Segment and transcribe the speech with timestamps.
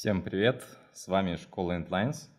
[0.00, 0.66] Всем привет!
[0.94, 2.30] С вами школа Endlines.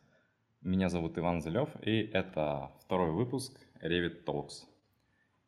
[0.61, 4.65] Меня зовут Иван Зелев, и это второй выпуск Revit Talks.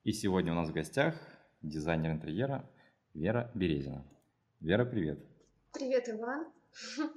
[0.03, 1.15] И сегодня у нас в гостях
[1.63, 2.69] дизайнер интерьера
[3.15, 4.05] Вера Березина.
[4.59, 5.25] Вера, привет!
[5.71, 6.45] Привет, Иван!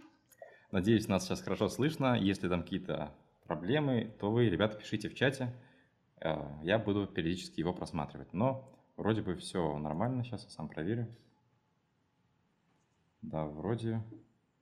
[0.70, 2.18] Надеюсь, нас сейчас хорошо слышно.
[2.18, 3.12] Если там какие-то
[3.44, 5.52] проблемы, то вы, ребята, пишите в чате.
[6.22, 8.32] Э, Я буду периодически его просматривать.
[8.32, 10.24] Но вроде бы все нормально.
[10.24, 11.14] Сейчас я сам проверю.
[13.20, 14.02] Да, вроде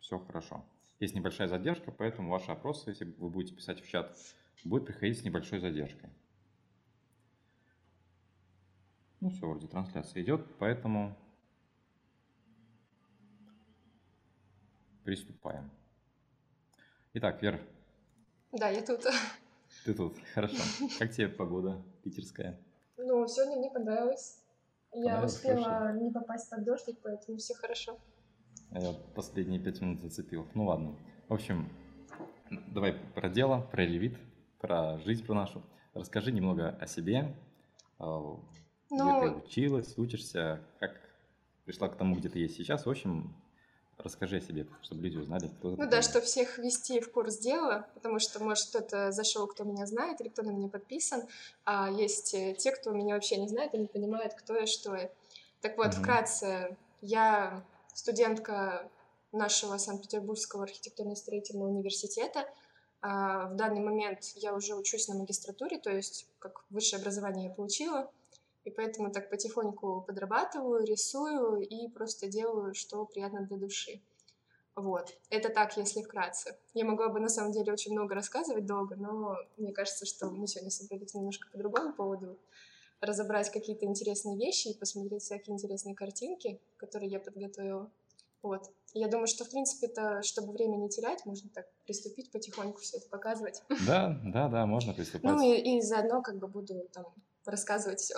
[0.05, 0.63] все хорошо.
[1.01, 4.15] Есть небольшая задержка, поэтому ваши опросы, если вы будете писать в чат,
[4.63, 6.11] будут приходить с небольшой задержкой.
[9.21, 11.17] Ну все, вроде трансляция идет, поэтому
[15.05, 15.71] приступаем.
[17.15, 17.59] Итак, Вер,
[18.53, 19.05] Да, я тут.
[19.87, 20.17] ты тут.
[20.35, 20.63] Хорошо.
[20.99, 22.61] Как тебе погода питерская?
[22.99, 24.39] Ну, сегодня мне понравилось.
[24.93, 25.35] Я Понравилось?
[25.35, 27.99] успела не попасть под дождик, поэтому все хорошо.
[28.75, 30.47] Я последние пять минут зацепил.
[30.55, 30.97] Ну ладно.
[31.29, 31.69] В общем,
[32.69, 34.17] давай про дело, про ревит,
[34.61, 35.63] про жизнь про нашу.
[35.95, 37.35] Расскажи немного о себе,
[38.01, 38.37] а,
[38.91, 41.01] где ты Ну, училась, учишься, как
[41.65, 42.85] пришла к тому, где ты есть сейчас.
[42.85, 43.35] В общем,
[43.97, 46.03] расскажи о себе, чтобы люди узнали, кто ну да, такая.
[46.03, 50.29] что всех ввести в курс дела, потому что, может, кто-то зашел, кто меня знает, или
[50.29, 51.23] кто на меня подписан,
[51.65, 54.95] а есть э, те, кто меня вообще не знает и не понимает, кто я, что
[54.97, 55.11] я.
[55.61, 56.03] Так вот, Мгм.
[56.03, 57.65] вкратце, я
[57.95, 58.91] студентка
[59.33, 62.49] нашего Санкт-Петербургского архитектурно-строительного университета.
[63.01, 67.55] А, В данный момент я уже учусь на магистратуре, то есть как высшее образование я
[67.55, 68.11] получила,
[68.65, 74.01] и поэтому так потихоньку подрабатываю, рисую и просто делаю, что приятно для души.
[74.75, 76.59] Вот, это так, если вкратце.
[76.73, 80.49] Я могла бы на самом деле очень много рассказывать долго, но мне кажется, что мы
[80.49, 82.39] сегодня собрались немножко по другому поводу.
[83.05, 87.91] Разобрать какие-то интересные вещи и посмотреть всякие интересные картинки, которые я подготовила.
[88.43, 88.71] Вот.
[88.93, 92.99] Я думаю, что, в принципе, это, чтобы время не терять, можно так приступить потихоньку все
[92.99, 93.63] это показывать.
[93.87, 95.33] Да, да, да, можно приступать.
[95.33, 97.07] Ну и, и заодно как бы буду там
[97.45, 98.17] рассказывать все.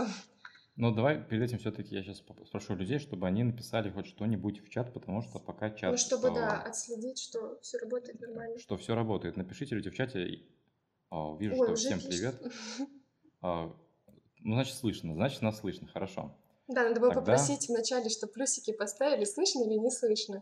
[0.76, 4.68] Но давай перед этим все-таки я сейчас спрошу людей, чтобы они написали хоть что-нибудь в
[4.68, 5.92] чат, потому что пока чат...
[5.92, 8.58] Ну, чтобы, да, а, отследить, что все работает нормально.
[8.58, 9.36] что все работает.
[9.36, 10.26] Напишите люди в чате.
[10.26, 10.50] и,
[11.10, 12.10] а, Вижу, Ой, что всем пишут.
[12.10, 12.53] привет.
[14.46, 15.12] Ну, значит, слышно.
[15.12, 15.88] Значит, нас слышно.
[15.92, 16.30] Хорошо.
[16.68, 20.40] Да, надо было Тогда- попросить вначале, чтобы плюсики поставили, слышно или не слышно.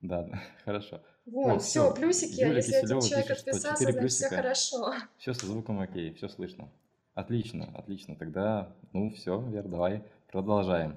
[0.00, 1.02] Да, да, хорошо.
[1.26, 1.94] Вот, О, все, всё.
[1.94, 4.36] плюсики, Юля если один Киселёва человек пишет, что отписался, значит все плюсика.
[4.36, 4.94] хорошо.
[5.18, 6.68] Все со звуком окей, все слышно.
[7.14, 8.16] Отлично, отлично.
[8.16, 10.02] Тогда, ну, все, Вер, давай
[10.32, 10.96] продолжаем.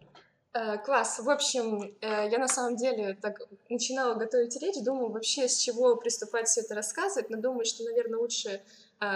[0.54, 1.20] Э, Класс.
[1.20, 5.96] В общем, э, я на самом деле так начинала готовить речь, думаю вообще с чего
[5.98, 8.62] приступать все это рассказывать, но думаю, что, наверное, лучше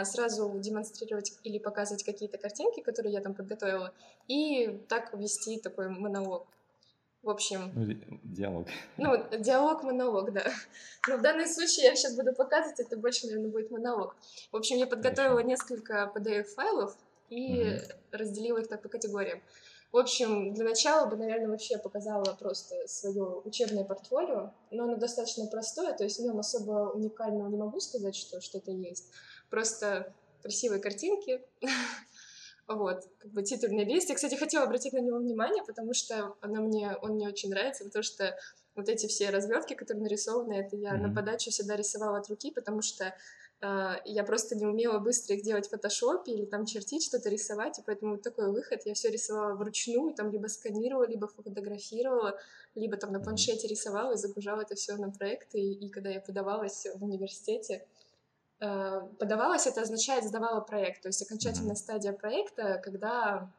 [0.05, 3.93] сразу демонстрировать или показывать какие-то картинки, которые я там подготовила,
[4.27, 6.47] и так вести такой монолог.
[7.21, 8.67] В общем, Ну, ди- диалог.
[8.97, 10.43] ну, диалог-монолог, да.
[11.07, 14.15] Но в данном случае я сейчас буду показывать, это больше, наверное, будет монолог.
[14.51, 15.47] В общем, я подготовила Хорошо.
[15.47, 16.97] несколько PDF-файлов
[17.29, 17.79] и Мгм.
[18.11, 19.41] разделила их так по категориям.
[19.93, 25.45] В общем, для начала бы, наверное, вообще показала просто свое учебное портфолио, но оно достаточно
[25.45, 29.11] простое, то есть в нем особо уникального не могу сказать, что что-то есть.
[29.53, 31.39] Просто красивые картинки,
[32.67, 34.09] вот, как бы титульный лист.
[34.09, 37.83] Я, кстати, хотела обратить на него внимание, потому что оно мне, он мне очень нравится,
[37.83, 38.35] потому что
[38.73, 41.15] вот эти все развертки, которые нарисованы, это я на Мгм.
[41.15, 43.13] подачу всегда рисовала от руки, потому что
[43.61, 47.77] э, я просто не умела быстро их делать в фотошопе или там чертить, что-то рисовать,
[47.77, 48.81] и поэтому вот такой выход.
[48.85, 52.39] Я все рисовала вручную, там либо сканировала, либо фотографировала,
[52.73, 55.59] либо там на планшете рисовала и загружала это все на проекты.
[55.59, 57.85] И, и когда я подавалась в университете,
[59.19, 61.01] подавалась, это означает сдавала проект.
[61.01, 63.51] То есть окончательная стадия проекта, когда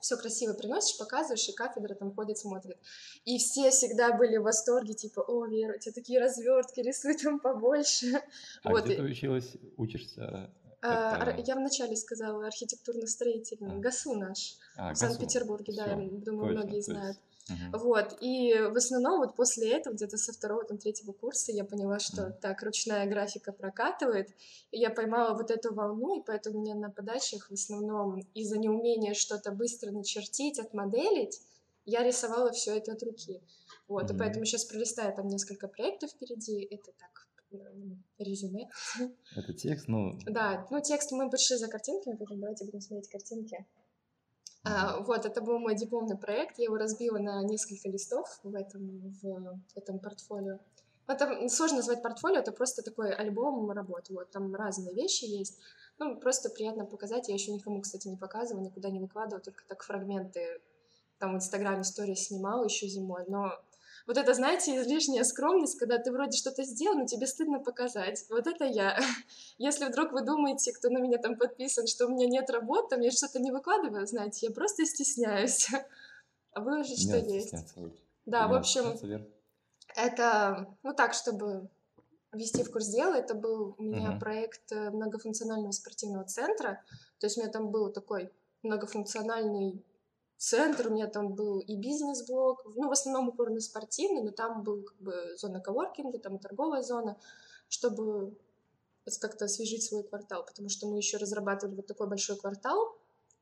[0.00, 2.76] все красиво приносишь, показываешь, и кафедра там ходит, смотрит.
[3.24, 7.40] И все всегда были в восторге, типа, о, Вера, у тебя такие развертки, рисуй там
[7.40, 8.22] побольше.
[8.62, 10.50] А Вот, где ты училась, учишься?
[10.82, 13.78] А, Это- Я вначале сказала архитектурно-строительный, А.
[13.78, 14.96] ГАСУ наш, А, в.
[14.96, 17.78] Санкт-Петербурге, да, думаю, точно, многие то есть- Мгм.
[17.78, 22.00] Вот, и в основном вот после этого, где-то со второго, там, третьего курса, я поняла,
[22.00, 22.32] что Мгм.
[22.40, 24.30] так, ручная графика прокатывает,
[24.72, 29.14] и я поймала вот эту волну, и поэтому мне на подачах в основном из-за неумения
[29.14, 31.40] что-то быстро начертить, отмоделить,
[31.84, 33.40] я рисовала все это от руки.
[33.86, 34.16] Вот, Мгм.
[34.16, 37.28] и поэтому сейчас пролистаю там несколько проектов впереди, это так,
[38.18, 38.68] резюме.
[39.36, 40.18] Это текст, ну...
[40.26, 43.64] Да, ну текст мы пришли за картинками, поэтому давайте будем смотреть картинки.
[44.66, 46.58] А, вот, это был мой дипломный проект.
[46.58, 50.58] Я его разбила на несколько листов в этом, в этом портфолио.
[51.06, 54.10] Это сложно назвать портфолио, это просто такой альбом работ.
[54.10, 55.58] Вот, там разные вещи есть.
[55.98, 57.28] Ну, просто приятно показать.
[57.28, 60.60] Я еще никому, кстати, не показывала, никуда не выкладывала, только так фрагменты
[61.18, 63.24] там в Инстаграме истории снимала еще зимой.
[63.28, 63.52] Но
[64.06, 68.24] Вот это, знаете, излишняя скромность, когда ты вроде что-то сделал, но тебе стыдно показать.
[68.30, 68.98] Вот это я.
[69.58, 73.10] Если вдруг вы думаете, кто на меня там подписан, что у меня нет работы, я
[73.10, 75.68] что-то не выкладываю, знаете, я просто стесняюсь.
[76.52, 77.54] А вы уже что есть.
[78.24, 78.98] Да, в общем,
[79.94, 81.68] это, ну так, чтобы
[82.32, 84.18] ввести в курс дела, это был у меня uh-huh.
[84.18, 86.82] проект э, многофункционального спортивного центра.
[87.18, 88.32] То есть у меня там был такой
[88.62, 89.82] многофункциональный
[90.36, 94.62] центр, у меня там был и бизнес-блок, ну, в основном упор на спортивный, но там
[94.62, 97.18] был как бы зона коворкинга, там торговая зона,
[97.68, 98.36] чтобы
[99.20, 102.96] как-то освежить свой квартал, потому что мы еще разрабатывали вот такой большой квартал,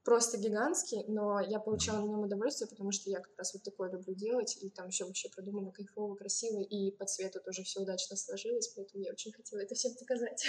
[0.05, 3.90] просто гигантский, но я получала на нем удовольствие, потому что я как раз вот такое
[3.90, 8.17] люблю делать, и там еще вообще продумано кайфово, красиво, и по цвету тоже все удачно
[8.17, 10.47] сложилось, поэтому я очень хотела это всем показать.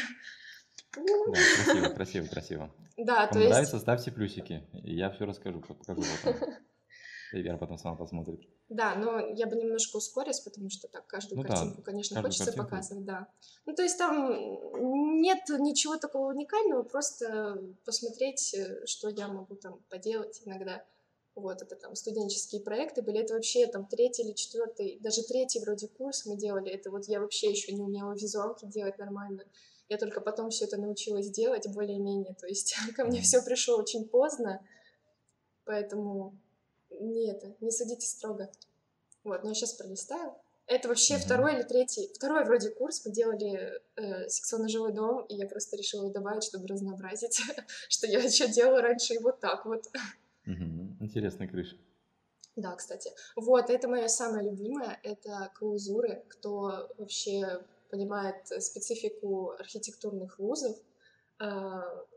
[0.95, 1.03] Да,
[1.63, 2.75] красиво, красиво, красиво.
[2.97, 3.51] Да, то есть...
[3.51, 6.49] нравится, ставьте плюсики, я все расскажу, покажу потом.
[7.33, 8.41] И Вера потом сама посмотрит.
[8.69, 12.45] Да, но я бы немножко ускорилась, потому что так каждую ну, картинку, да, конечно, хочется
[12.45, 12.69] картинку.
[12.69, 13.27] показывать, да.
[13.65, 19.83] Ну, то есть там нет ничего такого уникального, просто посмотреть, э, что я могу там
[19.89, 20.85] поделать иногда.
[21.35, 25.89] Вот, это там студенческие проекты были, это вообще там третий или четвертый, даже третий вроде
[25.89, 29.43] курс мы делали, это вот я вообще еще не умела визуалки делать нормально.
[29.87, 32.33] Я только потом все это научилась делать более-менее.
[32.35, 34.65] То есть ко мне все пришло очень поздно,
[35.63, 36.37] поэтому
[36.99, 38.49] не это, не судите строго.
[39.23, 40.33] Вот, но я сейчас пролистаю.
[40.67, 41.19] Это вообще mm-hmm.
[41.19, 45.77] второй или третий, второй вроде курс, мы делали э, секционный жилой дом, и я просто
[45.77, 47.39] решила добавить, чтобы разнообразить,
[47.89, 49.85] что я еще делала раньше и вот так вот.
[50.47, 51.01] Mm-hmm.
[51.01, 51.77] Интересная крыша.
[52.55, 53.11] Да, кстати.
[53.35, 56.23] Вот, это моя самая любимая, это клаузуры.
[56.29, 57.61] Кто вообще
[57.95, 60.75] понимает специфику архитектурных вузов
[61.39, 61.45] э,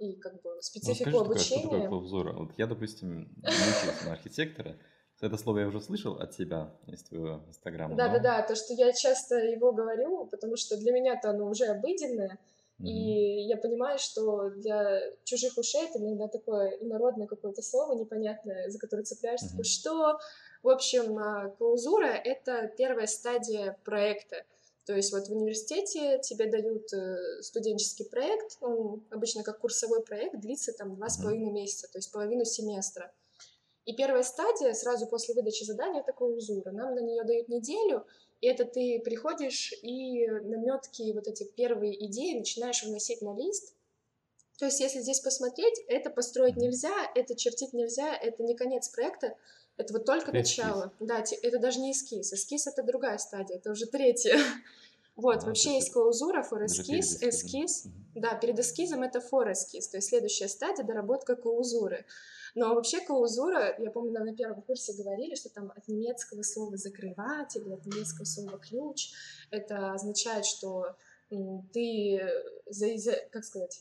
[0.01, 1.61] и как бы специфику ну, скажи, обучения.
[1.61, 2.33] Что такое клаузура?
[2.33, 4.77] Вот я, допустим, не учился на архитектора,
[5.21, 7.97] это слово я уже слышал от тебя из твоего инстаграма.
[7.97, 11.67] Да, да, да, то, что я часто его говорю, потому что для меня-то оно уже
[11.67, 12.39] обыденное,
[12.79, 12.87] mm-hmm.
[12.87, 18.79] и я понимаю, что для чужих ушей это иногда такое инородное какое-то слово непонятное, за
[18.79, 19.51] которое цепляешься, mm-hmm.
[19.51, 20.19] такое, что...
[20.61, 24.45] В общем, а, клаузура— это первая стадия проекта.
[24.89, 30.41] То есть вот в университете тебе дают э, студенческий проект, он обычно как курсовой проект
[30.41, 33.13] длится там два с половиной месяца, то есть половину семестра.
[33.85, 36.71] И первая стадия сразу после выдачи задания это клаузура.
[36.71, 38.07] Нам на нее дают неделю,
[38.41, 43.75] и это ты приходишь и наметки, вот эти первые идеи начинаешь вносить на лист.
[44.57, 49.37] То есть если здесь посмотреть, это построить нельзя, это чертить нельзя, это не конец проекта,
[49.79, 50.59] это вот только эскиз.
[50.59, 50.93] начало.
[51.01, 52.33] Да, это даже не эскиз.
[52.33, 54.39] Эскиз— это другая стадия, это уже третья.
[55.17, 57.89] Вот, а, вообще есть клаузура, форескиз, эскиз.
[58.15, 62.07] Да, перед эскизом это форескиз, то есть следующая стадия— доработка клаузуры.
[62.55, 66.77] Но вообще клаузура, я помню, нам на первом курсе говорили, что там от немецкого слова
[66.77, 69.11] «закрывать» или от немецкого слова «ключ»
[69.51, 70.95] это означает, что
[71.73, 72.21] ты,
[73.33, 73.81] как сказать,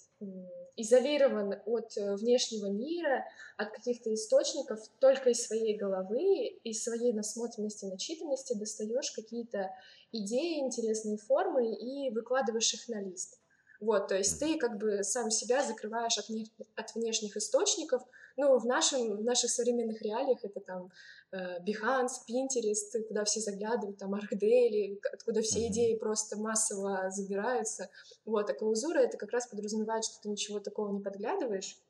[0.78, 3.26] изолирован от э, внешнего мира,
[3.58, 9.72] от каких-то источников, только из своей головы, из своей насмотренности, начитанности достаешь какие-то
[10.12, 13.40] идеи, интересные формы и выкладываешь их на лист.
[13.80, 18.02] Вот, то есть ты как бы сам себя закрываешь от, не, от внешних источников.
[18.39, 20.92] Ну, в, нашем, в наших современных реалиях это там
[21.31, 27.89] э, Behance, Pinterest, куда все заглядывают, там ArcDaily, откуда все идеи просто массово забираются.
[28.26, 31.81] Вот, а клаузура— это как раз подразумевает, что ты ничего такого не подглядываешь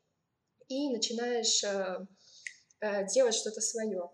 [0.70, 2.06] и начинаешь э,
[2.80, 4.10] э, делать что-то свое.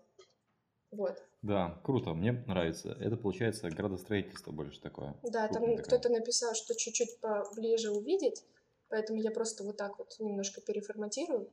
[0.90, 1.22] Вот.
[1.42, 2.96] Да, круто, мне нравится.
[3.00, 5.14] Это получается градостроительство больше такое.
[5.22, 8.42] Да, там кто-то написал, что чуть-чуть поближе увидеть,
[8.88, 11.48] поэтому я просто вот так вот немножко переформатирую,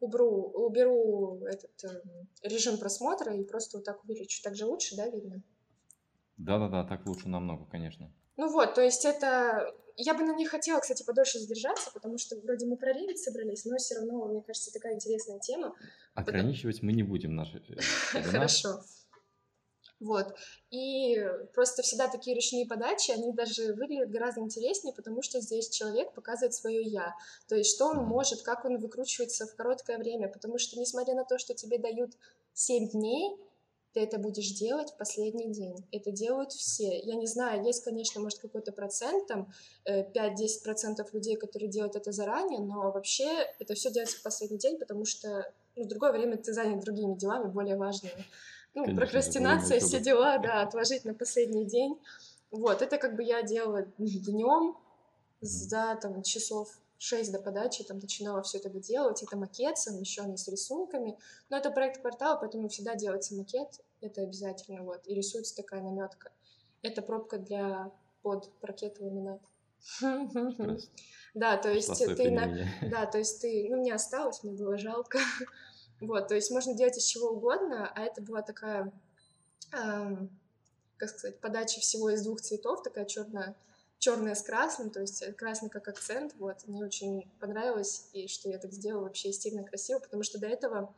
[0.00, 2.02] уберу, уберу этот э,
[2.42, 4.42] режим просмотра и просто вот так увеличу.
[4.42, 5.42] Так же лучше, да, видно?
[6.36, 8.12] Да-да-да, так лучше намного, конечно.
[8.36, 9.74] Ну вот, то есть это...
[9.98, 13.64] Я бы на них хотела, кстати, подольше задержаться, потому что вроде мы про Revit собрались,
[13.64, 15.74] но все равно, мне кажется, такая интересная тема.
[16.12, 18.82] Ограничивать мы не будем наши э, Хорошо.
[19.98, 20.34] Вот.
[20.70, 21.16] И
[21.54, 26.54] просто всегда такие ручные подачи, они даже выглядят гораздо интереснее, потому что здесь человек показывает
[26.54, 27.14] свое «я».
[27.48, 30.28] То есть что он может, как он выкручивается в короткое время.
[30.28, 32.12] Потому что, несмотря на то, что тебе дают
[32.52, 33.36] 7 дней,
[33.94, 35.76] ты это будешь делать в последний день.
[35.90, 37.00] Это делают все.
[37.00, 39.50] Я не знаю, есть, конечно, может, какой-то процент, там,
[39.86, 43.24] 5-10% э, людей, которые делают это заранее, но вообще
[43.58, 47.14] это все делается в последний день, потому что ну, в другое время ты занят другими
[47.14, 48.26] делами, более важными
[48.76, 51.98] ну, Конечно, прокрастинация, все дела, да, отложить на последний день.
[52.50, 54.76] Вот, это как бы я делала днем
[55.40, 56.68] за там часов
[56.98, 61.18] 6 до подачи, там начинала все это делать, это макет совмещенный с рисунками,
[61.48, 65.00] но это проект квартала, поэтому всегда делается макет, Это обязательно, вот.
[65.06, 66.30] И рисуется такая наметка.
[66.82, 67.90] Это пробка для
[68.22, 69.40] под паркет ламинат.
[71.34, 72.66] Да, то есть ты на...
[72.90, 73.68] Да, то есть ты...
[73.68, 75.18] Ну, мне осталось, мне было жалко.
[76.00, 78.92] Вот, то есть можно делать из чего угодно, а это была такая,
[79.72, 80.30] эм,
[80.98, 83.56] как сказать, подача всего из двух цветов, такая черная,
[83.98, 88.58] черная с красным, то есть красный как акцент, вот, мне очень понравилось, и что я
[88.58, 90.94] так сделала вообще стильно, красиво, потому что до этого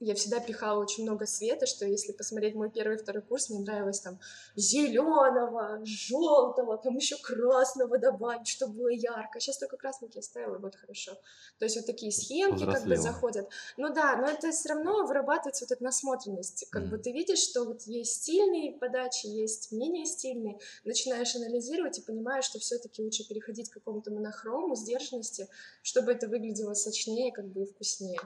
[0.00, 3.60] я всегда пихала очень много света, что если посмотреть мой первый и второй курс, мне
[3.60, 4.18] нравилось там
[4.56, 9.40] зеленого, желтого, там еще красного добавить, чтобы было ярко.
[9.40, 11.12] Сейчас только красненький оставила, вот хорошо.
[11.58, 13.48] То есть вот такие схемки как бы заходят.
[13.76, 16.66] Ну да, но это все равно вырабатывается вот эта насмотренность.
[16.70, 16.88] Как mm.
[16.88, 22.46] бы ты видишь, что вот есть стильные подачи, есть менее стильные, начинаешь анализировать и понимаешь,
[22.46, 25.46] что все-таки лучше переходить к какому-то монохрому, сдержанности,
[25.82, 28.18] чтобы это выглядело сочнее, как бы и вкуснее.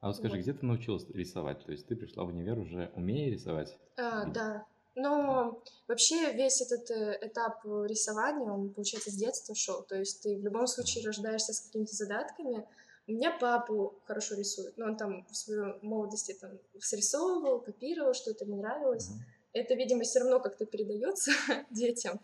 [0.00, 0.42] А вот скажи, вот.
[0.42, 1.64] где ты научилась рисовать?
[1.64, 3.76] То есть ты пришла в универ уже умея рисовать?
[3.96, 4.66] А, да.
[4.94, 9.82] Но вообще весь этот э, этап рисования, он, получается, с детства шел.
[9.82, 12.66] То есть ты в любом случае рождаешься с какими-то задатками.
[13.06, 16.50] У меня папу хорошо рисует, но он там в своей молодости там
[16.80, 19.08] срисовывал, копировал, что это ему нравилось.
[19.08, 19.60] Mm-hmm.
[19.60, 21.30] Это, видимо, все равно как-то передается
[21.70, 22.20] детям.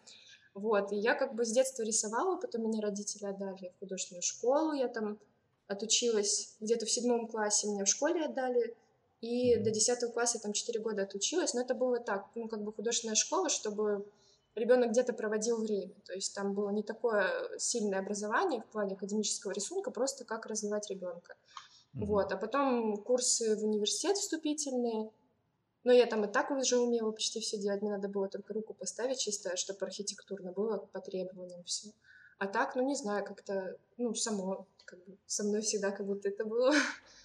[0.55, 4.73] Вот, и я как бы с детства рисовала, потом меня родители отдали в художественную школу,
[4.73, 5.19] я там
[5.67, 8.77] отучилась где-то в седьмом классе, меня в школе отдали,
[9.21, 12.73] и до десятого класса там четыре года отучилась, но это было так, ну, как бы
[12.73, 14.07] художественная школа, чтобы
[14.55, 19.53] ребенок где-то проводил время, то есть там было не такое сильное образование в плане академического
[19.53, 21.35] рисунка, просто как развивать ребенка.
[21.95, 22.05] Mm-hmm.
[22.07, 25.11] Вот, а потом курсы в университет вступительные,
[25.85, 28.75] но я там и так уже умела почти все делать, мне надо было только руку
[28.75, 31.91] поставить чисто, чтобы архитектурно было по требованиям все.
[32.39, 36.29] А так, ну не знаю, как-то, ну, само как бы со мной всегда как будто
[36.29, 36.73] это было.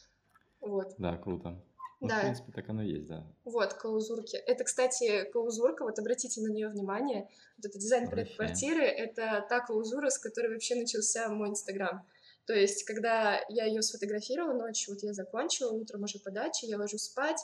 [0.61, 0.93] вот.
[0.97, 1.61] Да, круто.
[2.01, 2.19] Ну, да.
[2.19, 3.27] в принципе, так оно и есть, да.
[3.43, 4.37] Вот, клаузурки.
[4.37, 7.29] Это, кстати, клаузурка, вот обратите на нее внимание.
[7.57, 12.05] Вот это дизайн проект квартиры, это та клаузура, с которой вообще начался мой Инстаграм.
[12.45, 17.03] То есть, когда я ее сфотографировала ночью, вот я закончила, утром уже подача, я ложусь
[17.03, 17.39] спать,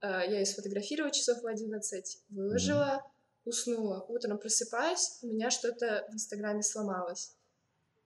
[0.00, 3.48] э, я ее сфотографировала часов в 11, выложила, mm-hmm.
[3.48, 4.04] уснула.
[4.08, 7.36] Утром просыпаюсь, у меня что-то в Инстаграме сломалось.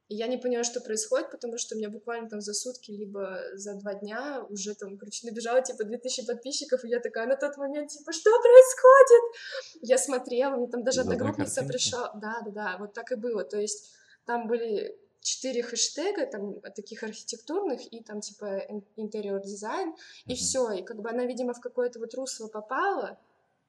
[0.09, 3.43] И я не поняла, что происходит, потому что у меня буквально там за сутки, либо
[3.55, 7.59] за два дня уже там, короче, набежало типа 2000 подписчиков, и я такая на тот
[7.59, 9.83] момент, типа, что происходит?
[9.83, 12.11] Я смотрела, мне там даже одногруппница пришла.
[12.15, 13.45] Да, да, да, вот так и было.
[13.45, 13.91] То есть
[14.25, 18.63] там были четыре хэштега, там, таких архитектурных, и там, типа,
[18.97, 19.95] интерьер дизайн,
[20.27, 20.71] и все.
[20.73, 23.19] И как бы она, видимо, в какое-то вот русло попала,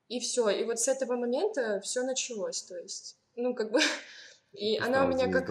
[0.07, 0.49] и все.
[0.49, 2.63] И вот с этого момента все началось.
[2.63, 3.79] То есть, ну, как бы
[4.53, 5.47] И она у меня как...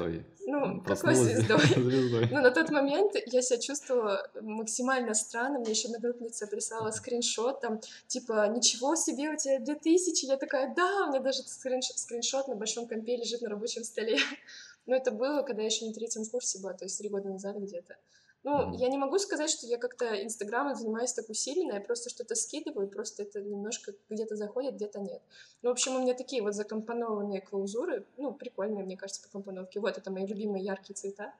[0.47, 1.61] Ну, какой звездой?
[1.77, 2.29] звездой?
[2.31, 5.59] Ну, на тот момент я себя чувствовала максимально странно.
[5.59, 10.27] Мне еще одногруппница прислала скриншот, там, типа, ничего себе, у тебя 2000.
[10.27, 14.19] Я такая, да, у меня даже скриншот, скриншот на большом компе лежит на рабочем столе.
[14.87, 17.57] Но это было, когда я еще на третьем курсе была, то есть три года назад
[17.57, 17.97] где-то.
[18.45, 22.35] Ну, я не могу сказать, что я как-то Инстаграмом занимаюсь так усиленно, я просто что-то
[22.37, 25.23] скидываю, просто это немножко где-то заходит, где-то нет.
[25.63, 29.81] Ну, в общем, у меня такие вот закомпонованные клаузуры, ну, прикольные, мне кажется, по компоновке.
[29.81, 31.35] Вот, это мои любимые яркие цвета.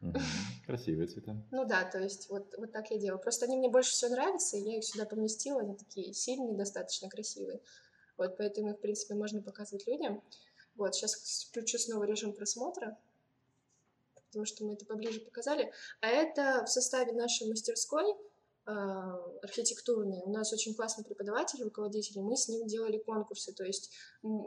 [0.66, 1.36] Красивые цвета.
[1.52, 3.20] Ну да, то есть вот, вот так я делаю.
[3.20, 7.08] Просто они мне больше всего нравятся, и я их сюда поместила, они такие сильные, достаточно
[7.08, 7.60] красивые.
[8.16, 10.22] Вот, поэтому их, в принципе, можно показывать людям.
[10.74, 12.98] Вот, сейчас включу снова режим просмотра
[14.32, 15.70] потому что мы это поближе показали.
[16.00, 18.04] А это в составе нашей мастерской
[18.64, 20.22] а, архитектурные.
[20.24, 23.90] У нас очень классный преподаватель, руководитель, мы с ним делали конкурсы, то есть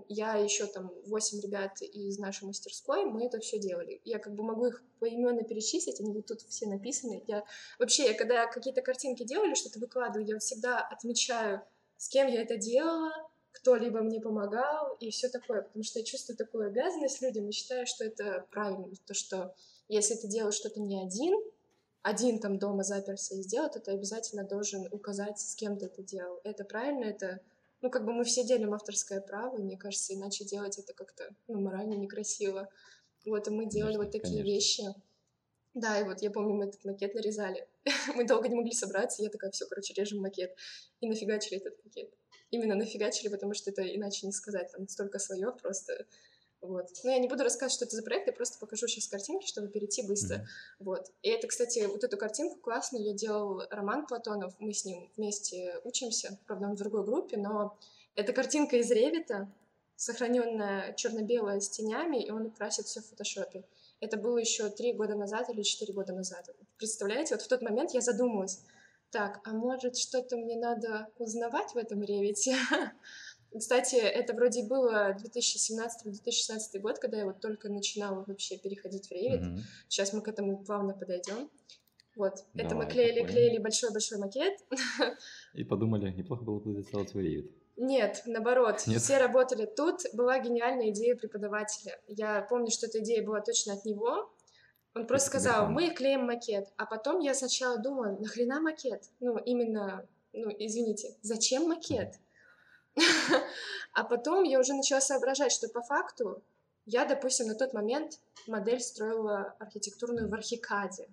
[0.07, 4.01] я еще там 8 ребят из нашей мастерской, мы это все делали.
[4.05, 7.23] Я как бы могу их поименно перечислить, они вот тут все написаны.
[7.27, 7.43] Я
[7.77, 11.61] вообще, я когда какие-то картинки делали, что-то выкладываю, я всегда отмечаю,
[11.97, 13.11] с кем я это делала,
[13.51, 17.85] кто-либо мне помогал и все такое, потому что я чувствую такую обязанность людям и считаю,
[17.87, 19.55] что это правильно, то, что
[19.87, 21.35] если ты делаешь что-то не один,
[22.01, 26.03] один там дома заперся и сделал, то ты обязательно должен указать, с кем ты это
[26.03, 26.39] делал.
[26.43, 27.41] Это правильно, это...
[27.81, 31.35] Ну, как бы мы все делим авторское право, и мне кажется, иначе делать это как-то,
[31.47, 32.69] ну, морально некрасиво.
[33.25, 34.53] Вот, и мы делали конечно, вот такие конечно.
[34.53, 34.83] вещи.
[35.73, 37.67] Да, и вот я помню, мы этот макет нарезали.
[38.15, 40.55] мы долго не могли собраться, и я такая, все, короче, режем макет.
[41.01, 42.13] И нафигачили этот макет.
[42.51, 46.05] Именно нафигачили, потому что это иначе не сказать, там столько слоев просто
[46.61, 46.87] вот.
[47.03, 49.67] Но я не буду рассказывать, что это за проект, я просто покажу сейчас картинки, чтобы
[49.67, 50.37] перейти быстро.
[50.37, 50.45] Mm-hmm.
[50.79, 51.11] Вот.
[51.21, 55.79] И это, кстати, вот эту картинку классную я делал Роман Платонов, мы с ним вместе
[55.83, 57.77] учимся, правда, он в другой группе, но
[58.15, 59.51] это картинка из Ревита,
[59.95, 63.63] сохраненная черно-белая с тенями, и он красит все в фотошопе.
[63.99, 66.49] Это было еще три года назад или четыре года назад.
[66.77, 68.61] Представляете, вот в тот момент я задумалась,
[69.11, 72.57] Так, а может что-то мне надо узнавать в этом ревите?
[73.57, 79.39] Кстати, это вроде было 2017-2016 год, когда я вот только начинала вообще переходить в Revit.
[79.39, 79.63] Мгм.
[79.87, 81.49] Сейчас мы к этому плавно подойдем.
[82.15, 84.57] Вот, это мы Давай, клеили, клеили большой-большой макет.
[85.53, 87.51] И подумали, неплохо было бы сделать свой ревит.
[87.77, 89.01] Нет, наоборот, Нет?
[89.01, 90.01] все работали тут.
[90.13, 91.99] Была гениальная идея преподавателя.
[92.07, 94.31] Я помню, что эта идея была точно от него.
[94.93, 96.69] Он просто Это сказал, мы клеим макет.
[96.77, 99.03] А потом я сначала думала, нахрена макет?
[99.19, 102.15] Ну, именно, ну, извините, зачем макет?
[103.93, 106.43] А потом я уже начала соображать, что по факту
[106.85, 111.07] я, допустим, на тот момент модель строила архитектурную в Архикаде.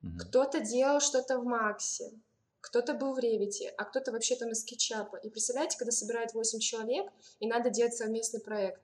[0.00, 0.18] Мгм.
[0.18, 2.10] Кто-то делал что-то в Максе,
[2.60, 5.16] кто-то был в Ревите, а кто-то вообще там из Скетчапа.
[5.16, 8.80] И представляете, когда собирают 8 человек, и надо делать совместный проект.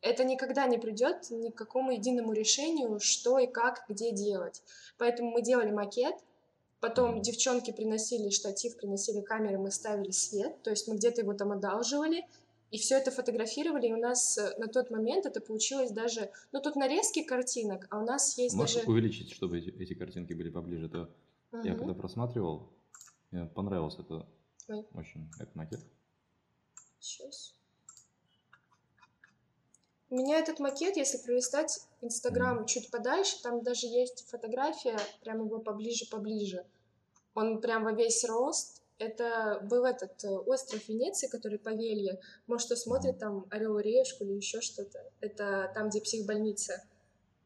[0.00, 4.62] Это никогда не придет ни к какому единому решению, что и как, где делать.
[4.96, 6.14] Поэтому мы делали макет,
[6.80, 11.52] потом девчонки приносили штатив, приносили камеры, мы ставили свет, то есть мы где-то его там
[11.52, 12.24] одалживали,
[12.70, 16.60] и все это фотографировали, и у нас э, на тот момент это получилось даже, ну
[16.60, 18.88] тут нарезки картинок, а у нас есть Можешь даже...
[18.88, 20.88] увеличить, чтобы эти, эти картинки были поближе?
[20.88, 21.08] То
[21.52, 21.78] я Мгм.
[21.78, 22.72] когда просматривал,
[23.30, 24.28] мне понравился это
[24.68, 24.86] Ой.
[24.94, 25.80] очень этот макет.
[27.00, 27.57] Сейчас.
[30.10, 35.58] У меня этот макет, если пролистать Инстаграм чуть подальше, там даже есть фотография, прям его
[35.58, 36.64] поближе-поближе.
[37.34, 38.82] Он прям во весь рост.
[38.98, 42.20] Это был этот э, остров Венеции, который Павелье.
[42.46, 44.98] Может, кто смотрит там Орел и Решку или еще что-то.
[45.20, 46.82] Это там, где психбольница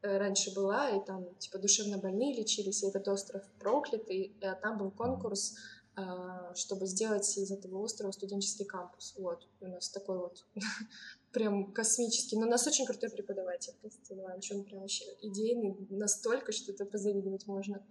[0.00, 4.78] э, раньше была, и там типа душевно больные лечились, и этот остров проклятый, а там
[4.78, 5.56] был конкурс,
[5.94, 9.14] а, чтобы сделать из этого острова студенческий кампус.
[9.18, 10.46] Вот, у нас такой вот
[11.32, 12.36] прям космический.
[12.36, 14.52] Но у нас очень крутой преподаватель, Константин Иванович.
[14.52, 17.84] Он прям вообще идейный настолько, что это позавидовать можно.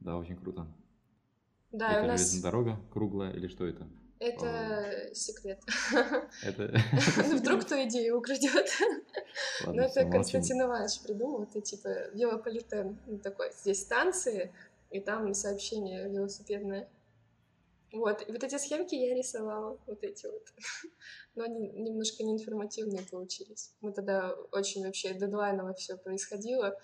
[0.00, 0.66] Да, очень круто.
[1.72, 3.88] Да, это у нас железная дорога круглая или что это?
[4.20, 5.60] это секрет.
[6.42, 6.76] Это...
[7.36, 8.68] Вдруг кто идею украдет.
[9.66, 10.04] Ну, это.
[10.10, 11.44] Константин Иванович придумал.
[11.44, 12.98] Это типа велополитен.
[13.06, 13.52] Ну, такой.
[13.52, 14.52] Здесь станции,
[14.90, 16.88] и там сообщение велосипедное.
[17.92, 18.28] Вот.
[18.28, 19.78] И вот эти схемки я рисовала.
[19.86, 20.42] Вот эти вот.
[21.34, 23.72] Но они немножко неинформативные получились.
[23.80, 26.78] Мы тогда очень вообще дедлайново все происходило.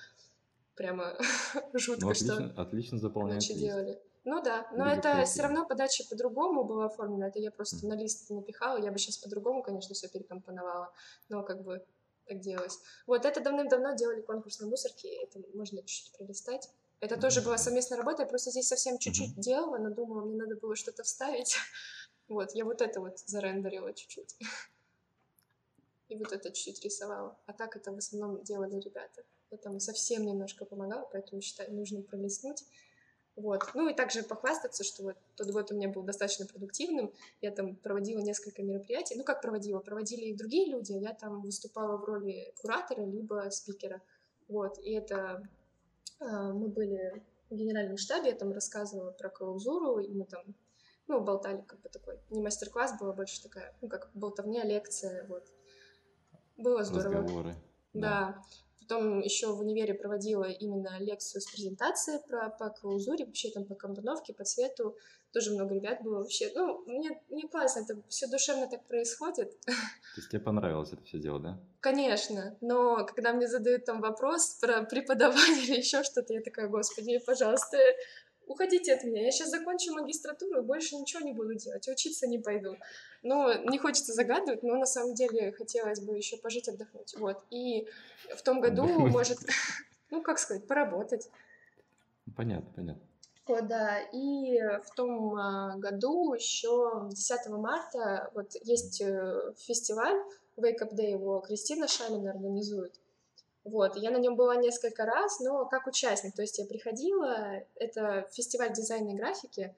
[0.74, 1.16] Прямо
[1.72, 3.60] Ну, жутко, что отлично, отлично заполняет ночи лист.
[3.62, 4.02] делали.
[4.24, 5.26] Ну да, но Либо это креативно.
[5.26, 7.28] все равно подача по-другому была оформлена.
[7.28, 7.88] Это я просто Мгм.
[7.90, 8.78] на лист напихала.
[8.82, 10.90] Я бы сейчас по-другому, конечно, все перекомпоновала.
[11.28, 11.84] Но как бы
[12.26, 12.78] так делалось.
[13.06, 15.08] Вот это давным-давно делали конкурс на мусорке.
[15.22, 16.70] Это можно чуть-чуть пролистать.
[17.00, 18.22] Это тоже была совместная работа.
[18.22, 21.56] Я просто здесь совсем чуть-чуть делала, но думала, мне надо было что-то вставить.
[22.26, 24.34] Вот, я вот это вот зарендерила чуть-чуть.
[26.08, 27.36] И вот это чуть-чуть рисовала.
[27.44, 29.24] А так это в основном делали ребята.
[29.50, 32.64] Я там совсем немножко помогала, поэтому считаю, нужно пролистнуть.
[33.36, 33.62] Вот.
[33.74, 37.12] Ну и также похвастаться, что вот тот год у меня был достаточно продуктивным.
[37.40, 39.16] Я там проводила несколько мероприятий.
[39.16, 39.80] Ну как проводила?
[39.80, 44.00] Проводили и другие люди, я там выступала в роли куратора либо спикера.
[44.48, 44.78] Вот.
[44.78, 45.42] И это
[46.24, 50.42] мы были в генеральном штабе, я там рассказывала про клаузуру, и мы там
[51.06, 55.44] ну, болтали как бы такой, не мастер-класс, была больше такая, ну, как болтовня, лекция, вот.
[56.56, 57.22] Было здорово.
[57.22, 57.54] Разговоры.
[57.92, 58.42] Да.
[58.86, 63.74] Потом еще в универе проводила именно лекцию с презентацией про, по клаузуре, вообще там по
[63.74, 64.96] компоновке, по цвету.
[65.32, 66.50] Тоже много ребят было вообще.
[66.54, 69.58] Ну, мне, мне классно, это все душевно так происходит.
[69.64, 69.72] То
[70.16, 71.60] есть тебе понравилось это все дело, да?
[71.80, 77.18] Конечно, но когда мне задают там вопрос про преподавание или еще что-то, я такая, господи,
[77.18, 77.78] пожалуйста,
[78.46, 82.38] уходите от меня, я сейчас закончу магистратуру и больше ничего не буду делать, учиться не
[82.38, 82.76] пойду.
[83.22, 87.14] Ну, не хочется загадывать, но на самом деле хотелось бы еще пожить, отдохнуть.
[87.16, 87.42] Вот.
[87.50, 87.88] И
[88.36, 89.38] в том году, может,
[90.10, 91.28] ну, как сказать, поработать.
[92.36, 93.02] Понятно, понятно.
[93.46, 94.00] Вот, да.
[94.12, 100.16] И в том а, году еще 10 марта вот есть э, фестиваль
[100.56, 102.94] Wake Up Day, его Кристина Шамина организует.
[103.64, 108.28] Вот, я на нем была несколько раз, но как участник, то есть я приходила, это
[108.30, 109.74] фестиваль дизайна и графики,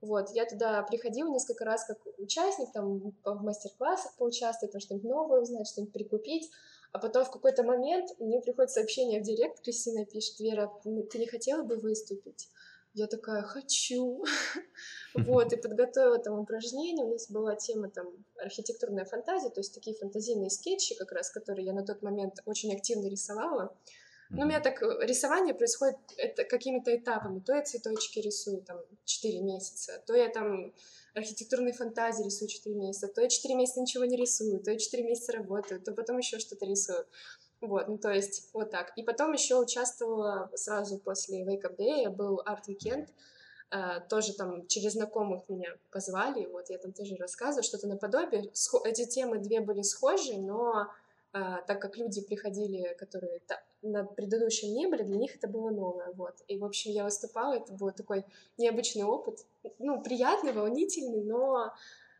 [0.00, 5.40] вот, я туда приходила несколько раз как участник, там в мастер-классах поучаствовать, там что-нибудь новое
[5.40, 6.50] узнать, что-нибудь прикупить,
[6.92, 11.26] а потом в какой-то момент мне приходит сообщение в директ, Кристина пишет, Вера, ты не
[11.26, 12.48] хотела бы выступить?
[12.94, 14.24] Я такая, хочу.
[15.26, 17.04] Вот, и подготовила там упражнение.
[17.04, 18.06] У нас была тема там
[18.38, 22.72] архитектурная фантазия, то есть такие фантазийные скетчи как раз, которые я на тот момент очень
[22.74, 23.74] активно рисовала.
[24.30, 27.40] Ну, у меня так э, рисование происходит это какими-то этапами.
[27.40, 30.74] То я цветочки рисую там 4 месяца, то я там
[31.14, 35.02] архитектурные фантазии рисую 4 месяца, то я 4 месяца ничего не рисую, то я 4
[35.02, 37.06] месяца работаю, то потом еще что-то рисую.
[37.60, 38.92] Вот, ну то есть вот так.
[38.96, 43.12] И потом еще участвовала сразу после Wake Up Day, был Art Weekend, э,
[44.08, 48.50] тоже там через знакомых меня позвали, вот я там тоже рассказываю что-то наподобие.
[48.84, 50.86] Эти темы две были схожи, но
[51.34, 53.42] э, так как люди приходили, которые
[53.82, 56.34] на предыдущем не были, для них это было новое, вот.
[56.48, 58.24] И, в общем, я выступала, это был такой
[58.56, 59.44] необычный опыт,
[59.78, 61.72] ну, приятный, волнительный, но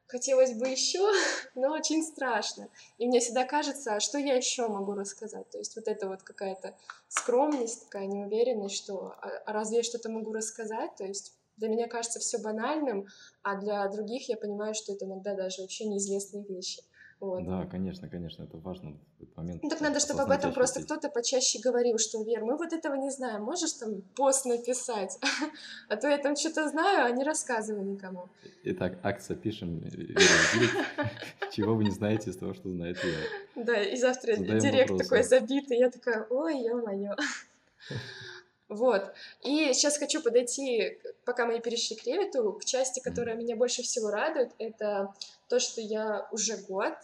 [0.09, 1.11] хотелось бы еще,
[1.55, 2.69] но очень страшно.
[2.99, 5.49] И мне всегда кажется, а что я еще могу рассказать?
[5.51, 6.75] То есть вот это вот какая-то
[7.09, 10.95] скромность, такая неуверенность, что а, а разве я что-то могу рассказать?
[10.97, 13.07] То есть для меня кажется все банальным,
[13.42, 16.83] а для других я понимаю, что это иногда даже вообще неизвестные вещи.
[17.21, 17.44] Вот.
[17.44, 19.62] Да, конечно, конечно, это важно в этот момент.
[19.64, 22.94] Ну так надо, чтобы об этом просто кто-то почаще говорил, что Вер, мы вот этого
[22.94, 25.18] не знаем, можешь там пост написать?
[25.88, 28.29] А то я там что-то знаю, а не рассказываю никому.
[28.62, 29.83] Итак, акция пишем.
[31.53, 33.64] Чего вы не знаете из того, что знает Вера?
[33.66, 37.16] Да, и завтра директ такой забитый, я такая, ой, ё-моё.
[38.68, 39.12] Вот.
[39.42, 43.83] И сейчас хочу подойти, пока мы не перешли к Ревиту, к части, которая меня больше
[43.83, 45.14] всего радует, это
[45.48, 46.94] то, что я уже год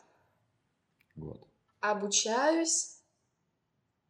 [1.16, 1.40] Вот.
[1.81, 2.98] обучаюсь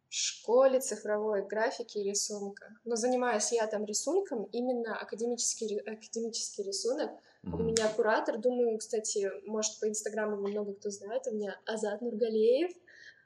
[0.09, 2.77] в школе цифровой графики и рисунка.
[2.83, 7.11] Но занимаюсь я там рисунком, именно академический, академический рисунок.
[7.43, 7.67] У Мгм.
[7.67, 12.71] меня куратор, думаю, кстати, может, по инстаграму много кто знает, у меня Азат Нургалеев.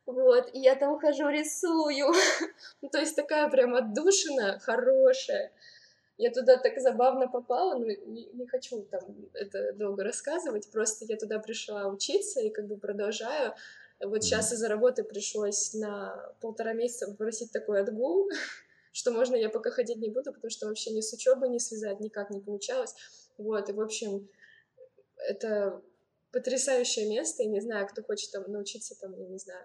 [0.10, 2.08] Вот, и я там хожу, рисую.
[2.82, 5.52] ну, то есть такая прям отдушина хорошая.
[6.18, 9.02] Я туда так забавно попала, но не, не хочу там
[9.34, 13.54] это долго рассказывать, просто я туда пришла учиться и как бы продолжаю.
[14.04, 18.32] Вот сейчас из-за работы пришлось на полтора месяца попросить такой отгул,
[18.92, 22.00] что можно я пока ходить не буду, потому что вообще ни с учебой не связать
[22.00, 22.96] никак не получалось.
[23.38, 24.28] Вот, и в общем,
[25.18, 25.84] это
[26.32, 29.64] потрясающее место, и не знаю, кто хочет там научиться там, я не знаю,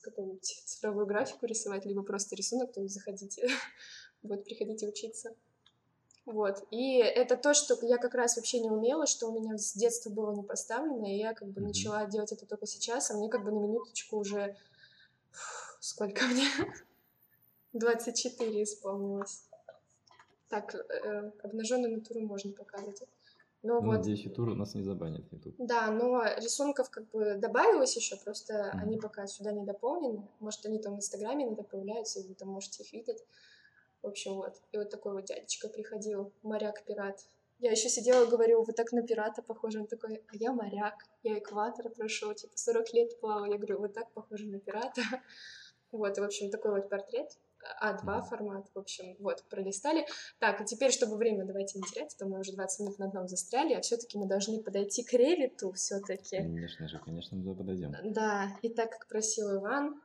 [0.00, 3.48] какую-нибудь цифровую графику рисовать, либо просто рисунок, то заходите,
[4.22, 5.34] вот, приходите учиться.
[6.26, 9.74] Вот, и это то, что я как раз вообще не умела, что у меня с
[9.74, 13.28] детства было не поставлено, и я как бы начала делать это только сейчас, а мне
[13.28, 14.56] как бы на минуточку уже...
[15.80, 16.46] Сколько мне?
[17.72, 19.44] 24 исполнилось.
[20.48, 23.02] Так, э, обнаженную натуру можно показывать.
[23.62, 25.54] Ну, Ну, вот, надеюсь, Ютур у нас не забанит YouTube.
[25.58, 28.82] да, но рисунков как бы добавилось еще, просто Мгм.
[28.82, 30.26] они пока сюда не дополнены.
[30.38, 33.22] Может, они там в Инстаграме иногда появляются, и вы там можете их видеть.
[34.02, 34.54] В общем, вот.
[34.72, 37.20] И вот такой вот дядечка приходил, моряк-пират.
[37.58, 39.78] Я еще сидела и говорю, вы так на пирата похожи.
[39.78, 43.44] Он такой, а я моряк, я экватор прошел, типа 40 лет плавал.
[43.44, 45.02] Я говорю, вы так похожи на пирата.
[45.92, 47.36] Вот, и, в общем, такой вот портрет.
[47.82, 48.22] А2 Мгм.
[48.22, 50.06] формат, в общем, вот, пролистали.
[50.38, 53.06] Так, и теперь, чтобы время давайте не терять, а то мы уже 20 минут на
[53.06, 56.36] одном застряли, а все-таки мы должны подойти к ревиту все-таки.
[56.36, 57.94] Конечно же, конечно, мы подойдем.
[58.04, 60.00] Да, и так как просил Иван,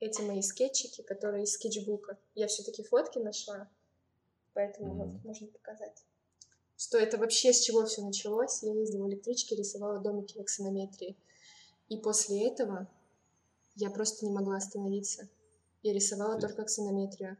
[0.00, 3.68] эти мои скетчики, которые из скетчбука, я все-таки фотки нашла,
[4.54, 5.12] поэтому Мгм.
[5.12, 6.04] вот можно показать.
[6.76, 8.62] Что это вообще с чего все началось?
[8.62, 11.14] Я ездила в электричке, рисовала домики в аксонометрии.
[11.90, 12.88] И после этого
[13.74, 15.28] я просто не могла остановиться.
[15.82, 17.38] Я рисовала есть- только аксонометрию.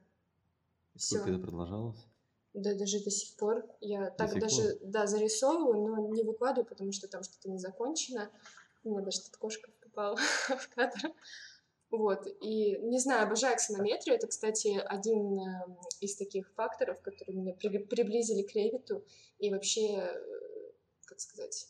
[0.95, 1.35] И Сколько Всё.
[1.35, 2.07] это продолжалось?
[2.55, 3.65] Да, даже до сих пор.
[3.81, 8.31] Я так сих даже, да, зарисовываю, но не выкладываю, потому что там что-то не закончено.
[8.83, 10.17] У меня даже тут кошка попала
[10.59, 11.13] в кадр.
[11.91, 14.17] Вот, и не знаю, обожаю аксонометрию.
[14.17, 19.05] Это, кстати, один эм, из таких факторов, которые меня при- приблизили к Ревиту
[19.39, 20.73] и вообще, э,
[21.05, 21.69] как сказать,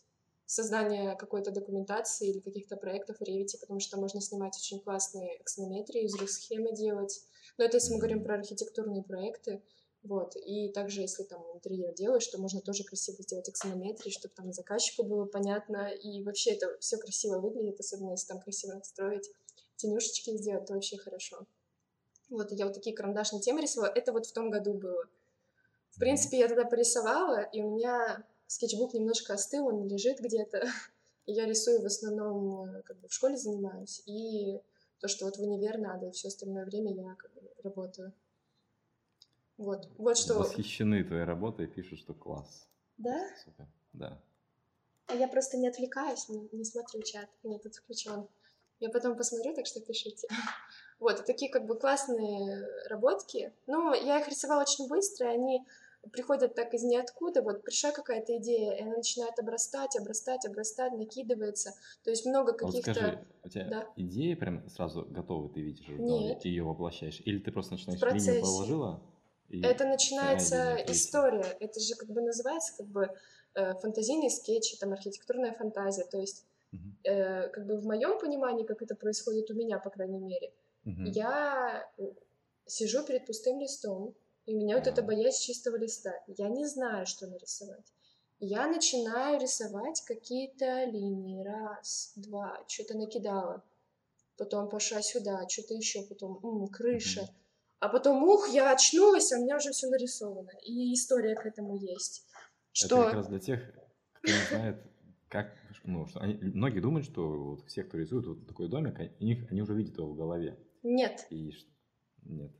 [0.50, 6.08] создание какой-то документации или каких-то проектов в Ревите, потому что можно снимать очень классные аксонометрии,
[6.26, 7.22] схемы делать.
[7.56, 9.62] Но это если мы говорим про архитектурные проекты.
[10.02, 14.52] Вот, и также, если там интерьер делаешь, то можно тоже красиво сделать аксонометрии, чтобы там
[14.52, 19.30] заказчику было понятно, и вообще это все красиво выглядит, особенно если там красиво настроить,
[19.76, 21.46] тенюшечки сделать, то вообще хорошо.
[22.28, 25.04] Вот, я вот такие карандашные темы рисовала, это вот в том году было.
[25.90, 30.60] В принципе, я тогда порисовала, и у меня скетчбук немножко остыл, он лежит где-то,
[31.26, 34.60] и я рисую в основном, э, как бы в школе занимаюсь, и
[34.98, 38.12] то, что вот в универ надо, и все остальное время я как бы работаю.
[39.56, 40.34] Вот, вот что...
[40.34, 42.66] Восхищены твоей работой, пишут, что класс.
[42.96, 43.24] Да?
[43.44, 43.68] Супер.
[43.92, 44.20] Да.
[45.06, 48.26] А я просто не отвлекаюсь, не, не смотрю чат, у меня тут включен.
[48.80, 50.28] Я потом посмотрю, так что пишите.
[50.98, 53.54] Вот, такие как бы классные работки.
[53.66, 55.66] Но я их рисовала очень быстро, и они
[56.12, 57.42] приходят так из ниоткуда.
[57.42, 61.74] Вот пришла какая-то идея, и она начинает обрастать, обрастать, обрастать, накидывается.
[62.04, 62.92] То есть много А вот каких-то...
[62.94, 63.86] скажи, у тебя Да.
[63.96, 66.44] идеи прям сразу готовы ты видишь уже Нет.
[66.44, 67.20] ее воплощаешь?
[67.24, 69.02] Или ты просто начинаешь линию положила?
[69.48, 71.56] и Это начинается идея история.
[71.60, 73.10] Это же как бы называется как бы
[73.54, 76.04] э, фантазийный скетч, там архитектурная фантазия.
[76.04, 76.96] То есть Мгм.
[77.04, 80.52] э, как бы в моем понимании, как это происходит у меня, по крайней мере,
[80.84, 81.04] Мгм.
[81.06, 81.90] я
[82.66, 84.14] сижу перед пустым листом,
[84.50, 86.12] И у меня вот эта боязнь чистого листа.
[86.26, 87.86] Я не знаю, что нарисовать.
[88.40, 91.44] Я начинаю рисовать какие-то линии.
[91.44, 93.62] Раз, два, что-то накидала.
[94.36, 97.28] Потом пошла сюда, что-то еще, потом м, крыша.
[97.78, 100.50] А потом, ух, я очнулась, а у меня уже все нарисовано.
[100.66, 102.26] И история к этому есть.
[102.72, 103.02] Что...
[103.02, 103.60] Это как раз для тех,
[104.14, 104.82] кто не знает,
[105.28, 109.46] как, ну, что они, многие думают, что вот все, кто рисует вот такой домик, они,
[109.48, 110.58] они уже видят его в голове.
[110.82, 111.28] Нет.
[111.30, 111.52] И
[112.24, 112.50] нет.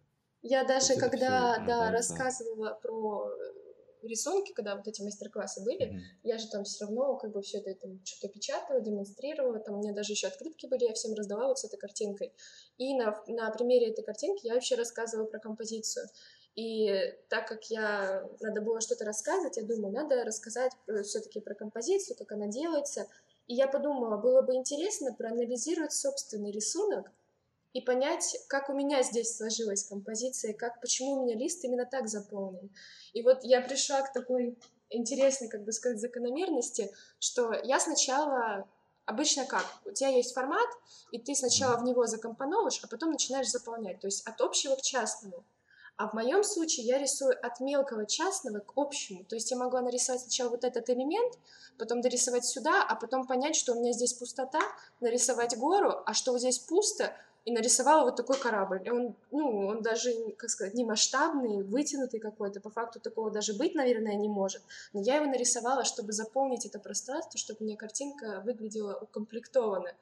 [0.43, 3.31] Я даже когда да, рассказывала про
[4.03, 6.01] рисунки, когда вот эти мастер-классы были, mm-hmm.
[6.23, 9.79] я же там все равно как бы все это там что-то печатала, демонстрировала, там у
[9.83, 12.33] меня даже еще открытки были, я всем раздавала вот с этой картинкой.
[12.79, 16.09] И на, на примере этой картинки я вообще рассказывала про композицию.
[16.57, 16.91] И
[17.29, 20.73] так как я надо было что-то рассказывать, я думаю, надо рассказать
[21.05, 23.07] все-таки про композицию, как она делается.
[23.47, 27.11] И я подумала, было бы интересно проанализировать собственный рисунок
[27.73, 32.09] и понять, как у меня здесь сложилась композиция, как, почему у меня лист именно так
[32.09, 32.71] заполнен.
[33.13, 38.67] И вот я пришла к такой интересной, как бы сказать, закономерности, что я сначала
[39.11, 39.65] Обычно как?
[39.85, 40.69] У тебя есть формат,
[41.11, 43.99] и ты сначала в него закомпоновываешь, а потом начинаешь заполнять.
[43.99, 45.43] То есть от общего к частному.
[45.97, 49.25] А в моем случае я рисую от мелкого частного к общему.
[49.25, 51.39] То есть я могла нарисовать сначала вот этот элемент,
[51.77, 54.61] потом дорисовать сюда, а потом понять, что у меня здесь пустота,
[55.01, 57.13] нарисовать гору, а что вот здесь пусто,
[57.45, 58.83] и нарисовала вот такой корабль.
[58.85, 63.55] И он, ну, он даже, как сказать, не масштабный, вытянутый какой-то, по факту такого даже
[63.55, 64.63] быть, наверное, не может.
[64.93, 69.93] Но я его нарисовала, чтобы заполнить это пространство, чтобы у меня картинка выглядела укомплектованно.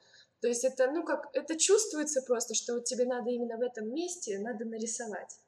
[0.41, 3.93] То есть это, ну, как, это чувствуется просто, что вот тебе надо именно в этом
[3.93, 5.39] месте, надо нарисовать.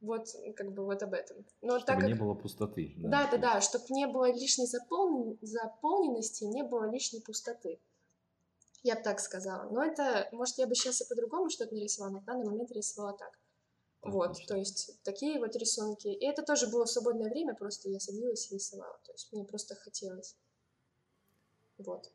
[0.00, 1.46] Вот, как бы вот об этом.
[1.62, 2.08] Но чтобы так как...
[2.08, 2.92] не было пустоты.
[2.96, 5.38] Да, да, да, да чтобы не было лишней заполнен...
[5.40, 7.78] заполненности, не было лишней пустоты.
[8.84, 9.68] Я бы так сказала.
[9.70, 13.16] Но это, может, я бы сейчас и по-другому что-то нарисовала, но в данный момент рисовала
[13.16, 13.32] так.
[14.02, 16.08] Вот, то есть такие вот рисунки.
[16.08, 19.00] И это тоже было свободное время, просто я садилась и рисовала.
[19.04, 20.36] То есть мне просто хотелось.
[21.78, 22.12] Вот.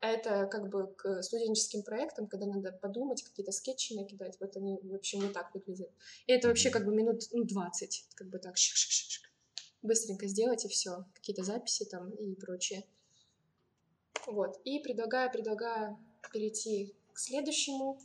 [0.00, 4.36] Это как бы к студенческим проектам, когда надо подумать, какие-то скетчи накидать.
[4.40, 5.90] Вот они, в общем, вот так выглядят.
[6.26, 9.28] И это вообще как бы минут ну, 20, как бы так, -шик -шик -шик.
[9.82, 11.04] быстренько сделать и все.
[11.14, 12.84] Какие-то записи там и прочее.
[14.28, 14.60] Вот.
[14.64, 15.98] И предлагаю, предлагаю
[16.32, 17.98] перейти к следующему.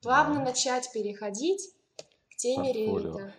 [0.00, 0.46] Плавно да.
[0.46, 1.72] начать переходить
[2.30, 3.32] к теме Ревита.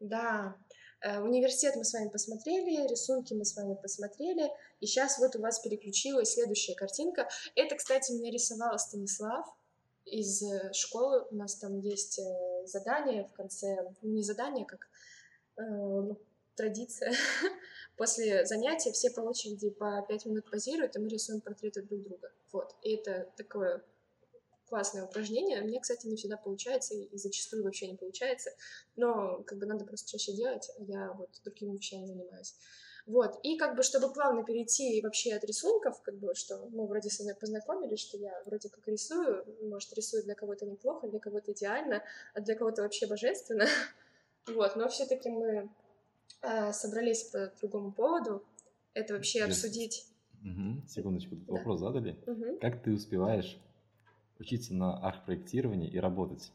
[0.00, 0.56] Да.
[1.02, 5.40] Э, университет мы с вами посмотрели, рисунки мы с вами посмотрели, и сейчас вот у
[5.40, 7.28] вас переключилась следующая картинка.
[7.54, 9.46] Это, кстати, меня рисовал Станислав
[10.06, 11.26] из э, школы.
[11.30, 14.88] У нас там есть э, задание в конце, ну, не задание, как
[15.58, 16.18] ну,
[16.56, 17.12] традиция.
[17.96, 22.32] После занятия все по очереди по пять минут позируют, и мы рисуем портреты друг друга.
[22.52, 22.74] Вот.
[22.82, 23.82] И это такое
[24.68, 25.60] классное упражнение.
[25.60, 28.50] Мне, кстати, не всегда получается, и зачастую вообще не получается.
[28.96, 32.54] Но как бы надо просто чаще делать, а я вот другими вещами занимаюсь.
[33.06, 37.08] Вот, и как бы, чтобы плавно перейти вообще от рисунков, как бы, что мы вроде
[37.08, 41.52] со мной познакомились, что я вроде как рисую, может, рисую для кого-то неплохо, для кого-то
[41.52, 42.02] идеально,
[42.34, 43.66] а для кого-то вообще божественно.
[44.48, 45.68] Вот, но все таки мы
[46.72, 48.44] собрались по другому поводу.
[48.94, 49.48] Это вообще Нет.
[49.48, 50.06] обсудить.
[50.42, 50.86] Угу.
[50.88, 51.52] Секундочку, да.
[51.54, 52.16] вопрос задали.
[52.26, 52.58] Угу.
[52.60, 53.58] Как ты успеваешь
[54.38, 56.52] учиться на архпроектировании и работать?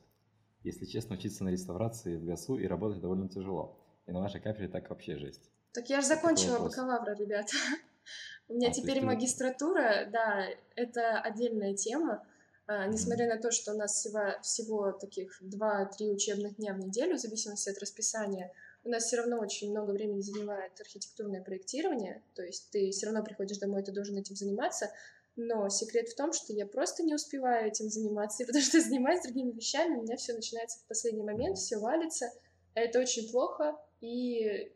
[0.64, 3.78] Если честно, учиться на реставрации в ГАСУ и работать довольно тяжело.
[4.08, 5.50] И на вашей кафедре так вообще жесть.
[5.74, 7.50] Так я же закончила бакалавра, ребят.
[8.48, 12.26] У меня а, теперь магистратура, да, это отдельная тема.
[12.68, 17.16] А, несмотря на то, что у нас всего, всего таких 2-3 учебных дня в неделю,
[17.16, 18.52] в зависимости от расписания,
[18.84, 23.24] у нас все равно очень много времени занимает архитектурное проектирование, то есть ты все равно
[23.24, 24.92] приходишь домой, ты должен этим заниматься,
[25.36, 29.52] но секрет в том, что я просто не успеваю этим заниматься, потому что занимаюсь другими
[29.52, 32.32] вещами, у меня все начинается в последний момент, все валится,
[32.74, 34.72] это очень плохо, и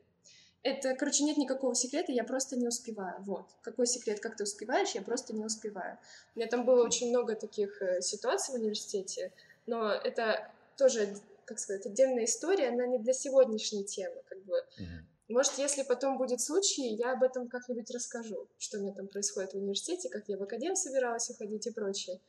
[0.66, 3.22] это, короче, нет никакого секрета, я просто не успеваю.
[3.22, 3.46] Вот.
[3.62, 6.00] Какой секрет, как ты успеваешь, я просто не успеваю.
[6.34, 9.32] У меня там было очень много таких э, ситуаций в университете,
[9.68, 14.56] но это тоже как сказать, отдельная история, она не для сегодняшней темы, как бы.
[14.80, 14.86] Uh-huh.
[15.28, 19.54] Может, если потом будет случай, я об этом как-нибудь расскажу, что у меня там происходит
[19.54, 22.20] в университете, как я в академ собиралась уходить и прочее.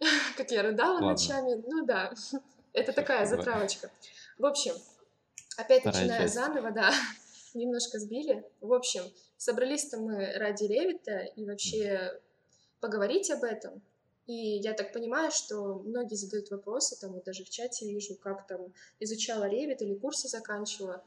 [0.36, 1.10] Как я рыдала Ладно.
[1.10, 1.62] ночами.
[1.66, 2.14] Ну да,
[2.72, 3.90] это такая затравочка.
[4.38, 4.72] В общем,
[5.58, 6.90] опять начиная заново, да,
[7.54, 8.42] немножко сбили.
[8.60, 9.02] В общем,
[9.36, 12.18] собрались-то мы ради Ревита и вообще
[12.80, 13.82] поговорить об этом.
[14.30, 18.46] И я так понимаю, что многие задают вопросы, там вот даже в чате вижу, как
[18.46, 21.02] там изучала Ревит или курсы заканчивала.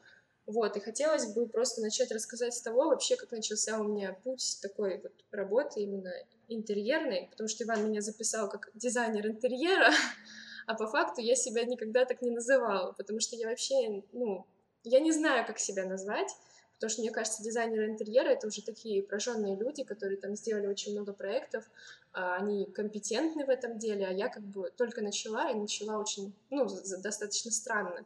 [0.46, 4.60] Вот, и хотелось бы просто начать рассказать с того вообще, как начался у меня путь
[4.62, 6.12] такой вот работы именно
[6.50, 9.94] интерьерной, потому что Иван меня записал как дизайнер интерьера,
[10.68, 14.46] а по факту я себя никогда так не называла, потому что я вообще, ну,
[14.84, 16.36] я не знаю, как себя назвать,
[16.76, 20.94] потому что, мне кажется, дизайнеры интерьера— это уже такие прожженные люди, которые там сделали очень
[20.94, 21.64] много проектов,
[22.12, 26.34] а, они компетентны в этом деле, а я как бы только начала, и начала очень,
[26.50, 26.68] ну,
[27.02, 28.06] достаточно странно.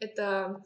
[0.00, 0.62] Это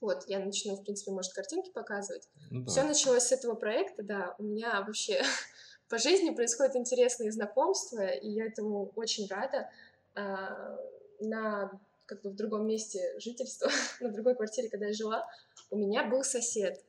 [0.00, 2.28] вот, я начну, в принципе, может, картинки показывать.
[2.50, 4.34] Ну, Все началось с этого проекта, да.
[4.38, 5.22] У меня вообще
[5.88, 9.70] по жизни происходят интересные знакомства, и я этому очень рада.
[10.14, 10.78] А,
[11.20, 11.70] на
[12.06, 15.28] как бы в другом месте жительства, на другой квартире, когда я жила,
[15.70, 16.82] у меня был сосед.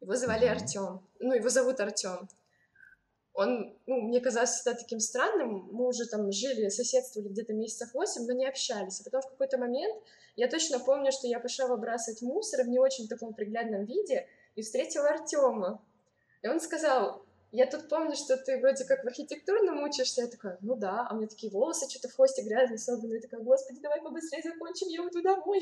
[0.00, 1.00] Его звали Артем.
[1.18, 2.28] Ну, его зовут Артем.
[3.32, 5.68] Он, ну, мне казалось всегда таким странным.
[5.70, 9.00] Мы уже там жили, соседствовали где-то месяцев восемь, но не общались.
[9.00, 10.02] А потом в какой-то момент
[10.36, 14.62] я точно помню, что я пошла выбрасывать мусор в не очень таком приглядном виде и
[14.62, 15.82] встретила Артема.
[16.42, 20.22] И он сказал, я тут помню, что ты вроде как в архитектурном учишься.
[20.22, 21.06] Я такая, ну да.
[21.08, 23.14] А у меня такие волосы что-то в хвосте грязные, особенно.
[23.14, 25.60] Я такая, господи, давай побыстрее закончим, я уйду домой.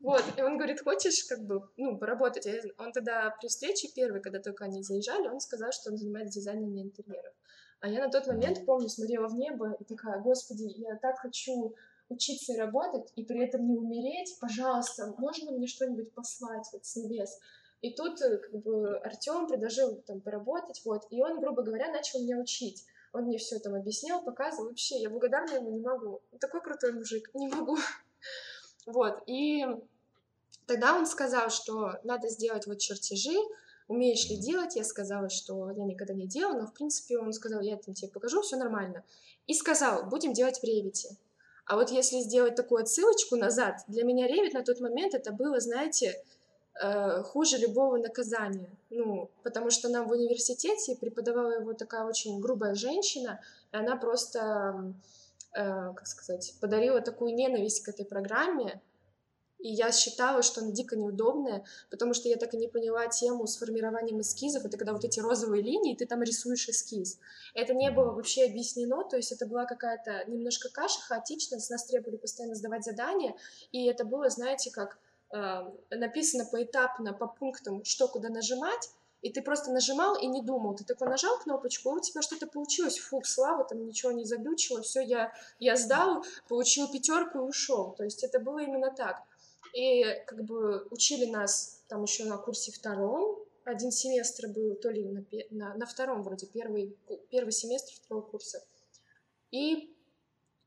[0.00, 2.46] Вот, и он говорит, хочешь как бы, ну, поработать?
[2.78, 6.78] Он тогда при встрече первой, когда только они заезжали, он сказал, что он занимается дизайном
[6.80, 7.34] интерьеров.
[7.80, 11.74] А я на тот момент, помню, смотрела в небо и такая, господи, я так хочу
[12.08, 16.96] учиться и работать, и при этом не умереть, пожалуйста, можно мне что-нибудь послать вот с
[16.96, 17.38] небес?
[17.82, 22.22] И тут э, как бы Артем предложил там поработать, вот, и он, грубо говоря, начал
[22.22, 22.84] меня учить.
[23.12, 24.68] Он мне все там объяснял, показывал.
[24.68, 26.20] Вообще, я благодарна ему не могу.
[26.38, 27.76] Такой крутой мужик, не могу.
[28.86, 29.66] Вот, и
[30.66, 33.36] тогда он сказал, что надо сделать вот чертежи,
[33.88, 34.76] умеешь ли делать?
[34.76, 38.10] Я сказала, что я никогда не делала, но, в принципе, он сказал, я это тебе
[38.10, 39.04] покажу, все нормально.
[39.46, 41.16] И сказал, будем делать в ревите.
[41.66, 45.60] А вот если сделать такую отсылочку назад, для меня ревит на тот момент это было,
[45.60, 46.20] знаете,
[46.82, 48.70] Э, хуже любого наказания.
[48.88, 53.40] Ну, потому что нам в университете преподавала его такая очень грубая женщина,
[53.72, 54.94] и она просто,
[55.52, 58.80] как сказать, подарила такую ненависть к этой программе,
[59.58, 63.46] и я считала, что она дико неудобная, потому что я так и не поняла тему
[63.46, 64.64] с формированием эскизов.
[64.64, 67.18] Это когда вот эти розовые линии, ты там рисуешь эскиз.
[67.54, 71.84] Это не было вообще объяснено, то есть это была какая-то немножко каша хаотичная, с нас
[71.84, 73.34] требовали постоянно сдавать задания,
[73.70, 74.98] и это было, знаете, как
[75.32, 78.90] Э, написано поэтапно, по пунктам, что куда нажимать,
[79.22, 80.74] и ты просто нажимал и не думал.
[80.74, 82.98] Ты такой нажал кнопочку, у тебя что-то получилось.
[82.98, 87.92] Фу, слава, там ничего не заглючило, все, я, я сдал, получил пятерку и ушел.
[87.92, 89.22] То есть это было именно так.
[89.74, 95.04] И как бы учили нас там еще на курсе втором, один семестр был то ли
[95.04, 96.96] на, на, на втором вроде, первый,
[97.30, 98.64] первый семестр второго курса.
[99.50, 99.94] И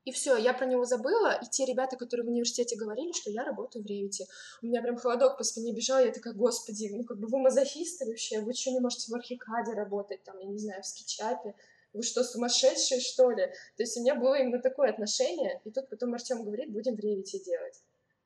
[0.04, 3.42] и все, я про него забыла, и те ребята, которые в университете говорили, что я
[3.42, 4.26] работаю в Ревите.
[4.62, 8.04] У меня прям холодок по спине бежал, я такая, господи, ну как бы вы мазохисты
[8.06, 11.54] вообще, вы что, не можете в Архикаде работать, там, я не знаю, в Скетчапе,
[11.94, 13.46] вы что, сумасшедшие, что ли?
[13.76, 17.00] То есть у меня было именно такое отношение, и тут потом Артем говорит, будем в
[17.00, 17.80] Ревите делать.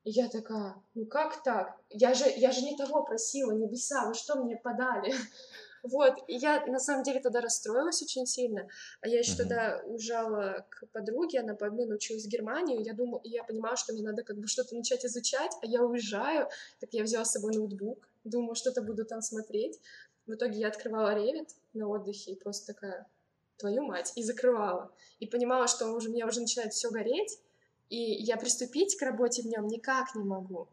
[0.04, 1.78] И я такая, ну как так?
[1.90, 5.14] Я же, я же не того просила, небеса, вы что мне подали?
[5.82, 8.68] Вот, и я на самом деле тогда расстроилась очень сильно.
[9.00, 9.36] А я еще mm-hmm.
[9.36, 13.92] тогда уезжала к подруге, она по обмену училась в Германию, я думала, я понимала, что
[13.92, 16.48] мне надо как бы что-то начать изучать, а я уезжаю,
[16.80, 19.78] так я взяла с собой ноутбук, думаю, что-то буду там смотреть.
[20.26, 23.06] В итоге я открывала Revit на отдыхе и просто такая,
[23.56, 24.90] твою мать, и закрывала.
[25.20, 27.38] И понимала, что уже, у меня уже начинает все гореть,
[27.88, 30.68] и я приступить к работе в нем никак не могу.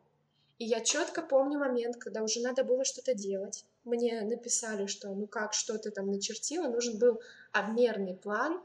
[0.57, 5.27] И я четко помню момент, когда уже надо было что-то делать мне написали, что ну
[5.27, 7.21] как, что ты там начертила, нужен был
[7.51, 8.61] обмерный план,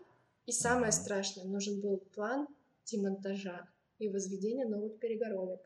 [0.47, 2.49] и самое страшное, нужен был план
[2.87, 5.61] демонтажа и возведения новых перегородок.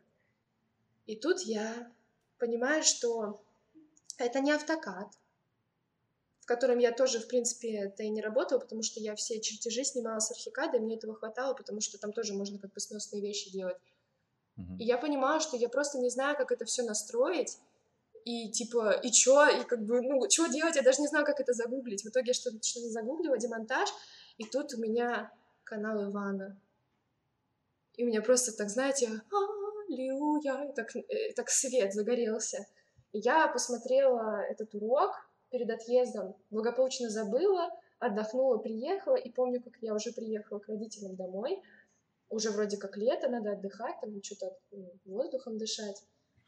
[1.07, 1.91] И тут я
[2.39, 3.41] понимаю, что
[4.19, 5.09] это не автокад,
[6.41, 9.85] в котором я тоже, в принципе, это и не работала, потому что я все чертежи
[9.85, 13.23] снимала с архикада, и мне этого хватало, потому что там тоже можно как бы сносные
[13.23, 13.79] вещи делать.
[14.59, 14.77] Uh-huh.
[14.79, 17.59] И я понимала, что я просто не знаю, как это все настроить,
[18.25, 21.41] и типа, и чё, и как бы, ну, что делать, я даже не знаю, как
[21.41, 22.03] это загуглить.
[22.05, 23.89] В итоге я что-то что загуглила, демонтаж,
[24.39, 25.31] и тут у меня
[25.63, 26.59] канал Ивана.
[27.97, 29.09] И у меня просто так, знаете,
[29.89, 32.67] аллилуйя, так, э, так свет загорелся.
[33.13, 35.13] И я посмотрела этот урок
[35.51, 37.69] перед отъездом, благополучно забыла,
[37.99, 41.63] отдохнула, приехала, и помню, как я уже приехала к родителям домой,
[42.31, 46.03] уже вроде как лето, надо отдыхать, там что-то ну, воздухом дышать.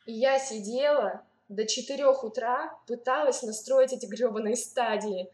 [0.06, 5.30] И я сидела до 4 утра пыталась настроить эти гребаные стадии.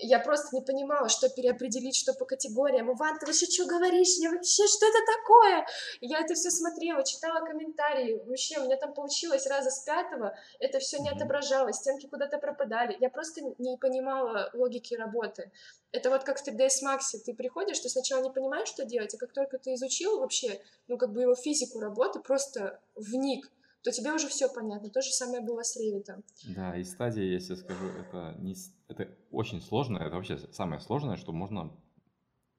[0.00, 2.92] Я просто не понимала, что переопределить, что по категориям.
[2.92, 4.16] Иван, ты вообще что говоришь?
[4.18, 5.66] Я вообще, что это такое?
[6.00, 8.22] Я это все смотрела, читала комментарии.
[8.26, 10.36] Вообще, у меня там получилось раза с пятого.
[10.60, 12.96] Это все не отображалось, стенки куда-то пропадали.
[13.00, 15.50] Я просто не понимала логики работы.
[15.90, 17.18] Это вот как в 3ds Max.
[17.24, 20.98] Ты приходишь, ты сначала не понимаешь, что делать, а как только ты изучил вообще, ну,
[20.98, 23.50] как бы его физику работы, просто вник
[23.82, 24.90] то тебе уже все понятно.
[24.90, 26.24] То же самое было с Ревитом.
[26.54, 28.54] Да, и стадия, если скажу, это, не,
[28.88, 31.72] это очень сложно, это вообще самое сложное, что можно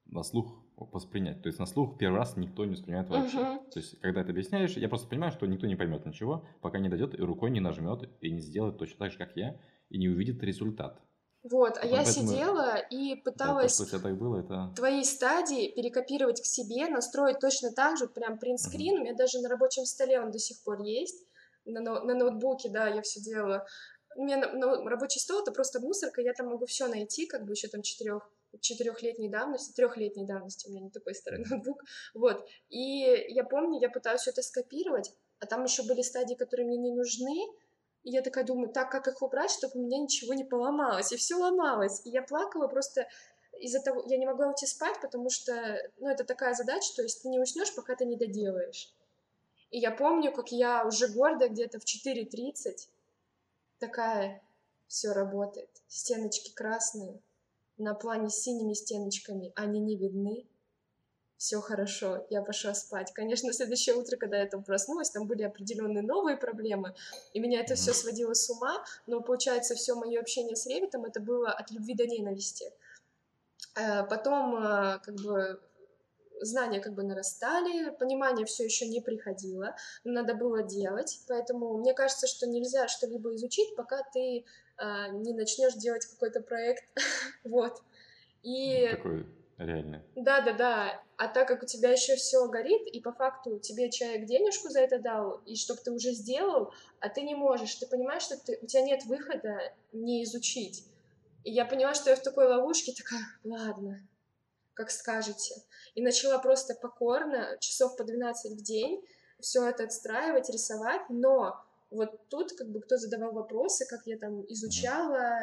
[0.05, 1.41] на слух воспринять.
[1.41, 3.39] То есть на слух первый раз никто не воспринимает вообще.
[3.39, 3.69] Мгм.
[3.69, 6.89] То есть, когда ты объясняешь, я просто понимаю, что никто не поймет ничего, пока не
[6.89, 9.59] дойдет и рукой не нажмет и не сделает точно так же, как я,
[9.89, 11.01] и не увидит результат.
[11.49, 14.71] Вот, а я сидела и пыталась так было, это...
[14.75, 18.99] твои стадии перекопировать к себе, настроить точно так же, прям принтскрин.
[18.99, 21.25] У меня даже на рабочем столе он до сих пор есть.
[21.65, 23.65] На, ноу- на ноутбуке, да, я все делала.
[24.15, 27.45] У меня на- на- рабочий стол это просто мусорка, я там могу все найти, как
[27.45, 28.29] бы еще там четырех
[28.61, 31.83] четырехлетней давности, трехлетней давности, у меня не такой старый ноутбук,
[32.15, 36.67] вот, и я помню, я пыталась все это скопировать, а там еще были стадии, которые
[36.67, 37.47] мне не нужны,
[38.03, 41.17] и я такая думаю, так, как их убрать, чтобы у меня ничего не поломалось, и
[41.17, 43.07] все ломалось, и я плакала просто
[43.59, 45.53] из-за того, я не могла уйти спать, потому что,
[45.97, 48.93] ну, это такая задача, то есть ты не уснешь, пока ты не доделаешь.
[49.71, 52.87] И я помню, как я уже гордо где-то в 4.30
[53.79, 54.41] такая,
[54.87, 57.21] все работает, стеночки красные,
[57.77, 60.47] на плане с синими стеночками, они не видны,
[61.39, 63.13] все хорошо, я пошла спать.
[63.13, 66.93] Конечно, на следующее утро, когда я там проснулась, там были определенные новые проблемы,
[67.33, 71.21] и меня это все сводило с ума, но получается, все мое общение с Ревитом это
[71.21, 72.65] было от любви до ненависти.
[73.75, 75.61] Э, Потом, э, как бы,
[76.41, 82.27] знания как бы нарастали, понимание все еще не приходило, надо было делать, поэтому мне кажется,
[82.27, 84.43] что нельзя что-либо изучить, пока ты
[84.77, 86.83] э, не начнешь делать какой-то проект,
[87.45, 87.81] вот.
[88.43, 90.01] И Такой реальный.
[90.15, 91.03] да, да, да.
[91.17, 94.79] А так как у тебя еще все горит, и по факту тебе человек денежку за
[94.79, 98.57] это дал, и чтоб ты уже сделал, а ты не можешь, ты понимаешь, что ты,
[98.61, 99.59] у тебя нет выхода
[99.91, 100.85] не изучить.
[101.43, 103.99] И я поняла, что я в такой ловушке, такая, ладно,
[104.73, 105.55] как скажете.
[105.95, 109.03] И начала просто покорно, часов по 12 в день,
[109.39, 114.45] все это отстраивать, рисовать, но вот тут как бы кто задавал вопросы, как я там
[114.47, 115.39] изучала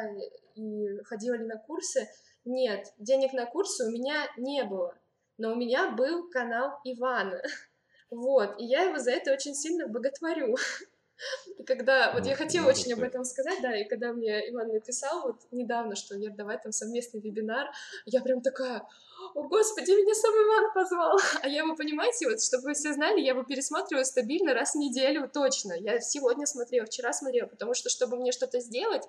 [0.55, 2.07] и ходила ли на курсы,
[2.47, 4.97] нет, денег на курсы у меня не было,
[5.37, 7.41] но у меня был канал Ивана,
[8.09, 10.55] вот, и я его за это очень сильно боготворю.
[11.57, 14.51] И когда, вот Ну, я хотела надо очень об этом сказать, да, и когда мне
[14.51, 17.71] Иван написал вот недавно, что Вер, давай там совместный вебинар,
[18.05, 18.87] я прям такая,
[19.33, 21.17] о господи, меня сам Иван позвал.
[21.41, 24.77] А я его, понимаете, вот, чтобы вы все знали, я его пересматриваю стабильно раз в
[24.77, 25.73] неделю, точно.
[25.73, 29.03] Я сегодня смотрела, вчера смотрела, потому что, чтобы мне что-то сделать,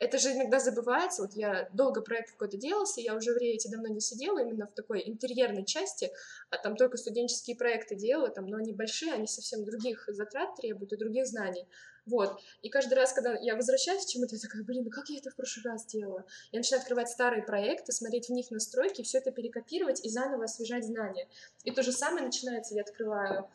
[0.00, 1.22] это же иногда забывается.
[1.22, 4.72] Вот я долго проект какой-то делался, я уже в Ревите давно не сидела, именно в
[4.72, 6.10] такой интерьерной части,
[6.48, 10.94] а там только студенческие проекты делала, там, но они большие, они совсем других затрат требуют
[10.94, 11.68] и других знаний.
[12.06, 12.40] Вот.
[12.62, 15.30] И каждый раз, когда я возвращаюсь к чему-то, я такая, блин, ну как я это
[15.30, 16.24] в прошлый раз делала?
[16.50, 20.84] Я начинаю открывать старые проекты, смотреть в них настройки, все это перекопировать и заново освежать
[20.86, 21.28] знания.
[21.64, 23.48] И то же самое начинается, я открываю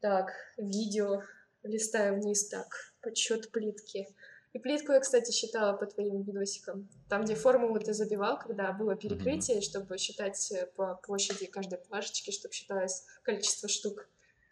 [0.00, 1.24] так, видео,
[1.64, 4.06] листаю вниз так, подсчет плитки.
[4.54, 6.88] И плитку я, кстати, считала по твоим видосикам.
[7.08, 12.30] Там, где формулу ты забивал, когда было перекрытие, чтобы считать э, по площади каждой плашечки,
[12.30, 14.08] чтобы считалось количество штук.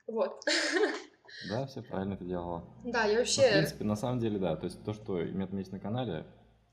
[0.07, 0.45] Вот.
[1.49, 2.63] Да, все правильно ты делала.
[2.85, 3.51] Да, я Ну, в вообще...
[3.51, 4.55] принципе, на самом деле, да.
[4.55, 6.27] То есть то, что имеет есть на канале,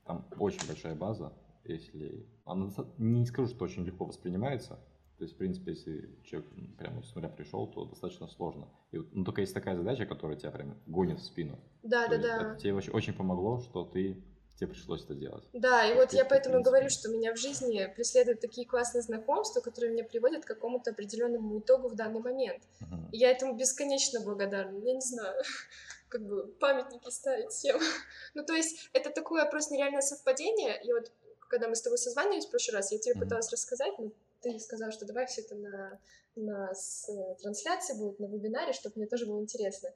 [0.04, 1.32] там очень большая база.
[1.64, 2.28] Если...
[2.44, 4.78] Она не скажу, что очень легко воспринимается.
[5.20, 6.48] То есть, в принципе, если человек
[6.78, 8.70] прямо с нуля пришел, то достаточно сложно.
[8.90, 11.60] И ну, только есть такая задача, которая тебя прям гонит в спину.
[11.82, 12.52] Да, То да, да.
[12.52, 14.24] Это тебе очень, очень помогло, что ты
[14.56, 15.44] тебе пришлось это делать.
[15.52, 19.92] Да, и вот я поэтому говорю, что меня в жизни преследуют такие классные знакомства, которые
[19.92, 22.62] меня приводят к какому-то определенному итогу в данный момент.
[22.80, 23.10] Мгм.
[23.12, 24.78] И я этому бесконечно благодарна.
[24.78, 25.42] Я не знаю,
[26.08, 27.78] как бы памятники ставить всем.
[28.32, 30.82] Ну, то есть, это такое просто нереальное совпадение.
[30.82, 31.12] И вот,
[31.50, 33.24] когда мы с тобой созванивались в прошлый раз, я тебе Мгм.
[33.24, 36.00] пыталась рассказать, но ты сказала, что давай все это на,
[36.36, 39.90] на с, э, трансляции будет, на вебинаре, чтобы мне тоже было интересно.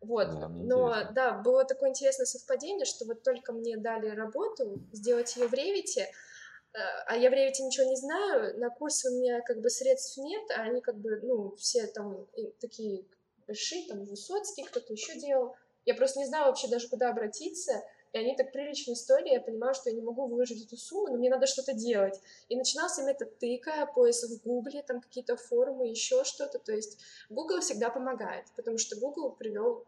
[0.00, 1.12] Вот, Да, но интересно.
[1.14, 6.02] да, было такое интересное совпадение, что вот только мне дали работу сделать ее в Ревите,
[6.02, 10.18] э, а я в Ревите ничего не знаю, на курсы у меня как бы средств
[10.18, 12.26] нет, а они как бы, ну, все там
[12.60, 13.04] такие
[13.46, 15.56] большие, там Высоцкий, кто-то еще делал.
[15.84, 17.82] Я просто не знала вообще даже, куда обратиться,
[18.18, 21.16] и они так прилично стоили, я понимала, что я не могу выложить эту сумму, но
[21.18, 22.20] мне надо что-то делать.
[22.48, 26.58] И начинался метод тыка, поиск в Гугле, там какие-то форумы, еще что-то.
[26.58, 26.98] То есть
[27.30, 29.84] Google всегда помогает, потому что Google привел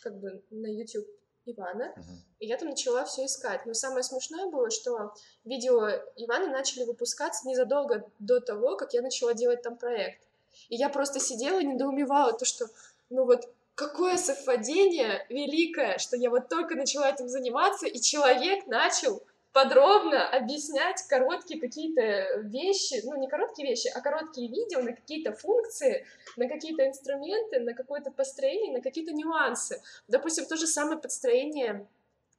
[0.00, 1.06] как бы на YouTube
[1.44, 2.22] Ивана, Мгм.
[2.38, 3.66] и я там начала все искать.
[3.66, 5.12] Но самое смешное было, что
[5.44, 10.22] видео Ивана начали выпускаться незадолго до того, как я начала делать там проект.
[10.68, 12.66] И я просто сидела и недоумевала, то что,
[13.10, 19.22] ну вот, какое совпадение великое, что я вот только начала этим заниматься, и человек начал
[19.52, 26.06] подробно объяснять короткие какие-то вещи, ну не короткие вещи, а короткие видео на какие-то функции,
[26.36, 29.82] на какие-то инструменты, на какое-то построение, на какие-то нюансы.
[30.08, 31.86] Допустим, то же самое подстроение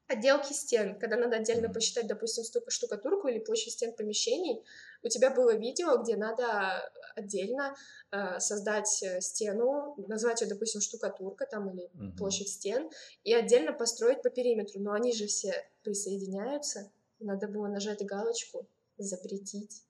[0.08, 4.64] отделки стен, когда надо отдельно посчитать, допустим, штукатурку или площадь стен помещений,
[5.04, 7.76] у тебя было видео, где надо отдельно
[8.12, 12.18] э, создать э, стену, назвать ее, допустим, штукатурка там или угу.
[12.18, 12.90] площадь стен,
[13.24, 15.54] и отдельно построить по периметру, но они же все
[15.84, 19.84] присоединяются, надо было нажать галочку «Запретить».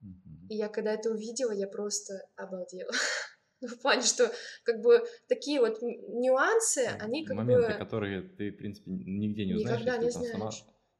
[0.00, 0.48] Угу.
[0.50, 2.90] И я когда это увидела, я просто обалдела.
[3.62, 4.30] Ну, в плане, что
[4.64, 7.62] как бы такие вот нюансы, они как Моменты, бы...
[7.62, 9.80] Моменты, которые ты, в принципе, нигде не узнаешь.
[9.80, 10.30] Никогда не знаешь.
[10.30, 10.50] Сама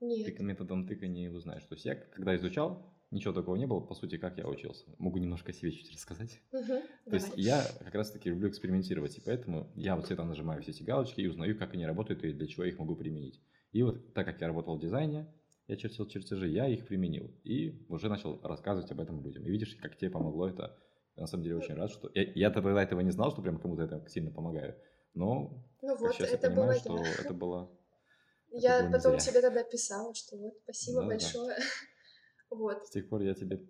[0.00, 0.34] Нет.
[0.34, 1.64] Ты методом тыка не узнаешь.
[1.64, 4.84] То есть я, когда изучал, ничего такого не было, по сути, как я учился.
[4.98, 6.40] Могу немножко о себе чуть рассказать.
[6.52, 7.20] Угу, То давай.
[7.20, 11.20] есть я как раз-таки люблю экспериментировать, и поэтому я вот всегда нажимаю все эти галочки
[11.20, 13.40] и узнаю, как они работают и для чего я их могу применить.
[13.72, 15.26] И вот так как я работал в дизайне,
[15.68, 19.44] я чертил чертежи, я их применил и уже начал рассказывать об этом людям.
[19.44, 20.78] И видишь, как тебе помогло это
[21.16, 22.10] я на самом деле очень рад, что...
[22.14, 24.76] Я, я тогда этого не знал, что прям кому-то это сильно помогаю.
[25.14, 27.12] Но ну вот, сейчас это я понимаю, было что я.
[27.24, 27.70] это было...
[28.50, 31.56] Я это было потом тебе тогда писала, что вот, спасибо да, большое.
[31.56, 31.64] Да.
[32.50, 32.86] Вот.
[32.86, 33.60] С тех пор я тебе,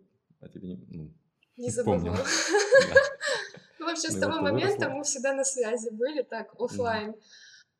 [0.40, 1.14] я тебе не, ну,
[1.56, 2.18] не забывала.
[3.78, 7.14] Ну, вообще, с Ну, того момента мы всегда на связи были, так, оффлайн.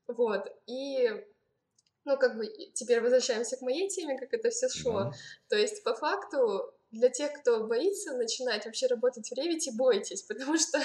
[0.07, 0.47] Вот.
[0.67, 1.09] И,
[2.05, 5.05] ну, как бы, теперь возвращаемся к моей теме, как это все шло.
[5.05, 5.13] Да.
[5.49, 10.57] То есть, по факту, для тех, кто боится начинать вообще работать в Revit, бойтесь, потому
[10.59, 10.79] что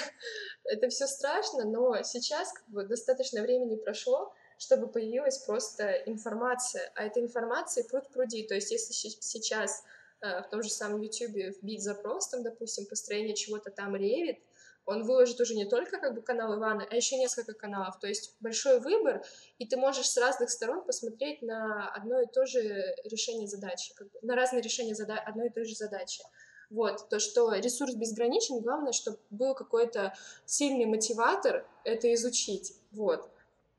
[0.64, 7.04] это все страшно, но сейчас как бы достаточно времени прошло, чтобы появилась просто информация, а
[7.04, 9.84] эта информация пруд пруди, то есть если сейчас
[10.22, 14.38] в том же самом YouTube вбить запрос, там, допустим, построение чего-то там Revit,
[14.84, 18.34] он выложит уже не только как бы канал Ивана, а еще несколько каналов, то есть
[18.40, 19.24] большой выбор,
[19.58, 24.10] и ты можешь с разных сторон посмотреть на одно и то же решение задачи, как
[24.10, 26.22] бы, на разные решения зада- одной и той же задачи.
[26.70, 30.14] Вот, то, что ресурс безграничен, главное, чтобы был какой-то
[30.46, 33.28] сильный мотиватор это изучить, вот.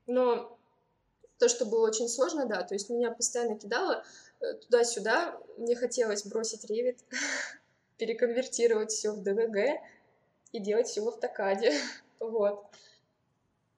[0.05, 0.57] Но
[1.39, 6.25] то, что было очень сложно, да, то есть меня постоянно кидало э, туда-сюда, мне хотелось
[6.25, 6.99] бросить Revit,
[7.97, 9.79] переконвертировать все в DVG
[10.51, 11.73] и делать все в автокаде,
[12.19, 12.65] вот.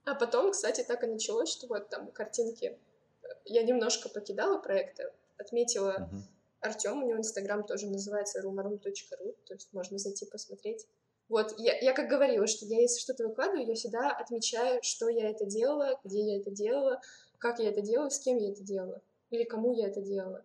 [0.05, 2.77] А потом, кстати, так и началось, что вот там картинки,
[3.23, 6.23] э, я немножко покидала проекты, отметила Мгм.
[6.61, 10.87] Артем, у него инстаграм тоже называется rumarum.ru, то есть можно зайти посмотреть.
[11.27, 15.29] Вот, я, я как говорила, что я если что-то выкладываю, я всегда отмечаю, что я
[15.29, 17.01] это делала, где я это делала,
[17.39, 19.01] как я это делала, с кем я это делала,
[19.31, 20.43] или кому я это делала.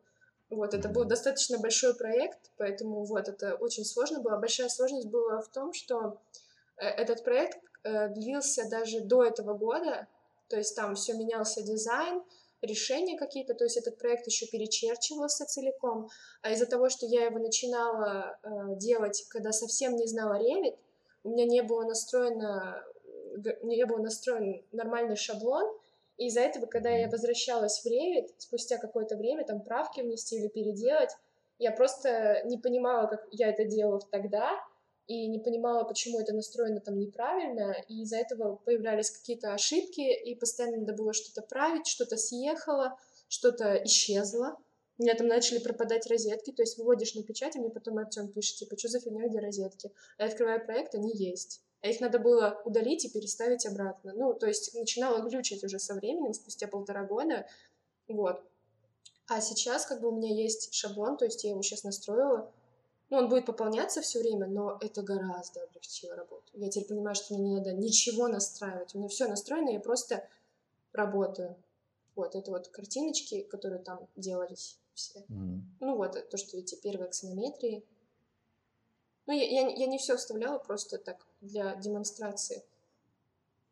[0.50, 4.36] Вот, это был достаточно большой проект, поэтому вот, это очень сложно было.
[4.36, 6.18] Большая сложность была в том, что
[6.76, 10.08] э, этот проект э, длился даже до этого года,
[10.48, 12.22] то есть там все менялся дизайн,
[12.62, 16.10] решения какие-то, то есть этот проект еще перечерчивался целиком,
[16.42, 20.76] а из-за того, что я его начинала э, делать, когда совсем не знала Revit,
[21.22, 22.82] у меня не было настроено,
[23.62, 25.79] не был настроен нормальный шаблон,
[26.20, 30.48] и из-за этого, когда я возвращалась в Revit, спустя какое-то время, там правки внести или
[30.48, 31.10] переделать,
[31.58, 34.50] я просто не понимала, как я это делала тогда,
[35.06, 40.34] и не понимала, почему это настроено там неправильно, и из-за этого появлялись какие-то ошибки, и
[40.34, 42.98] постоянно надо было что-то править, что-то съехало,
[43.28, 44.58] что-то исчезло.
[44.98, 48.28] У меня там начали пропадать розетки, то есть выводишь на печать, и мне потом Артем
[48.28, 49.90] пишет, типа, что за фигня, где розетки?
[50.18, 51.62] А я открываю проект, они есть.
[51.82, 54.12] А их надо было удалить и переставить обратно.
[54.14, 57.46] Ну, то есть начинала глючить уже со временем, спустя полтора года.
[58.06, 58.42] Вот.
[59.28, 62.52] А сейчас как бы у меня есть шаблон, то есть я его сейчас настроила.
[63.08, 66.44] Ну, он будет пополняться все время, но это гораздо облегчило работу.
[66.54, 68.94] Я теперь понимаю, что мне не надо ничего настраивать.
[68.94, 70.28] У меня все настроено, я просто
[70.92, 71.56] работаю.
[72.14, 75.24] Вот, это вот картиночки, которые там делались все.
[75.28, 75.76] Мгм.
[75.80, 77.84] Ну вот, то, что эти первые аксонометрии.
[79.30, 82.64] Ну, я, я, я не все вставляла, просто так, для демонстрации.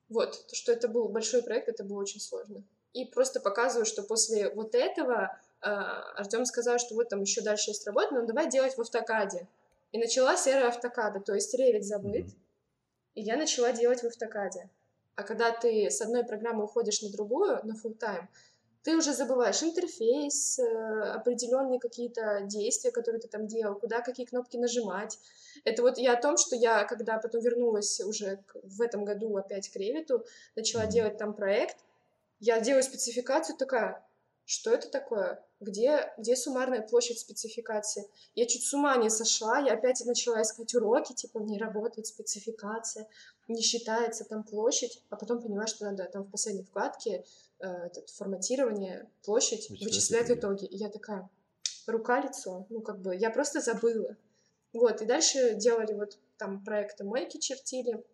[0.09, 2.63] Вот, то, что это был большой проект, это было очень сложно.
[2.93, 7.85] И просто показываю, что после вот этого Артем сказал, что вот там еще дальше есть
[7.89, 9.49] работа, но давай делать в автокаде.
[9.91, 12.27] И началась эра автокада, то есть Revit забыт,
[13.17, 14.71] и я начала делать в автокаде.
[15.17, 18.29] А когда ты с одной программы уходишь на другую, на full time,
[18.83, 24.57] ты уже забываешь интерфейс, э, определенные какие-то действия, которые ты там делал, куда какие кнопки
[24.57, 25.19] нажимать.
[25.65, 29.69] Это вот я о том, что я, когда потом вернулась уже в этом году опять
[29.69, 30.25] к Ревиту,
[30.57, 31.77] начала делать там проект,
[32.41, 34.03] я делаю спецификацию такая,
[34.49, 35.45] что это такое?
[35.61, 38.09] Где, где суммарная площадь спецификации?
[38.35, 43.07] Я чуть с ума не сошла, я опять начала искать уроки, типа, не работает спецификация.
[43.49, 47.25] Не считается там площадь, а потом понимаешь, что надо там в последней вкладке
[47.59, 50.67] э, этот, форматирование, площадь Вычислять вычислять итоги.
[50.67, 51.29] И я такая,
[51.87, 54.17] рука-лицо, ну как бы я просто забыла.
[54.73, 58.05] Вот, и дальше делали вот там проекты мойки чертили,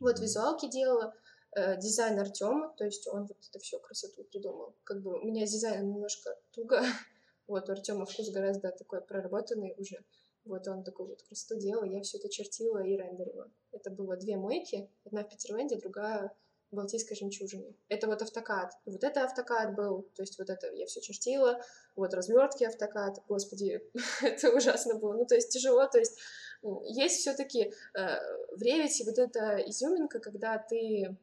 [0.00, 1.14] вот визуалки делала,
[1.54, 4.74] э, дизайн Артема, то есть он вот это все красоту придумал.
[4.84, 6.82] Как бы у меня с дизайном немножко туго,
[7.46, 10.02] вот у Артема вкус гораздо такой проработанный уже.
[10.44, 13.50] Вот он такой вот красоту делал, я все это чертила и рендерила.
[13.70, 16.34] Это было две мойки, одна в Петерленде, другая
[16.70, 17.74] в Балтийской жемчужине.
[17.88, 18.72] Это вот автокад.
[18.86, 21.60] Вот это автокад был, то есть вот это я все чертила,
[21.94, 23.82] вот развертки автокад, господи,
[24.22, 25.12] это ужасно было.
[25.12, 26.18] Ну, то есть тяжело, то есть
[26.86, 31.16] есть все-таки в ревите вот эта изюминка, когда ты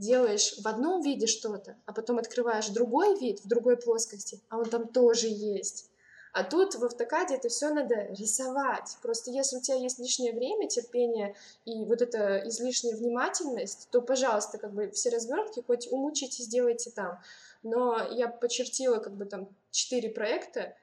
[0.00, 4.68] делаешь в одном виде что-то, а потом открываешь другой вид в другой плоскости, а он
[4.68, 5.89] там тоже есть.
[6.32, 8.96] А тут в автокаде это все надо рисовать.
[9.02, 14.58] Просто если у тебя есть лишнее время, терпение и вот эта излишняя внимательность, то, пожалуйста,
[14.58, 17.18] как бы все развертки хоть умучите, сделайте там.
[17.62, 20.76] Но я почертила как бы там четыре проекта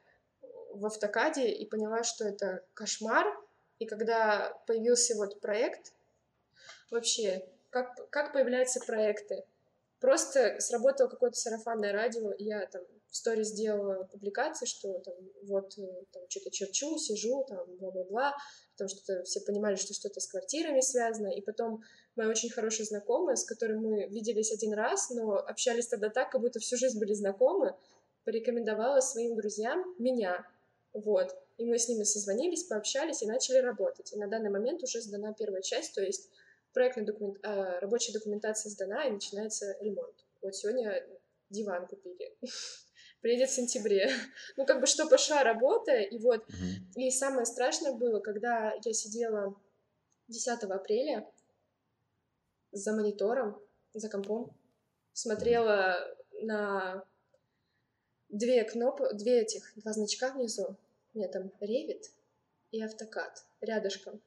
[0.73, 3.25] в автокаде и поняла, что это кошмар.
[3.79, 5.93] И когда появился вот проект,
[6.91, 9.45] вообще, как, как появляются проекты?
[9.99, 15.77] Просто сработало какое-то сарафанное радио, и я там в сторис сделала публикации, что там вот
[15.77, 18.35] э, там что-то черчу, сижу, там бла-бла-бла,
[18.73, 21.81] потому что все понимали, что что-то с квартирами связано, и потом
[22.15, 26.41] моя очень хорошая знакомая, с которой мы виделись один раз, но общались тогда так, как
[26.41, 27.75] будто всю жизнь были знакомы,
[28.25, 30.45] порекомендовала своим друзьям меня,
[30.93, 35.01] вот, и мы с ними созвонились, пообщались и начали работать, и на данный момент уже
[35.01, 36.29] сдана первая часть, то есть
[36.73, 37.39] проектная документ...
[37.43, 40.13] а, рабочая документация сдана, и начинается ремонт.
[40.41, 41.03] Вот сегодня
[41.49, 42.37] диван купили.
[43.21, 44.09] Приедет в сентябре.
[44.57, 46.47] Ну, как бы, что пошла работа, и вот.
[46.49, 46.91] Мгм.
[46.95, 49.55] И самое страшное было, когда я сидела
[50.27, 51.29] 10 апреля
[52.71, 53.61] за монитором,
[53.93, 54.55] за компом,
[55.13, 55.97] смотрела
[56.41, 57.03] на
[58.29, 60.75] две кнопки, две этих, два значка внизу.
[61.13, 62.03] У меня там Revit
[62.71, 64.21] и автокад рядышком.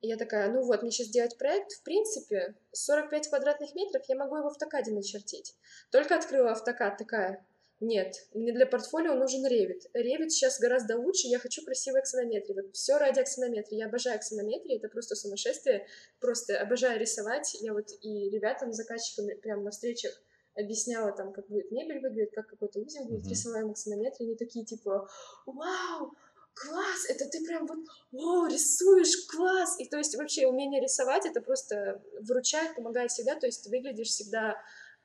[0.00, 4.16] И я такая, ну вот, мне сейчас делать проект, в принципе, 45 квадратных метров я
[4.16, 5.54] могу его в автокаде начертить.
[5.90, 7.44] Только открыла автокад, такая,
[7.80, 9.80] нет, мне для портфолио нужен Revit.
[9.94, 12.54] Revit сейчас гораздо лучше, я хочу красивой аксонометрии.
[12.54, 13.78] Вот все ради аксонометрии.
[13.78, 15.86] Я обожаю аксонометрии, это просто сумасшествие.
[16.20, 17.56] Просто обожаю рисовать.
[17.60, 20.12] Я вот и ребятам, заказчикам прямо на встречах
[20.54, 23.30] объясняла там, как будет мебель выглядеть, как какой-то узел будет Мгм.
[23.30, 24.26] рисоваем аксонометрии.
[24.26, 25.08] Они такие типа,
[25.46, 26.12] вау,
[26.52, 27.78] класс, это ты прям вот,
[28.12, 29.76] о, рисуешь, класс.
[29.78, 33.36] И то есть вообще умение рисовать, это просто выручает, помогает всегда.
[33.36, 34.60] То есть ты выглядишь всегда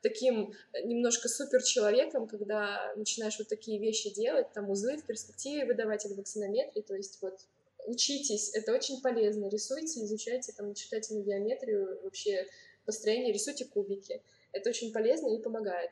[0.06, 0.52] таким
[0.84, 6.14] немножко супер человеком, когда начинаешь вот такие вещи делать, там узлы в перспективе выдавать или
[6.14, 7.40] в аксонометрии, то есть вот
[7.86, 12.46] учитесь, это очень полезно, рисуйте, изучайте, там, читайте на геометрию, вообще
[12.84, 15.90] построение, рисуйте кубики, это очень полезно и помогает.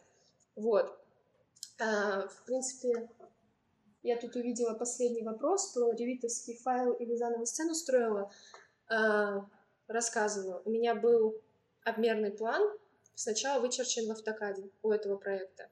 [0.55, 0.97] Вот.
[1.81, 3.09] А, в принципе,
[4.05, 8.31] я тут увидела последний вопрос про ревитовский файл или заново сцену строила.
[8.89, 9.45] А,
[9.89, 10.63] рассказываю.
[10.65, 11.41] У меня был
[11.85, 12.63] обмерный план,
[13.15, 15.69] сначала вычерчен в автокаде у этого проекта.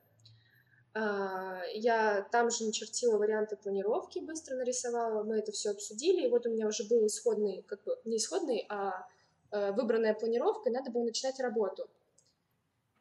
[0.94, 6.46] А, Я там же начертила варианты планировки, быстро нарисовала, мы это все обсудили, и вот
[6.46, 9.06] у меня уже был исходный, как бы не исходный, а
[9.50, 11.88] э, выбранная планировка, и надо было начинать работу.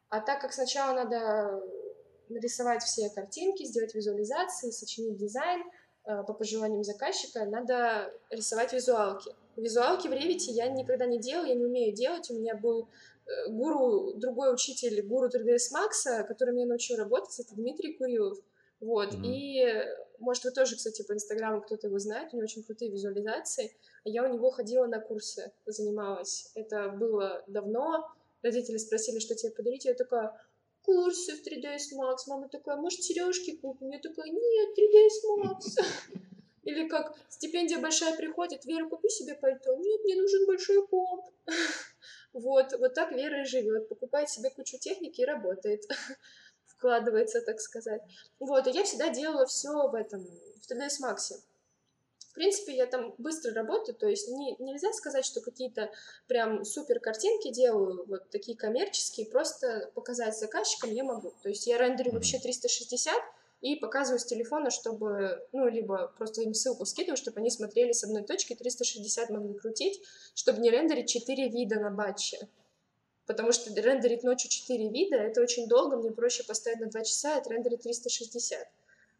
[0.09, 1.61] А так как сначала надо
[2.29, 5.63] нарисовать все картинки, сделать визуализации, сочинить дизайн
[6.05, 9.35] э, по пожеланиям заказчика, надо рисовать визуалки.
[9.57, 12.29] Визуалки в Ревите я никогда не делала, я не умею делать.
[12.29, 12.87] У меня был
[13.25, 18.37] э, гуру, другой учитель, гуру 3ds Max, который меня научил работать, это Дмитрий Курилов.
[18.79, 19.23] Вот, Мгм.
[19.25, 19.85] и,
[20.17, 23.71] может, вы тоже, кстати, по Инстаграму кто-то его знает, у него очень крутые визуализации.
[24.03, 26.49] А Я у него ходила на курсы, занималась.
[26.55, 28.07] Это было давно.
[28.41, 29.85] Родители спросили, что тебе подарить.
[29.85, 30.35] Я такая,
[30.83, 32.15] курсы в 3ds Max.
[32.25, 33.91] Мама такая, может, сережки купим?
[33.91, 35.85] Я такая, нет, 3ds Max.
[36.63, 39.75] Или как стипендия большая приходит, Вера, купи себе пальто.
[39.75, 41.25] Нет, мне нужен большой комп.
[42.33, 43.89] Вот, вот так Вера и живет.
[43.89, 45.83] Покупает себе кучу техники и работает.
[46.65, 48.01] Вкладывается, так сказать.
[48.39, 51.33] Вот, и я всегда делала все в этом, в 3ds Max.
[52.31, 55.91] В принципе, я там быстро работаю, то есть не, нельзя сказать, что какие-то
[56.27, 61.33] прям супер картинки делаю, вот такие коммерческие, просто показать заказчикам я могу.
[61.43, 63.13] То есть я рендерю вообще 360
[63.61, 68.03] и показываю с телефона, чтобы, ну, либо просто им ссылку скидываю, чтобы они смотрели с
[68.03, 70.01] одной точки, 360 могли крутить,
[70.33, 72.47] чтобы не рендерить 4 вида на батче.
[73.27, 77.35] Потому что рендерить ночью 4 вида, это очень долго, мне проще поставить на 2 часа
[77.35, 78.67] и отрендерить 360.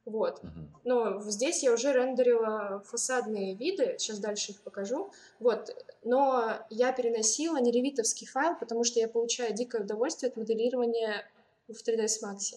[0.05, 0.41] Вот.
[0.83, 5.11] Но здесь я уже рендерила фасадные виды, сейчас дальше их покажу.
[5.39, 5.75] Вот.
[6.03, 11.29] Но я переносила не ревитовский файл, потому что я получаю дикое удовольствие от моделирования
[11.67, 12.55] в 3ds Max.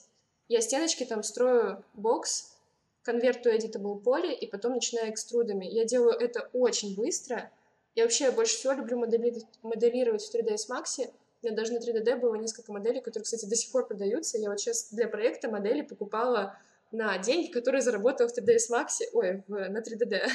[0.48, 2.54] Я стеночки там строю бокс,
[3.02, 5.66] конвертую editable поле и потом начинаю экструдами.
[5.66, 7.50] Я делаю это очень быстро.
[7.94, 11.10] Я вообще больше всего люблю модели- моделировать в 3ds Max.
[11.42, 14.38] У меня даже на 3D было несколько моделей, которые, кстати, до сих пор продаются.
[14.38, 16.58] Я вот сейчас для проекта модели покупала
[16.90, 20.22] на деньги, которые заработала в 3ds Max, ой, в, на 3DD.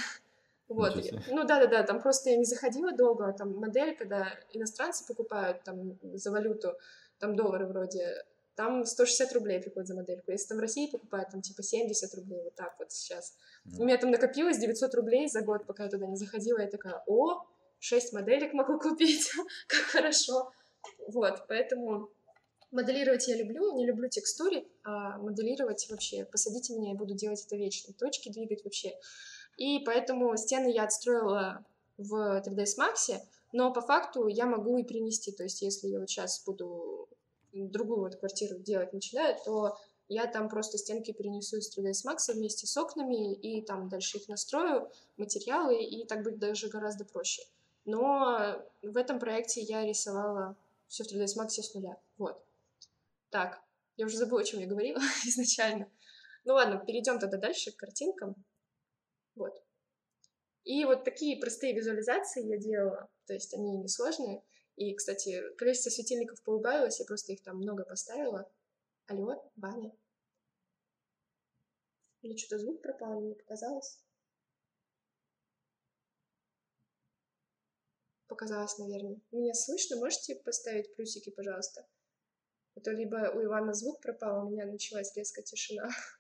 [0.70, 0.96] Вот.
[0.96, 1.34] Ничего себе.
[1.34, 5.98] Ну да-да-да, там просто я не заходила долго, а там модель, когда иностранцы покупают там
[6.14, 6.78] за валюту,
[7.18, 8.24] там доллары вроде,
[8.60, 10.32] там 160 рублей приходит за модельку.
[10.32, 13.38] Если там в России покупают, там типа 70 рублей, вот так вот сейчас.
[13.78, 16.60] У меня там накопилось 900 рублей за год, пока я туда не заходила.
[16.60, 17.46] Я такая, о,
[17.80, 19.32] 6 моделек могу купить,
[19.68, 20.52] как хорошо.
[21.08, 22.10] Вот, поэтому
[22.72, 27.56] моделировать я люблю, не люблю текстурить, а моделировать вообще, посадите меня, я буду делать это
[27.56, 28.92] вечно, точки двигать вообще.
[29.56, 31.64] И поэтому стены я отстроила
[31.98, 33.22] в 3ds Max,
[33.54, 36.99] но по факту я могу и перенести, то есть если я вот сейчас буду
[37.52, 39.78] другую вот квартиру делать начинаю, то
[40.08, 44.28] я там просто стенки перенесу из 3ds Max вместе с окнами и там дальше их
[44.28, 47.44] настрою, материалы, и так будет даже гораздо проще.
[47.86, 50.56] Но в этом проекте я рисовала
[50.88, 51.98] все в 3ds Max с нуля.
[52.18, 52.44] Вот.
[53.30, 53.62] Так,
[53.98, 55.88] я уже забыла, о чем я говорила изначально.
[56.46, 58.36] Ну ладно, перейдем тогда дальше к картинкам.
[59.36, 59.62] Вот.
[60.64, 64.42] И вот такие простые визуализации я делала, то есть они несложные.
[64.80, 68.50] И, кстати, количество светильников поубавилось, я просто их там много поставила.
[69.08, 69.92] Алло, Ваня?
[72.22, 74.00] Или что-то звук пропал, мне показалось?
[78.28, 79.20] Показалось, наверное.
[79.32, 79.98] Меня слышно?
[79.98, 81.86] Можете поставить плюсики, пожалуйста?
[82.76, 85.90] А то либо у Ивана звук пропал, а у меня началась резкая тишина.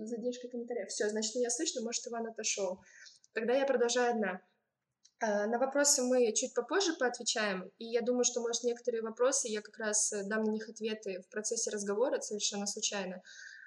[0.00, 0.88] Тут задержка комментариев.
[0.88, 2.80] Все, значит, меня слышно, может, Иван отошел.
[3.34, 4.40] Тогда я продолжаю одна.
[5.20, 9.60] А, На вопросы мы чуть попозже поотвечаем, и я думаю, что, может, некоторые вопросы я
[9.60, 13.20] как раз э, дам на них ответы в процессе разговора совершенно случайно.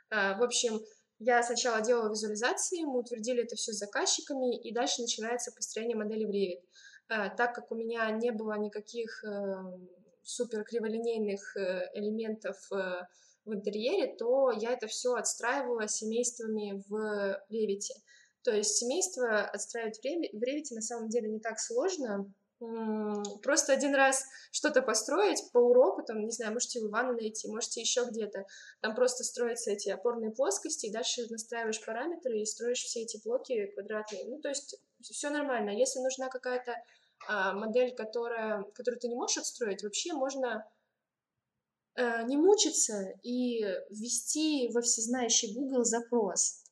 [0.10, 0.82] А, В общем,
[1.20, 6.26] я сначала делала визуализации, мы утвердили это все с заказчиками, и дальше начинается построение модели
[6.26, 6.64] в Revit.
[7.10, 9.56] А, Так как у меня не было никаких э,
[10.24, 13.06] супер криволинейных э, элементов э,
[13.46, 17.88] в интерьере, то я это все отстраивала семействами в Revit.
[18.44, 22.32] То есть семейство отстраивать в Реви- в Revit на самом деле не так сложно.
[23.42, 27.82] Просто один раз что-то построить по уроку, там, не знаю, можете у Ивана найти, можете
[27.82, 28.46] еще где-то.
[28.80, 33.66] Там просто строятся эти опорные плоскости, и дальше настраиваешь параметры и строишь все эти блоки
[33.74, 34.26] квадратные.
[34.26, 35.72] Ну, то есть все нормально.
[35.72, 36.74] Если нужна какая-то
[37.28, 40.66] а, модель, которая, которую ты не можешь отстроить, вообще можно
[41.98, 46.64] не мучиться и ввести во всезнающий Google запрос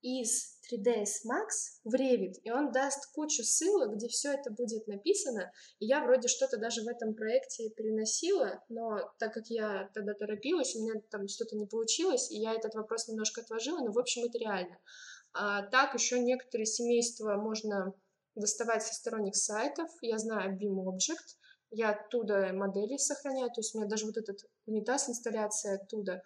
[0.00, 5.50] из 3ds Max в Revit, и он даст кучу ссылок, где все это будет написано.
[5.78, 10.76] И я вроде что-то даже в этом проекте переносила, но так как я тогда торопилась,
[10.76, 14.24] у меня там что-то не получилось, и я этот вопрос немножко отложила, но в общем
[14.24, 14.78] это реально.
[15.32, 17.94] А так еще некоторые семейства можно
[18.34, 19.90] доставать со сторонних сайтов.
[20.00, 21.36] Я знаю Beam Object,
[21.70, 26.22] я оттуда модели сохраняю, то есть у меня даже вот этот унитаз, инсталляция оттуда,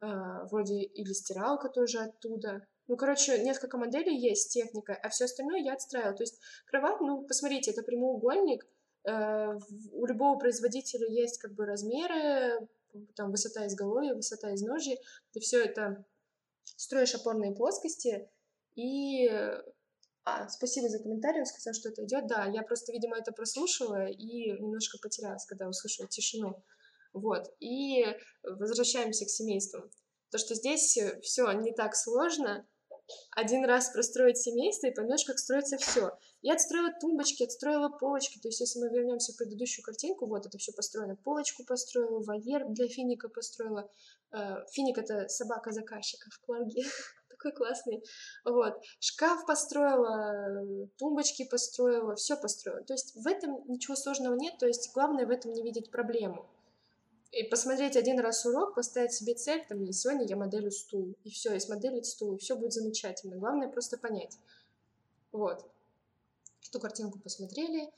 [0.00, 2.66] а, вроде или стиралка тоже оттуда.
[2.88, 6.14] Ну, короче, несколько моделей есть с техникой, а все остальное я отстраивала.
[6.14, 8.64] То есть кровать, ну, посмотрите, это прямоугольник,
[9.04, 9.58] э,
[9.92, 12.68] у любого производителя есть как бы размеры,
[13.14, 14.96] там высота изголовья, высота изножья,
[15.32, 16.04] ты все это
[16.76, 18.28] строишь опорные плоскости
[18.74, 19.28] и
[20.28, 22.26] а, спасибо за комментарий, он сказал, что это идет.
[22.26, 26.64] Да, я просто, видимо, это прослушала и немножко потерялась, когда услышала тишину.
[27.12, 27.54] Вот.
[27.60, 28.04] И
[28.42, 29.88] возвращаемся к семействам.
[30.32, 32.66] То, что здесь все не так сложно.
[33.36, 36.10] Один раз простроить семейство и поймешь, как строится все.
[36.42, 38.40] Я отстроила тумбочки, отстроила полочки.
[38.40, 41.14] То есть, если мы вернемся в предыдущую картинку, вот это все построено.
[41.14, 43.88] Полочку построила, вольер для финика построила.
[44.32, 46.82] Э, Финик это собака заказчика в Кларге.
[47.46, 48.02] Такой классный.
[48.44, 48.74] Вот.
[48.98, 52.82] Шкаф построила, тумбочки построила, все построила.
[52.82, 54.58] То есть в этом ничего сложного нет.
[54.58, 56.48] То есть главное в этом не видеть проблему.
[57.30, 61.30] И посмотреть один раз урок, поставить себе цель, там, и сегодня я моделю стул, и
[61.30, 63.36] все, и смоделить стул, и все будет замечательно.
[63.36, 64.38] Главное просто понять.
[65.32, 65.64] Вот.
[66.68, 67.90] Эту картинку посмотрели.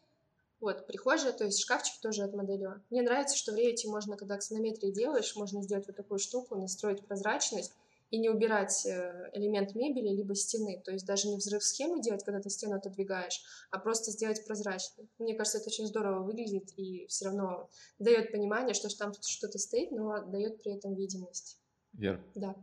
[0.60, 2.82] Вот, прихожая, то есть шкафчик тоже отмоделила.
[2.90, 7.06] Мне нравится, что в Revit можно, когда аксонометрии делаешь, можно сделать вот такую штуку, настроить
[7.06, 7.72] прозрачность,
[8.10, 10.80] и не убирать э, элемент мебели либо стены.
[10.84, 15.08] То есть даже не взрыв схемы делать, когда ты стену отодвигаешь, а просто сделать прозрачной.
[15.18, 19.90] Мне кажется, это очень здорово выглядит и все равно дает понимание, что там что-то стоит,
[19.90, 21.58] но дает при этом видимость.
[21.92, 22.22] Вер.
[22.34, 22.54] Да.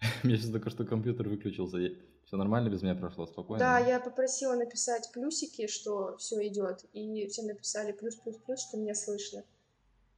[0.22, 1.78] Мне сейчас только что компьютер выключился.
[2.26, 3.60] Все нормально без меня прошло, спокойно?
[3.60, 9.44] Да, я попросила написать плюсики, что все идет, и все написали плюс-плюс-плюс, что меня слышно.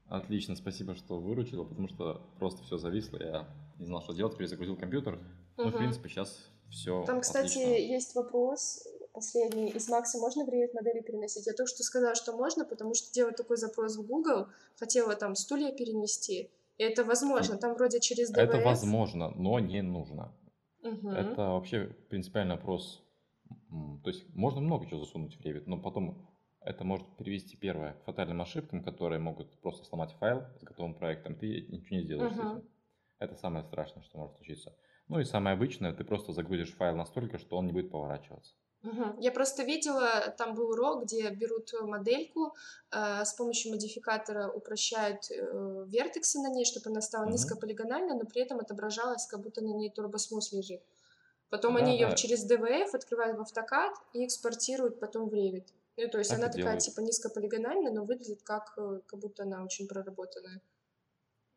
[0.06, 3.46] Отлично, спасибо, что выручила, потому что просто все зависло, я
[3.79, 5.14] не знал, что делать, перезагрузил компьютер.
[5.14, 5.22] Угу.
[5.64, 7.93] Ну, в принципе, сейчас все Там, кстати, отлично.
[7.95, 9.70] есть вопрос последний.
[9.70, 11.47] Из Макса можно в Revit модели переносить?
[11.47, 15.35] Я только что сказала, что можно, потому что делать такой запрос в Google, хотела там
[15.35, 18.39] стулья перенести, и это возможно, там вроде через DVF.
[18.39, 20.33] Это возможно, но не нужно.
[20.83, 21.09] Угу.
[21.11, 23.03] Это вообще принципиальный вопрос.
[24.05, 26.29] То есть можно много чего засунуть в Revit, но потом
[26.61, 31.35] это может привести, первое, к фатальным ошибкам, которые могут просто сломать файл с готовым проектом.
[31.35, 32.37] Ты ничего не сделаешь uh-huh.
[32.37, 32.68] с этим.
[33.19, 34.75] Это самое страшное, что может случиться.
[35.09, 38.55] Ну и самое обычное, ты просто загрузишь файл настолько, что он не будет поворачиваться.
[38.85, 39.21] Угу.
[39.21, 42.55] Я просто видела, там был урок, где берут модельку,
[42.93, 47.33] э, с помощью модификатора упрощают э, вертексы на ней, чтобы она стала угу.
[47.33, 50.83] низкополигональной, но при этом отображалась, как будто на ней турбосмус лежит.
[51.51, 52.14] Потом да, они ее да.
[52.14, 55.66] через DVF открывают в автокад и экспортируют потом в Revit.
[55.97, 56.83] Ну, то есть так она такая делают.
[56.83, 60.61] типа низкополигональная, но выглядит как, э, как будто она очень проработанная.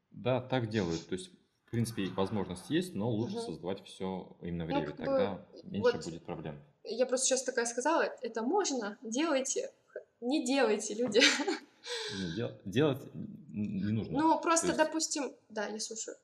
[0.09, 1.07] Да, так делают.
[1.07, 1.31] То есть,
[1.71, 3.45] в принципе, возможность есть, но лучше угу.
[3.45, 4.89] создавать все именно в Revit.
[4.89, 6.61] Ну, Тогда бы, меньше вот будет проблем.
[6.83, 9.71] Я просто сейчас такая сказала, это можно, делайте,
[10.19, 11.21] не делайте, люди.
[12.13, 14.19] Не, дел, делать не нужно.
[14.19, 14.79] Ну, просто, есть...
[14.79, 16.17] допустим, да, я слушаю.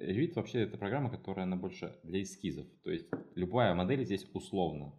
[0.00, 2.66] Revit вообще это программа, которая она больше для эскизов.
[2.82, 4.94] То есть любая модель здесь условна.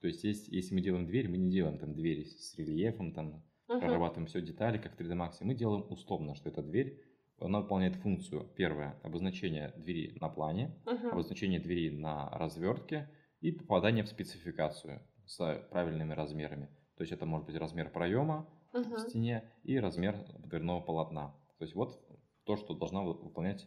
[0.00, 3.44] То есть, есть, если мы делаем дверь, мы не делаем там двери с рельефом, там
[3.68, 3.80] uh-huh.
[3.80, 5.34] прорабатываем все детали, как в 3D Max.
[5.40, 6.98] Мы делаем условно, что эта дверь,
[7.38, 11.10] она выполняет функцию, первое, обозначение двери на плане, uh-huh.
[11.10, 13.10] обозначение двери на развертке
[13.40, 16.66] и попадание в спецификацию с правильными размерами.
[16.96, 18.96] То есть это может быть размер проема uh-huh.
[18.96, 21.34] в стене и размер дверного полотна.
[21.58, 22.00] То есть вот
[22.44, 23.66] то, что должна выполнять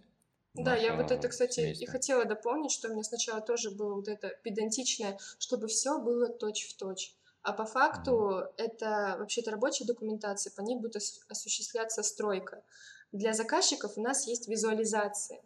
[0.54, 1.84] да, я вот это, кстати, семейство.
[1.84, 6.30] и хотела дополнить, что у меня сначала тоже было вот это педантичное, чтобы все было
[6.30, 7.16] точь-в-точь.
[7.44, 8.54] А по факту mm.
[8.58, 12.64] это вообще-то рабочая документация, по ней будет осуществляться стройка.
[13.12, 15.42] Для заказчиков у нас есть визуализация.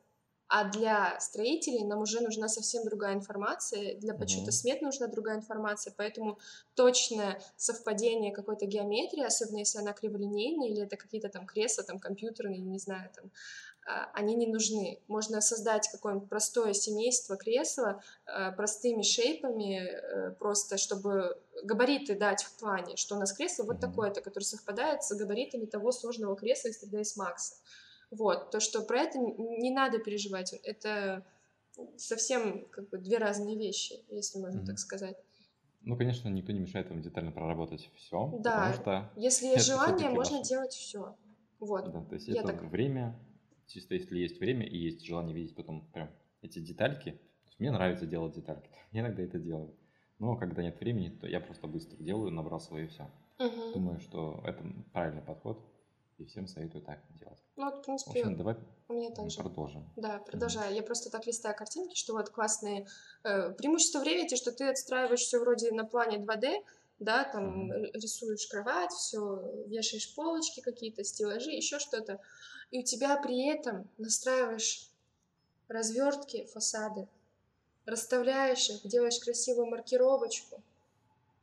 [0.53, 4.51] А для строителей нам уже нужна совсем другая информация, для подсчета mm-hmm.
[4.51, 6.39] смет нужна другая информация, поэтому
[6.76, 12.59] точное совпадение какой-то геометрии, особенно если она криволинейная или это какие-то там кресла, там компьютерные,
[12.59, 13.32] не знаю, там,
[14.14, 15.00] они не нужны.
[15.08, 22.60] Можно создать какое-нибудь простое семейство кресла а, простыми шейпами, э, просто чтобы габариты дать в
[22.60, 26.84] плане, что у нас кресло вот такое-то, которое совпадает с габаритами того сложного кресла из
[26.84, 27.58] 3ds Max.
[28.12, 31.26] Вот, то, что про это не надо переживать, это
[31.98, 34.66] совсем как бы две разные вещи, если можно mm-hmm.
[34.66, 35.18] так сказать.
[35.84, 38.30] Ну, конечно, никто не мешает вам детально проработать все.
[38.40, 41.16] Да, потому что если есть желание, можно делать все.
[41.60, 41.92] Вот.
[41.92, 42.64] Да, то есть Я это так...
[42.64, 43.18] время,
[43.72, 46.09] чисто если есть время и есть желание видеть потом прям
[46.41, 47.19] эти детальки.
[47.59, 48.69] Мне нравится делать детальки.
[48.91, 49.74] Я иногда это делаю.
[50.19, 53.09] Но когда нет времени, то я просто быстро делаю, набрасываю и все.
[53.39, 53.74] Угу.
[53.74, 54.63] Думаю, что это
[54.93, 55.59] правильный подход
[56.19, 57.39] и всем советую так делать.
[57.55, 58.55] Ну, вот, в принципе, в общем, давай
[58.88, 59.38] у меня также.
[59.39, 59.89] продолжим.
[59.95, 60.72] Да, продолжаю.
[60.72, 60.76] Mm-hmm.
[60.76, 62.88] Я просто так листаю картинки, что вот классные
[63.24, 66.63] э, преимущества в Revit, что ты отстраиваешь все вроде на плане 2D,
[66.99, 67.91] да, там mm-hmm.
[67.93, 72.19] рисуешь кровать, все, вешаешь полочки какие-то, стеллажи, еще что-то,
[72.72, 74.89] и у тебя при этом настраиваешь
[75.67, 77.07] развертки, фасады,
[77.86, 80.61] расставляешь их, делаешь красивую маркировочку,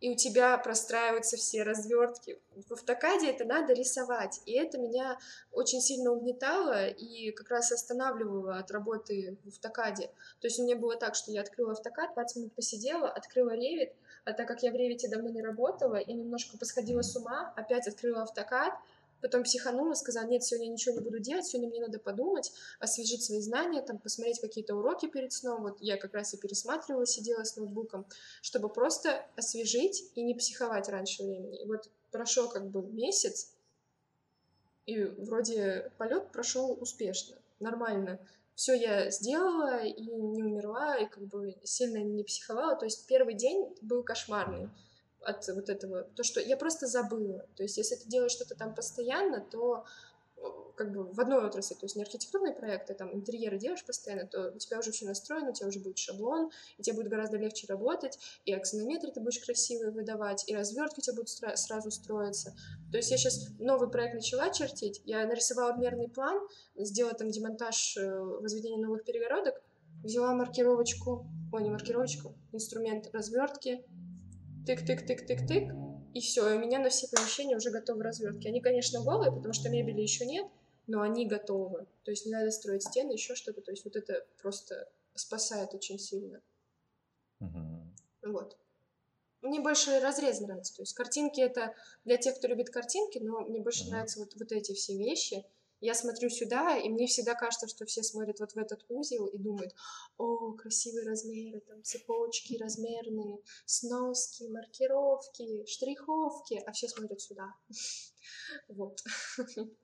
[0.00, 2.38] и у тебя простраиваются все развертки.
[2.68, 5.18] В автокаде это надо рисовать, и это меня
[5.50, 10.10] очень сильно угнетало и как раз останавливало от работы в автокаде.
[10.40, 13.92] То есть у меня было так, что я открыла автокад, 20 минут посидела, открыла ревит,
[14.24, 17.88] а так как я в ревите давно не работала, я немножко посходила с ума, опять
[17.88, 18.74] открыла автокад,
[19.20, 23.40] Потом психанула, сказала, нет, сегодня ничего не буду делать, сегодня мне надо подумать, освежить свои
[23.40, 25.62] знания, там, посмотреть какие-то уроки перед сном.
[25.62, 28.06] Вот я как раз и пересматривала, сидела с ноутбуком,
[28.42, 31.62] чтобы просто освежить и не психовать раньше времени.
[31.62, 33.52] И вот прошел как бы месяц,
[34.86, 38.18] и вроде полет прошел успешно, нормально.
[38.54, 42.74] Все я сделала и не умерла, и как бы сильно не психовала.
[42.74, 44.68] То есть первый день был кошмарный
[45.22, 47.46] от вот этого, то, что я просто забыла.
[47.56, 49.84] То есть, если ты делаешь что-то там постоянно, то
[50.76, 54.52] как бы в одной отрасли, то есть не архитектурные проекты, там интерьеры делаешь постоянно, то
[54.54, 57.66] у тебя уже все настроено, у тебя уже будет шаблон, и тебе будет гораздо легче
[57.66, 62.54] работать, и аксонометры ты будешь красивые выдавать, и развертки у тебя будут сразу строиться.
[62.92, 66.38] То есть я сейчас новый проект начала чертить, я нарисовала мерный план,
[66.76, 69.60] сделала там демонтаж э, возведения новых перегородок,
[70.04, 73.84] взяла маркировочку, ой, не маркировочку, инструмент развертки,
[74.68, 75.72] тык-тык-тык-тык-тык,
[76.14, 78.48] и все, и у меня на все помещения уже готовы развертки.
[78.48, 80.46] Они, конечно, голые, потому что мебели еще нет,
[80.86, 81.86] но они готовы.
[82.04, 83.60] То есть не надо строить стены, еще что-то.
[83.60, 86.40] То есть вот это просто спасает очень сильно.
[87.40, 88.32] Угу.
[88.32, 88.56] Вот.
[89.42, 90.74] Мне больше разрез нравится.
[90.74, 93.92] То есть картинки это для тех, кто любит картинки, но мне больше угу.
[93.92, 95.44] нравятся вот, вот эти все вещи.
[95.80, 99.38] Я смотрю сюда, и мне всегда кажется, что все смотрят вот в этот узел и
[99.38, 99.72] думают,
[100.16, 107.54] о, красивые размеры, там цепочки размерные, сноски, маркировки, штриховки, а все смотрят сюда.
[108.68, 109.02] Вот.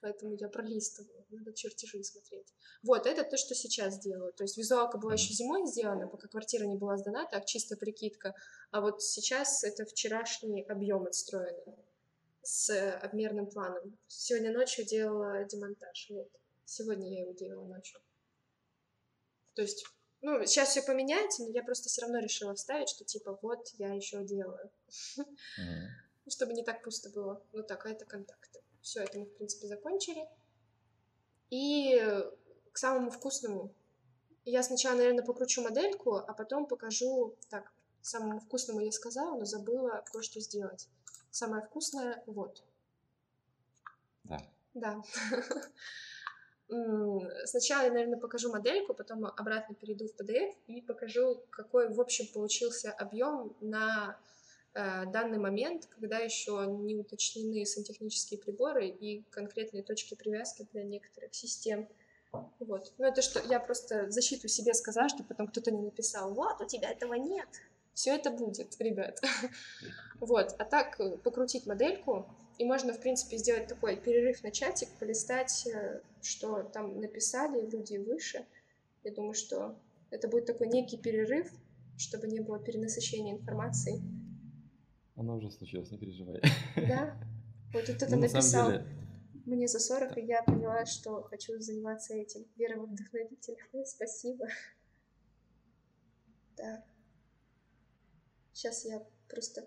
[0.00, 2.54] Поэтому я пролистываю, надо чертежи смотреть.
[2.82, 4.32] Вот, это то, что сейчас делаю.
[4.32, 8.34] То есть визуалка была еще зимой сделана, пока квартира не была сдана, так чисто прикидка.
[8.70, 11.91] А вот сейчас это вчерашний объем отстроенный
[12.42, 13.98] с обмерным планом.
[14.08, 16.10] Сегодня ночью делала демонтаж.
[16.10, 16.30] Вот.
[16.64, 18.00] Сегодня я его делала ночью.
[19.54, 19.84] То есть,
[20.20, 23.94] ну, сейчас все поменяется, но я просто все равно решила вставить, что типа вот я
[23.94, 24.70] еще делаю.
[25.18, 25.86] Mm-hmm.
[26.28, 27.44] Чтобы не так пусто было.
[27.52, 28.60] Ну так, а это контакты.
[28.80, 30.26] Все, это мы, в принципе, закончили.
[31.50, 32.00] И
[32.72, 33.74] к самому вкусному.
[34.44, 37.36] Я сначала, наверное, покручу модельку, а потом покажу...
[37.48, 40.88] Так, самому вкусному я сказала, но забыла кое-что сделать.
[41.32, 42.62] Самое вкусное вот.
[44.22, 44.38] Да.
[44.74, 45.02] Да.
[47.44, 52.26] Сначала я, наверное, покажу модельку, потом обратно перейду в PDF и покажу, какой, в общем,
[52.32, 54.16] получился объем на
[54.74, 61.34] Э, данный момент, когда еще не уточнены сантехнические приборы и конкретные точки привязки для некоторых
[61.34, 61.88] систем.
[62.58, 62.90] Вот.
[62.96, 66.58] Ну, это что я просто в защиту себе сказала, чтобы потом кто-то не написал, вот,
[66.62, 67.48] у тебя этого нет.
[67.94, 69.20] Все это будет, ребят.
[70.20, 70.54] Вот.
[70.56, 75.66] А так э, покрутить модельку, и можно, в принципе, сделать такой перерыв на чатик, полистать,
[75.66, 78.46] э, что там написали люди выше.
[79.02, 79.76] Я думаю, что
[80.10, 81.50] это будет такой некий перерыв,
[81.96, 84.00] чтобы не было перенасыщения информации.
[85.16, 86.40] Оно уже случилось, не переживай.
[86.76, 87.16] Да?
[87.72, 88.86] Вот тут это ну, написал деле...
[89.44, 92.46] мне за 40, и я поняла, что хочу заниматься этим.
[92.56, 93.56] Вера во вдохновитель.
[93.84, 94.46] Спасибо.
[96.54, 96.84] Так.
[98.52, 99.66] Сейчас я просто...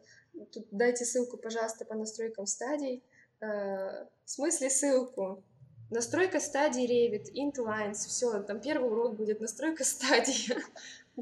[0.52, 3.04] Тут дайте ссылку, пожалуйста, по настройкам стадий.
[3.40, 5.44] Э, в смысле ссылку?
[5.92, 10.54] Настройка стадий Revit, int lines, все, там первый урок будет настройка стадий.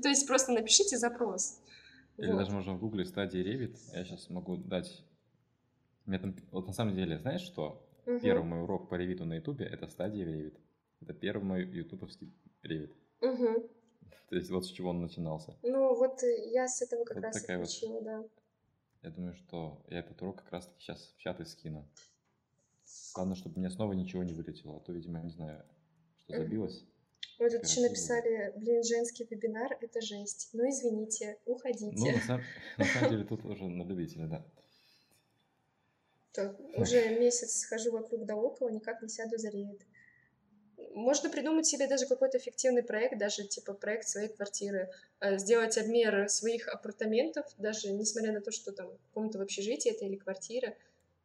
[0.01, 1.59] То есть просто напишите запрос.
[2.17, 2.37] Или вот.
[2.37, 3.77] даже можно в гугле стадии Revit.
[3.93, 5.03] Я сейчас могу дать...
[6.05, 6.35] Там...
[6.51, 7.85] Вот на самом деле, знаешь что?
[8.05, 8.19] Угу.
[8.19, 10.57] Первый мой урок по Revit на ютубе— это стадия Revit.
[11.01, 12.33] Это первый мой ютубовский
[12.63, 12.93] Revit.
[13.21, 13.69] Угу.
[14.29, 15.55] То есть вот с чего он начинался.
[15.63, 18.03] Ну вот я с этого как вот раз такая учила, вот...
[18.03, 18.23] да.
[19.03, 21.87] Я думаю, что я этот урок как раз таки сейчас в чат и скину.
[23.13, 25.63] Главное, чтобы мне снова ничего не вылетело, а то, видимо, я не знаю,
[26.19, 26.85] что забилось.
[27.39, 30.49] Вот тут еще написали, блин, женский вебинар, это жесть.
[30.53, 31.91] Ну, извините, уходите.
[31.91, 32.43] Ну, на самом,
[32.77, 34.45] на самом деле, тут уже на любителя, да.
[36.31, 39.85] Так, уже месяц хожу вокруг да около, никак не сяду за рейд.
[40.93, 46.29] Можно придумать себе даже какой-то эффективный проект, даже типа проект своей квартиры, э, сделать обмер
[46.29, 50.75] своих апартаментов, даже несмотря на то, что там комната в общежитии это или квартира,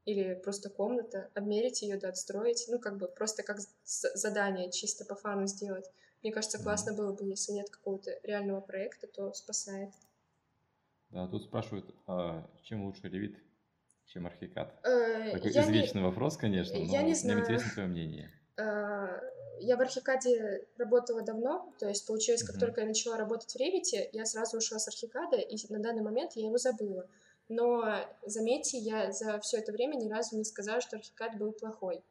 [0.06, 5.14] или просто комната, обмерить ее, да, отстроить, ну, как бы просто как задание чисто по
[5.14, 5.84] фану сделать.
[6.22, 9.90] Мне кажется, классно было бы, если нет какого-то реального проекта, то спасает.
[11.10, 13.36] Да, тут спрашивают, а чем лучше Revit,
[14.06, 14.74] чем Архикад?
[14.82, 16.06] Э, Такой извечный не...
[16.06, 17.36] вопрос, конечно, но я не знаю.
[17.36, 18.30] мне интересно твое мнение.
[18.56, 19.20] Э,
[19.61, 22.61] я в Архикаде работала давно, то есть получилось, как mm-hmm.
[22.61, 26.32] только я начала работать в Revit, я сразу ушла с Архикада, и на данный момент
[26.34, 27.09] я его забыла.
[27.48, 27.82] Но,
[28.26, 32.02] заметьте, я за все это время ни разу не сказала, что архикад был плохой.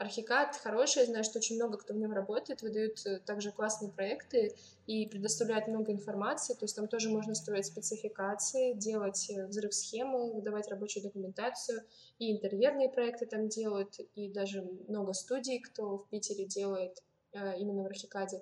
[0.00, 3.92] Архикад хороший, я знаю, что очень много кто в нем работает, выдают э, также классные
[3.92, 9.74] проекты и предоставляют много информации, то есть там тоже можно строить спецификации, делать э, взрыв
[9.74, 11.82] схемы, выдавать рабочую документацию,
[12.18, 17.82] и интерьерные проекты там делают, и даже много студий, кто в Питере делает э, именно
[17.82, 18.40] в Архикаде.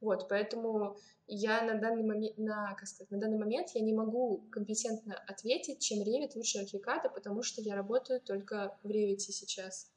[0.00, 0.96] Вот, поэтому
[1.26, 5.80] я на данный момент, на, как сказать, на данный момент я не могу компетентно ответить,
[5.80, 9.90] чем Revit лучше Архикада, потому что я работаю только в Revit сейчас.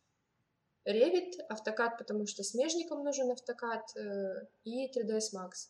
[0.85, 5.69] Revit, автокад, потому что смежникам нужен автокад, э, и 3ds Max.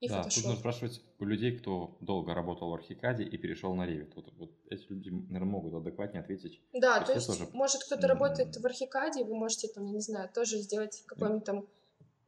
[0.00, 3.86] и Да, тут нужно спрашивать у людей, кто долго работал в Архикаде и перешел на
[3.86, 4.12] Revit.
[4.14, 6.60] Вот, вот эти люди, наверное, могут адекватнее ответить.
[6.72, 10.00] Да, То то есть тоже, может, кто-то работает в Архикаде, вы можете там, я не
[10.00, 11.66] знаю, тоже сделать какой-нибудь там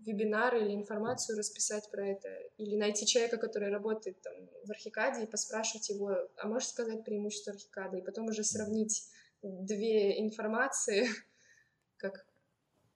[0.05, 2.29] вебинар или информацию расписать про это,
[2.59, 4.35] или найти человека, который работает там
[4.65, 9.05] в Архикаде и поспрашивать его, а можешь сказать преимущество Архикада, и потом уже сравнить
[9.43, 11.09] две информации,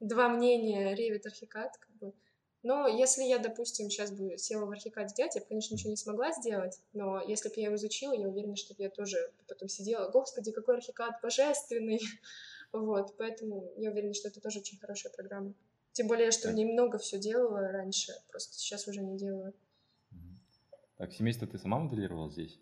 [0.01, 2.13] два мнения Revit Архикад, как бы.
[2.63, 5.97] Но если я, допустим, сейчас бы села в Архикаде делать, я бы, конечно, ничего не
[5.97, 9.69] смогла сделать, но если бы я его изучила, я уверена, что бы я тоже потом
[9.69, 12.01] сидела, господи, какой Архикад божественный,
[12.73, 15.55] вот, поэтому я уверена, что это тоже очень хорошая программа.
[15.93, 16.55] Тем более, что в Так.
[16.57, 19.55] ней много все делала раньше, просто сейчас уже не делаю.
[20.97, 22.59] Так, семейство ты сама моделировала здесь?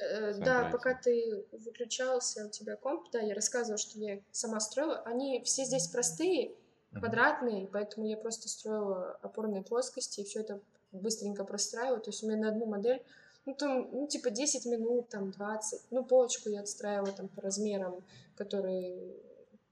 [0.00, 0.72] Э, Да, проекте?
[0.72, 5.00] пока ты выключался, у тебя комп, да, я рассказывала, что я сама строила.
[5.04, 6.54] Они все здесь простые,
[6.90, 7.00] Мгм.
[7.00, 10.60] квадратные, поэтому я просто строила опорные плоскости и все это
[10.92, 12.00] быстренько простраивала.
[12.00, 13.02] То есть у меня на одну модель,
[13.44, 15.90] ну там, ну типа 10 минут, там 20.
[15.90, 18.04] Ну полочку я отстраивала там по размерам,
[18.36, 19.14] которые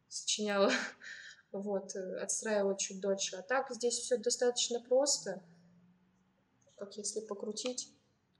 [0.09, 0.71] сочиняла.
[1.53, 3.37] Вот, э, отстраивала чуть дольше.
[3.37, 5.41] А так здесь все достаточно просто,
[6.77, 7.89] как если покрутить.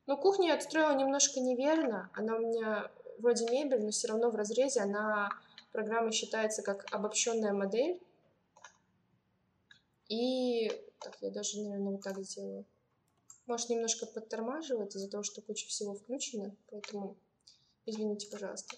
[0.07, 2.11] Ну, кухню я отстроила немножко неверно.
[2.13, 5.31] Она у меня вроде мебель, но все равно в разрезе она
[5.73, 8.01] программа считается как обобщенная модель.
[10.09, 10.69] И
[11.01, 12.65] так, я даже, наверное, вот так сделаю.
[13.47, 17.17] Может, немножко подтормаживает из-за того, что куча всего включена, поэтому
[17.87, 18.77] извините, пожалуйста.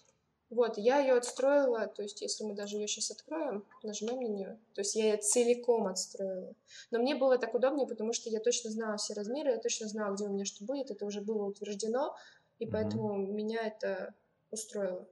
[0.50, 4.58] Вот, я ее отстроила, то есть если мы даже ее сейчас откроем, нажмем на нее,
[4.74, 6.54] то есть я ее целиком отстроила.
[6.90, 10.14] Но мне было так удобнее, потому что я точно знала все размеры, я точно знала,
[10.14, 12.16] где у меня что будет, это уже было утверждено,
[12.58, 12.72] и Мгм.
[12.72, 14.14] поэтому меня это
[14.50, 15.06] устроило.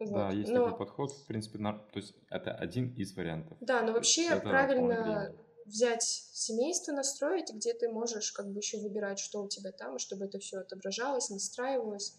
[0.00, 0.34] Да, Вот.
[0.34, 3.56] есть Но- такой подход, в принципе, на- то есть это один из вариантов.
[3.60, 5.32] Да, но вообще это правильно
[5.66, 10.26] взять семейство, настроить, где ты можешь как бы еще выбирать, что у тебя там, чтобы
[10.26, 12.18] это все отображалось, настраивалось.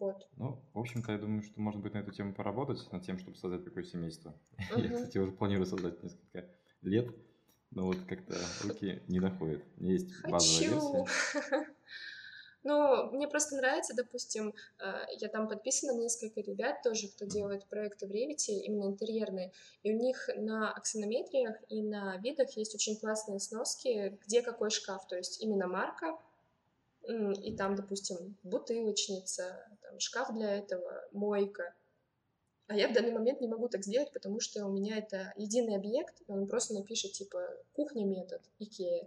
[0.00, 0.26] Вот.
[0.36, 3.36] Ну, в общем-то, я думаю, что можно будет на эту тему поработать, над тем, чтобы
[3.36, 4.34] создать такое семейство.
[4.70, 4.96] Я, Мгм.
[4.96, 6.48] кстати, уже планирую создать несколько
[6.82, 7.14] лет,
[7.70, 8.34] но вот как-то
[8.64, 9.62] руки не доходят.
[9.76, 11.04] У меня есть базовая Хочу.
[11.04, 11.04] версия.
[12.68, 17.64] Ну, мне просто нравится, допустим, э, я там подписана на несколько ребят тоже, кто делает
[17.66, 19.52] проекты в Revit, именно интерьерные,
[19.84, 25.06] и у них на аксонометриях и на видах есть очень классные сноски, где какой шкаф,
[25.06, 26.18] то есть именно марка,
[27.06, 31.72] и там, допустим, бутылочница, там шкаф для этого, мойка.
[32.66, 35.76] А я в данный момент не могу так сделать, потому что у меня это единый
[35.76, 37.40] объект, и он просто напишет, типа,
[37.74, 39.06] кухня метод, Икея.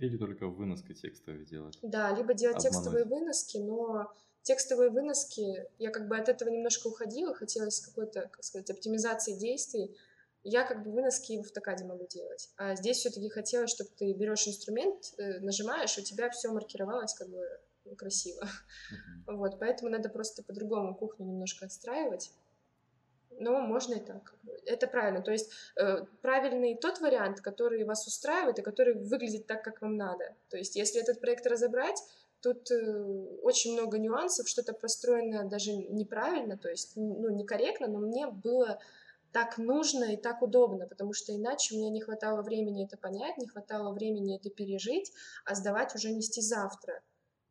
[0.00, 1.78] Или только выноска текстовой делать.
[1.82, 2.72] Да, либо делать Обмануть.
[2.72, 4.10] текстовые выноски, но
[4.42, 9.94] текстовые выноски, я как бы от этого немножко уходила, хотелось какой-то, как сказать, оптимизации действий.
[10.42, 12.48] Я как бы выноски в автокаде могу делать.
[12.56, 17.28] А здесь все-таки хотелось, чтобы ты берешь инструмент, э, нажимаешь, у тебя все маркировалось как
[17.28, 17.46] бы
[17.98, 18.40] красиво.
[18.90, 19.36] Мгм.
[19.36, 22.32] Вот, поэтому надо просто по-другому кухню немножко отстраивать.
[23.40, 24.34] Но можно и так.
[24.66, 25.22] Это правильно.
[25.22, 29.96] То есть э, правильный тот вариант, который вас устраивает и который выглядит так, как вам
[29.96, 30.36] надо.
[30.50, 32.02] То есть если этот проект разобрать,
[32.42, 38.26] тут э, очень много нюансов, что-то простроено даже неправильно, то есть ну, некорректно, но мне
[38.26, 38.78] было
[39.32, 43.38] так нужно и так удобно, потому что иначе у меня не хватало времени это понять,
[43.38, 45.12] не хватало времени это пережить,
[45.46, 47.00] а сдавать уже нести завтра.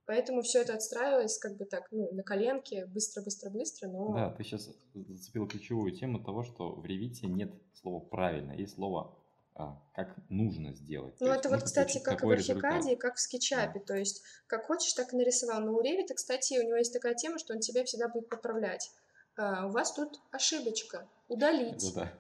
[0.10, 4.12] Поэтому все это отстраивалось как бы так, ну, на коленке, быстро-быстро-быстро, но...
[4.16, 9.16] Да, ты сейчас зацепил ключевую тему того, что в ревите нет слова правильно, есть слово
[9.54, 11.14] а, как нужно сделать.
[11.20, 12.30] Ну, То это вот, кстати, как и в.
[12.32, 13.82] Архикаде, и как в скетчапе.
[13.82, 15.62] То есть, как хочешь, так и нарисовал.
[15.62, 18.90] Но у Ревита, кстати, у него есть такая тема, что он тебя всегда будет поправлять.
[19.38, 21.08] А, у вас тут ошибочка.
[21.28, 21.88] Удалить.
[21.88, 22.14] Это да.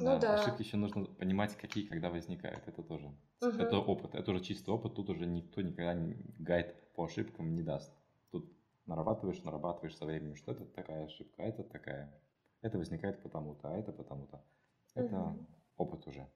[0.00, 0.34] Ну да.
[0.34, 2.68] Ошибки еще нужно понимать, какие когда возникают.
[2.68, 3.10] Это тоже.
[3.42, 3.60] Мгм.
[3.60, 4.14] Это опыт.
[4.14, 4.94] Это уже чистый опыт.
[4.94, 7.92] Тут уже никто никогда не- гайд по ошибкам не даст.
[8.30, 8.50] Тут
[8.86, 12.12] нарабатываешь, нарабатываешь со временем, что это такая ошибка, а это такая.
[12.62, 14.40] Это возникает потому-то, а это потому-то.
[14.94, 15.46] Это Мгм.
[15.76, 16.28] опыт уже.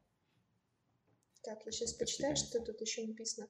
[1.42, 3.48] Так, я сейчас почитаю, что тут еще написано.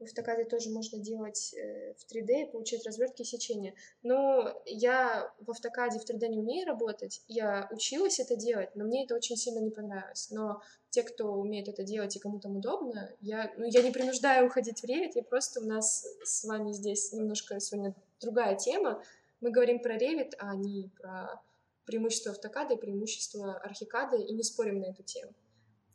[0.00, 3.74] В автокаде тоже можно делать э, в 3D и получать развертки и сечения.
[4.02, 7.22] Но я в автокаде в 3D не умею работать.
[7.28, 10.30] Я училась это делать, но мне это очень сильно не понравилось.
[10.30, 14.46] Но те, кто умеет это делать и кому там удобно, я, ну, я не принуждаю
[14.46, 19.02] уходить в Revit, я просто у нас с вами здесь немножко сегодня другая тема.
[19.42, 21.42] Мы говорим про Revit, а не про
[21.84, 25.32] преимущества автокада и преимущества архикада, и не спорим на эту тему.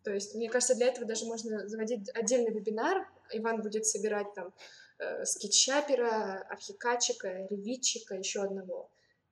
[0.05, 3.09] То есть, мне кажется, для этого даже можно заводить отдельный вебинар.
[3.31, 4.53] Иван будет собирать там
[4.99, 8.89] э, скетчапера, архикатчика, ревитчика, еще одного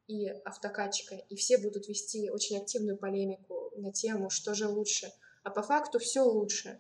[0.07, 1.15] и автокатчика.
[1.30, 5.11] И все будут вести очень активную полемику на тему, что же лучше.
[5.44, 6.80] А по факту все лучше.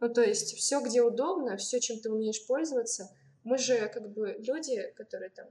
[0.00, 3.14] Ну, то есть все, где удобно, все, чем ты умеешь пользоваться.
[3.42, 5.46] Мы же как бы люди, которые там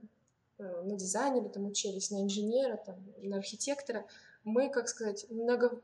[0.58, 4.06] э, на дизайнере там учились, на инженера, там, на архитектора,
[4.44, 5.80] мы, как сказать, много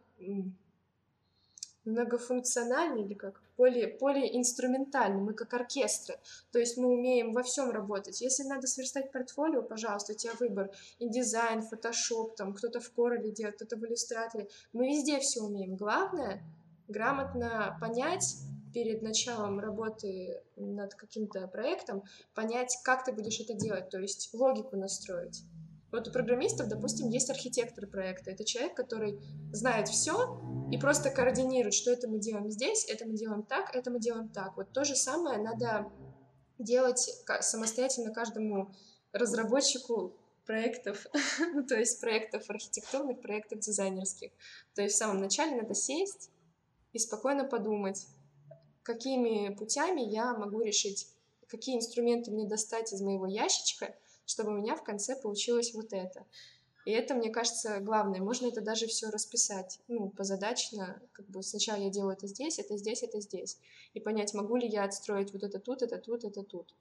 [1.84, 6.18] многофункциональный или как более, более инструментальный, мы как оркестры,
[6.52, 8.20] то есть мы умеем во всем работать.
[8.20, 13.30] Если надо сверстать портфолио, пожалуйста, у тебя выбор, и дизайн, фотошоп, там кто-то в Corel
[13.32, 15.76] делает, кто-то в иллюстраторе, мы везде все умеем.
[15.76, 16.42] Главное
[16.88, 18.36] грамотно понять
[18.72, 22.02] перед началом работы над каким-то проектом,
[22.34, 25.42] понять, как ты будешь это делать, то есть логику настроить.
[25.92, 28.30] Вот у программистов, допустим, есть архитектор проекта.
[28.30, 29.20] Это человек, который
[29.52, 30.40] знает все
[30.70, 34.28] и просто координирует, что это мы делаем здесь, это мы делаем так, это мы делаем
[34.28, 34.56] так.
[34.56, 35.90] Вот то же самое надо
[36.58, 37.10] делать
[37.40, 38.72] самостоятельно каждому
[39.12, 41.06] разработчику проектов,
[41.54, 44.30] ну, то есть проектов архитектурных, проектов дизайнерских.
[44.74, 46.30] То есть в самом начале надо сесть
[46.92, 48.06] и спокойно подумать,
[48.82, 51.08] какими путями я могу решить,
[51.46, 53.94] какие инструменты мне достать из моего ящичка,
[54.30, 56.24] чтобы у меня в конце получилось вот это.
[56.86, 58.20] И это, мне кажется, главное.
[58.20, 62.76] Можно это даже все расписать, ну, позадачно, как бы сначала я делаю это здесь, это
[62.76, 63.58] здесь, это здесь.
[63.92, 66.74] И понять, могу ли я отстроить вот это тут, это тут, это тут.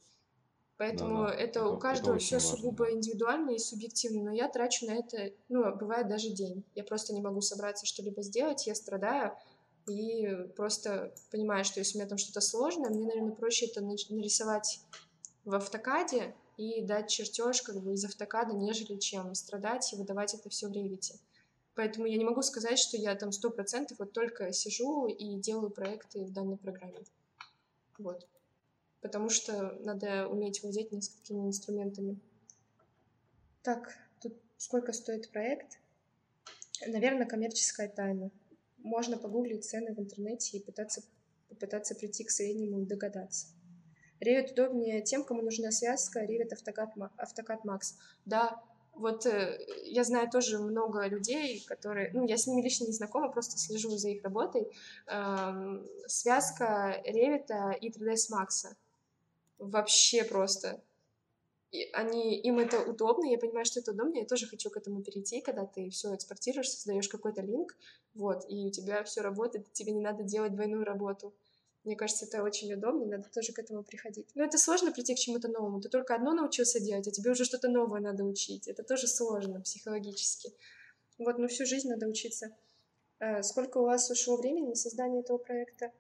[0.78, 1.34] Поэтому да, да.
[1.34, 2.94] это, это у каждого это все сугубо да.
[2.94, 6.64] индивидуально и субъективно, но я трачу на это, ну, бывает даже день.
[6.76, 9.36] Я просто не могу собраться что-либо сделать, я страдаю,
[9.88, 14.80] и просто понимаю, что если у меня там что-то сложное, мне, наверное, проще это нарисовать
[15.44, 20.50] в автокаде, и дать чертеж как бы из автокада, нежели чем страдать и выдавать это
[20.50, 21.16] все в ревите.
[21.74, 25.70] Поэтому я не могу сказать, что я там сто процентов вот только сижу и делаю
[25.70, 27.00] проекты в данной программе.
[27.98, 28.28] Вот.
[29.00, 32.20] Потому что надо уметь владеть несколькими инструментами.
[33.64, 35.80] Так, тут сколько стоит проект?
[36.86, 38.32] Наверное, коммерческая тайна.
[38.80, 41.04] Можно погуглить цены в интернете и пытаться,
[41.48, 43.48] попытаться прийти к среднему и догадаться.
[44.22, 47.82] Revit удобнее тем, кому нужна связка Revit AutoCAD, AutoCAD.
[48.26, 48.62] Да,
[48.94, 53.30] вот э, я знаю тоже много людей, которые, ну, я с ними лично не знакома,
[53.30, 54.68] просто слежу за их работой.
[55.08, 58.76] Эм, связка Revit и 3ds Max.
[59.58, 60.82] Вообще просто.
[61.72, 65.04] И они, им это удобно, я понимаю, что это удобно, я тоже хочу к этому
[65.04, 67.78] перейти, когда ты все экспортируешь, создаешь какой-то линк,
[68.16, 71.32] вот, и у тебя все работает, тебе не надо делать двойную работу.
[71.86, 74.28] Мне кажется, это очень удобно, надо тоже к этому приходить.
[74.36, 75.80] Но это сложно прийти к чему-то новому.
[75.82, 78.68] Ты только одно научился делать, а тебе уже что-то новое надо учить.
[78.68, 80.54] Это тоже сложно психологически.
[81.18, 82.52] Вот, но всю жизнь надо учиться.
[83.20, 85.92] А, сколько у вас ушло времени на создание этого проекта?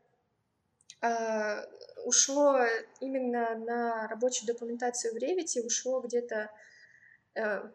[1.02, 1.66] А,
[2.04, 2.60] ушло
[3.00, 6.52] именно на рабочую документацию в Revit, ушло где-то
[7.36, 7.70] э,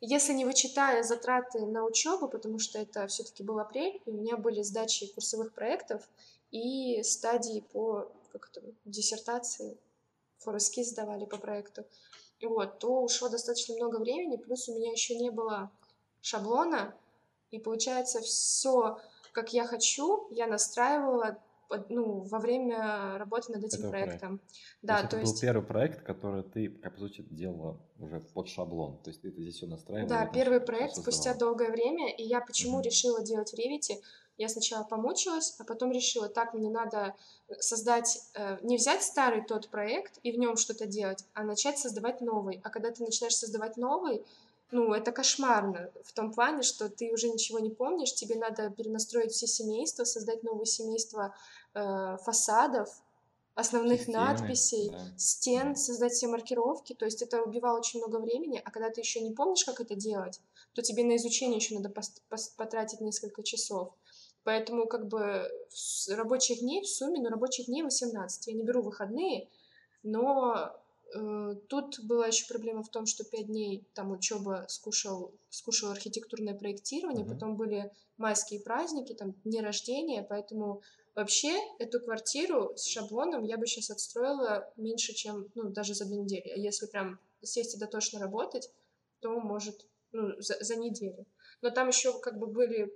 [0.00, 4.36] если не вычитая затраты на учебу, потому что это все-таки был апрель, и у меня
[4.36, 6.02] были сдачи курсовых проектов,
[6.54, 9.76] и стадии по как это, диссертации,
[10.38, 11.84] форески сдавали по проекту,
[12.42, 15.70] вот, то ушло достаточно много времени, плюс у меня еще не было
[16.20, 16.94] шаблона,
[17.50, 18.98] и получается все,
[19.32, 21.38] как я хочу, я настраивала
[21.88, 24.38] ну, во время работы над этим Этого проектом.
[24.38, 24.56] Проекта.
[24.82, 28.48] Да, то, то есть это был первый проект, который ты, по сути, делала уже под
[28.48, 28.98] шаблон.
[29.02, 30.08] То есть ты здесь все настраивала.
[30.08, 32.14] Да, первый проект спустя долгое время.
[32.14, 32.84] И я почему uh-huh.
[32.84, 33.98] решила делать в Revit?
[34.36, 37.14] Я сначала помучилась, а потом решила, так, мне надо
[37.60, 42.20] создать, э, не взять старый тот проект и в нем что-то делать, а начать создавать
[42.20, 42.60] новый.
[42.64, 44.24] А когда ты начинаешь создавать новый,
[44.72, 49.30] ну, это кошмарно в том плане, что ты уже ничего не помнишь, тебе надо перенастроить
[49.30, 51.34] все семейства, создать новое семейство
[51.74, 52.88] э, фасадов,
[53.54, 54.98] основных Системы, надписей, да.
[55.16, 56.92] стен, создать все маркировки.
[56.94, 59.94] То есть это убивало очень много времени, а когда ты еще не помнишь, как это
[59.94, 60.40] делать,
[60.72, 61.92] то тебе на изучение еще надо
[62.56, 63.92] потратить несколько часов.
[64.44, 65.50] Поэтому как бы
[66.10, 68.46] рабочих дней в сумме, ну, рабочих дней 18.
[68.46, 69.48] Я не беру выходные,
[70.02, 70.70] но
[71.14, 76.54] э, тут была еще проблема в том, что 5 дней там учеба скушал, скушал архитектурное
[76.54, 77.30] проектирование, mm-hmm.
[77.30, 80.82] потом были майские праздники, там дни рождения, поэтому
[81.14, 86.16] вообще эту квартиру с шаблоном я бы сейчас отстроила меньше, чем, ну, даже за две
[86.16, 86.50] недели.
[86.50, 88.70] А если прям сесть и дотошно работать,
[89.20, 91.24] то может, ну, за, за неделю
[91.64, 92.92] но там еще как бы были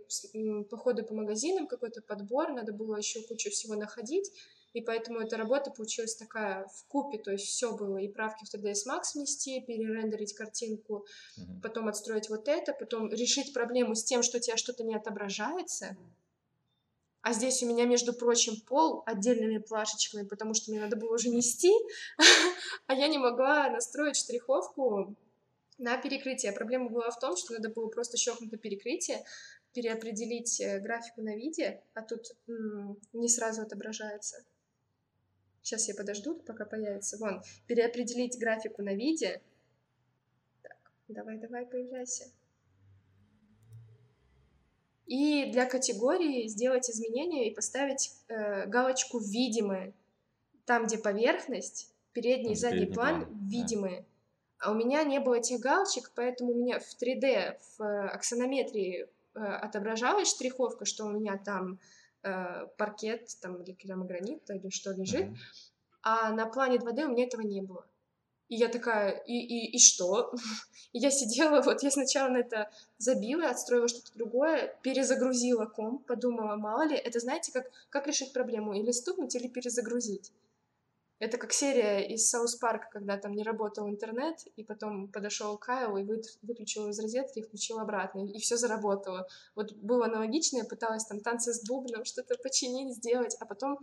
[0.64, 4.30] походы по магазинам, какой-то подбор, надо было еще кучу всего находить,
[4.74, 8.54] и поэтому эта работа получилась такая в купе, то есть все было, и правки в
[8.54, 11.06] 3ds Max внести, перерендерить картинку,
[11.38, 11.62] mm-hmm.
[11.62, 15.96] потом отстроить вот это, потом решить проблему с тем, что у тебя что-то не отображается,
[17.22, 21.30] а здесь у меня, между прочим, пол отдельными плашечками, потому что мне надо было уже
[21.30, 21.72] нести,
[22.86, 25.16] а я не могла настроить штриховку
[25.78, 26.52] на перекрытие.
[26.52, 29.24] Проблема была в том, что надо было просто щелкнуть на перекрытие,
[29.72, 32.36] переопределить э, графику на виде, а тут
[33.12, 34.44] не сразу отображается.
[35.62, 37.18] Сейчас я подожду, пока появится.
[37.18, 39.42] Вон, переопределить графику на виде.
[40.62, 40.78] Так,
[41.08, 42.24] давай, давай, появляйся.
[45.06, 49.94] И для категории сделать изменения и поставить э, галочку «Видимые».
[50.66, 54.00] Там, где поверхность, передний и задний план, план видимые.
[54.00, 54.06] Да.
[54.60, 59.06] А у меня не было этих галочек, поэтому у меня в 3D, в э, аксонометрии
[59.34, 61.78] э, отображалась штриховка, что у меня там
[62.24, 65.36] э, паркет там, или керамогранит или что лежит, mm-hmm.
[66.02, 67.86] а на плане 2D у меня этого не было.
[68.48, 70.32] И я такая, и, и, и что?
[70.92, 76.56] и я сидела, вот я сначала на это забила, отстроила что-то другое, перезагрузила комп, подумала,
[76.56, 80.32] мало ли, это знаете, как, как решить проблему, или стукнуть, или перезагрузить.
[81.18, 85.96] Это как серия из Саус Парка, когда там не работал интернет, и потом подошел Кайл
[85.96, 86.04] и
[86.42, 89.26] выключил из розетки и включил обратно, и все заработало.
[89.56, 93.78] Вот было аналогично, пыталась там танцы с бубном, что-то починить, сделать, а потом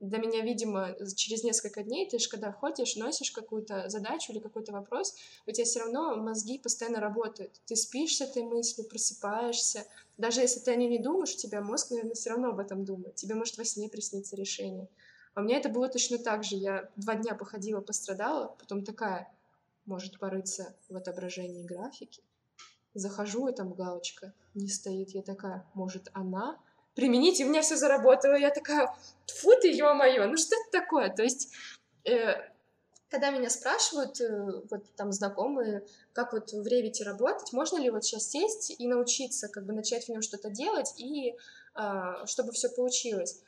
[0.00, 4.72] для меня, видимо, через несколько дней ты же когда ходишь, носишь какую-то задачу или какой-то
[4.72, 5.14] вопрос,
[5.46, 7.60] у тебя все равно мозги постоянно работают.
[7.66, 9.86] Ты спишь с этой мыслью, просыпаешься.
[10.16, 12.84] Даже если ты о ней не думаешь, у тебя мозг, наверное, все равно об этом
[12.84, 13.16] думает.
[13.16, 14.88] Тебе может во сне присниться решение.
[15.38, 16.56] А у меня это было точно так же.
[16.56, 19.32] Я два дня походила, пострадала, потом такая,
[19.86, 22.24] может порыться в отображении графики.
[22.92, 25.10] Захожу, и там галочка не стоит.
[25.10, 26.58] Я такая, может, она?
[26.96, 28.34] Применить, и у меня все заработало.
[28.34, 28.92] Я такая,
[29.28, 31.08] фу ты, ё-моё, ну что это такое?
[31.08, 31.52] То есть,
[32.02, 32.32] э,
[33.08, 38.02] когда меня спрашивают, э, вот там знакомые, как вот в Ревите работать, можно ли вот
[38.04, 41.36] сейчас сесть и научиться, как бы начать в нем что-то делать, и
[41.76, 43.40] э, чтобы все получилось.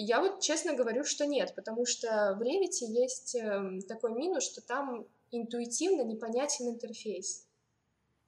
[0.00, 4.60] Я вот честно говорю, что нет, потому что в Revit есть эм, такой минус, что
[4.60, 7.44] там интуитивно непонятен интерфейс.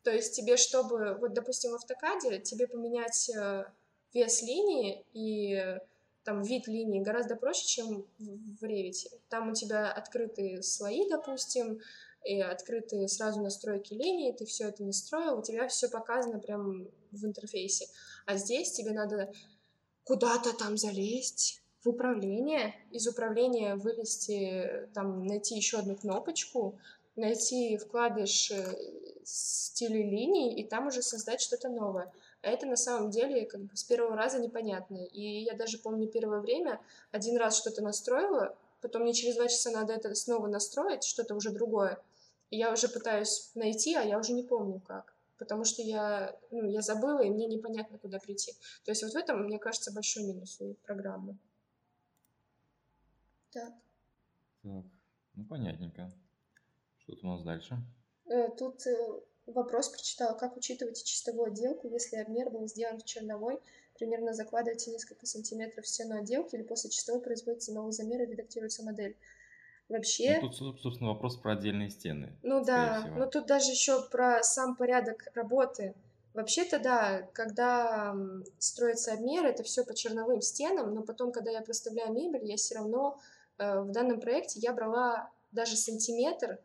[0.02, 3.66] То есть тебе, чтобы, вот, допустим, в автокаде, тебе поменять э,
[4.12, 5.78] вес линии и
[6.24, 9.06] там вид линии гораздо проще, чем в Revit.
[9.28, 11.80] Там у тебя открытые слои, допустим,
[12.24, 17.24] и открытые сразу настройки линии, ты все это настроил, у тебя все показано прям в
[17.24, 17.86] интерфейсе.
[18.26, 19.32] А здесь тебе надо
[20.10, 26.76] куда-то там залезть, в управление, из управления вывести, там, найти еще одну кнопочку,
[27.14, 28.76] найти вкладыш э,
[29.22, 32.12] стили линий и там уже создать что-то новое.
[32.42, 34.96] А это на самом деле как бы с первого раза непонятно.
[34.96, 36.80] И я даже помню первое время,
[37.12, 41.50] один раз что-то настроила, потом мне через два часа надо это снова настроить, что-то уже
[41.50, 42.02] другое.
[42.50, 46.68] И я уже пытаюсь найти, а я уже не помню как потому что я, ну,
[46.68, 48.52] я забыла, и мне непонятно, куда прийти.
[48.84, 51.36] То есть вот в этом, мне кажется, большой минус у программы.
[53.50, 53.72] Так.
[54.62, 54.84] Так,
[55.34, 56.12] ну понятненько.
[56.98, 57.78] Что тут у нас дальше?
[58.26, 63.58] Э, тут э, вопрос прочитала, как учитывать чистовую отделку, если обмер был сделан в черновой,
[63.94, 68.84] примерно закладываете несколько сантиметров в стену отделки или после чистовой производится новый замер и редактируется
[68.84, 69.16] модель.
[69.90, 70.38] Вообще...
[70.40, 72.32] Ну, тут, собственно, вопрос про отдельные стены.
[72.44, 73.16] Ну да, всего.
[73.16, 75.96] но тут даже еще про сам порядок работы.
[76.32, 78.14] Вообще-то да, когда
[78.58, 82.76] строится обмер, это все по черновым стенам, но потом, когда я проставляю мебель, я все
[82.76, 83.18] равно
[83.58, 86.60] э, в данном проекте я брала даже сантиметр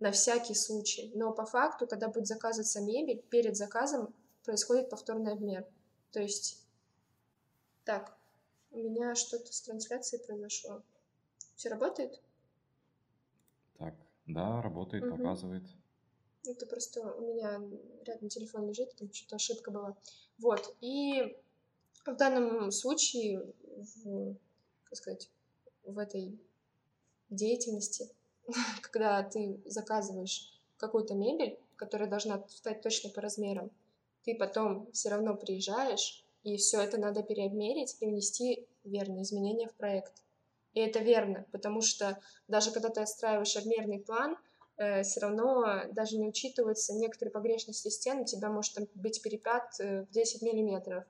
[0.00, 1.12] на всякий случай.
[1.14, 5.66] Но по факту, когда будет заказываться мебель, перед заказом происходит повторный обмер.
[6.12, 6.62] То есть,
[7.84, 8.16] так,
[8.70, 10.80] у меня что-то с трансляцией произошло.
[11.56, 12.22] Все работает?
[14.28, 15.16] Да, работает, угу.
[15.16, 15.64] показывает.
[16.44, 17.60] Это просто у меня
[18.04, 19.96] рядом телефон лежит, там что-то ошибка была.
[20.38, 21.36] Вот, и
[22.06, 24.34] в данном случае, в,
[24.84, 25.30] как сказать,
[25.84, 26.38] в этой
[27.30, 28.08] деятельности,
[28.82, 33.70] когда ты заказываешь какую-то мебель, которая должна стать точно по размерам,
[34.24, 39.74] ты потом все равно приезжаешь, и все это надо переобмерить и внести верные изменения в
[39.74, 40.22] проект.
[40.78, 44.36] И это верно, потому что даже когда ты отстраиваешь обмерный план,
[44.76, 49.64] э, все равно даже не учитываются некоторые погрешности стен, у тебя может там быть перепад
[49.80, 51.02] э, в 10 миллиметров.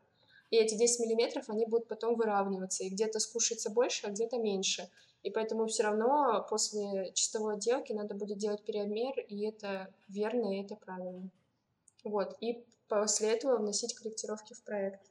[0.48, 4.88] И эти 10 миллиметров, они будут потом выравниваться, и где-то скушается больше, а где-то меньше.
[5.22, 10.62] И поэтому все равно после чистовой отделки надо будет делать переобмер, и это верно, и
[10.62, 11.28] это правильно.
[12.04, 15.02] Вот, и после этого вносить корректировки в проект.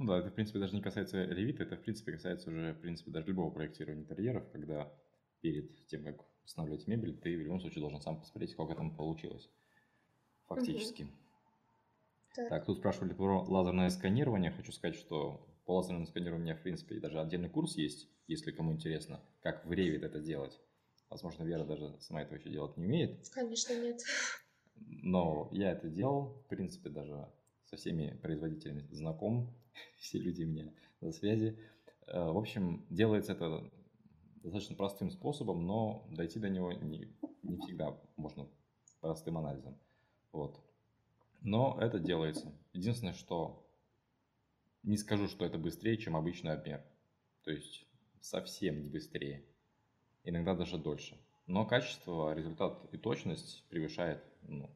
[0.00, 2.80] Ну да, это, в принципе, даже не касается ревита, это, в принципе, касается уже, в
[2.80, 4.90] принципе, даже любого проектирования интерьеров, когда
[5.42, 9.50] перед тем, как устанавливать мебель, ты в любом случае должен сам посмотреть, как это получилось
[10.46, 11.02] фактически.
[11.02, 11.10] Угу.
[12.34, 12.48] Так.
[12.48, 14.52] так, тут спрашивали про лазерное сканирование.
[14.52, 18.52] Хочу сказать, что по лазерному сканированию у меня, в принципе, даже отдельный курс есть, если
[18.52, 20.58] кому интересно, как в Revit это делать.
[21.10, 23.28] Возможно, Вера даже сама этого еще делать не умеет.
[23.34, 24.00] Конечно, нет.
[24.76, 27.28] Но я это делал, в принципе, даже
[27.66, 29.59] со всеми производителями знаком,
[29.98, 31.58] все люди меня на связи.
[32.06, 33.70] Э, в общем, делается это
[34.42, 38.48] достаточно простым способом, но дойти до него не, не всегда можно
[39.00, 39.78] простым анализом.
[40.32, 40.60] Вот.
[41.42, 42.52] Но это делается.
[42.72, 43.66] Единственное, что
[44.82, 46.82] не скажу, что это быстрее, чем обычный обмер.
[47.44, 47.86] То есть
[48.20, 49.44] совсем не быстрее.
[50.24, 51.18] Иногда даже дольше.
[51.46, 54.70] Но качество, результат и точность превышает ну,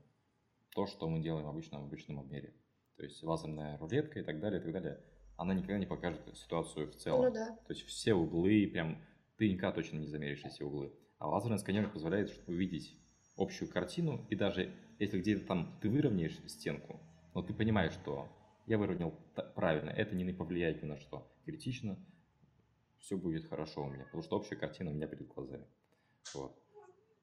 [0.70, 2.52] то, что мы делаем обычно в обычном обмере.
[2.96, 5.00] То есть лазерная рулетка и так далее, и так далее.
[5.36, 7.24] Она никогда не покажет ситуацию в целом.
[7.26, 7.56] Ну да.
[7.66, 9.02] То есть все углы, прям
[9.36, 10.92] ты никогда точно не замеришь все углы.
[11.18, 12.96] А лазерный сканер позволяет увидеть
[13.36, 17.00] общую картину, и даже если где-то там ты выровняешь стенку,
[17.34, 18.28] но ты понимаешь, что
[18.66, 19.12] я выровнял
[19.54, 21.98] правильно, это не повлияет ни на что критично,
[22.98, 25.66] все будет хорошо у меня, потому что общая картина у меня перед глазами.
[26.34, 26.56] Вот.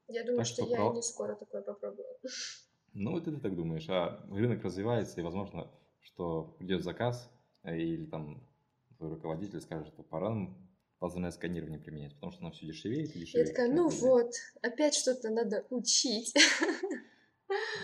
[0.08, 0.92] Я думаю, так что, что я про...
[0.94, 2.06] не скоро такое попробую.
[2.94, 5.70] Ну, вот ты так думаешь, а рынок развивается, и возможно,
[6.00, 7.30] что придет заказ,
[7.62, 8.46] э, или там
[8.98, 10.68] твой руководитель скажет, что пора нам
[11.00, 13.48] лазерное сканирование применять, потому что оно все дешевеет и дешевеет.
[13.48, 14.32] Я такая, ну вот,
[14.62, 16.34] опять что-то надо учить.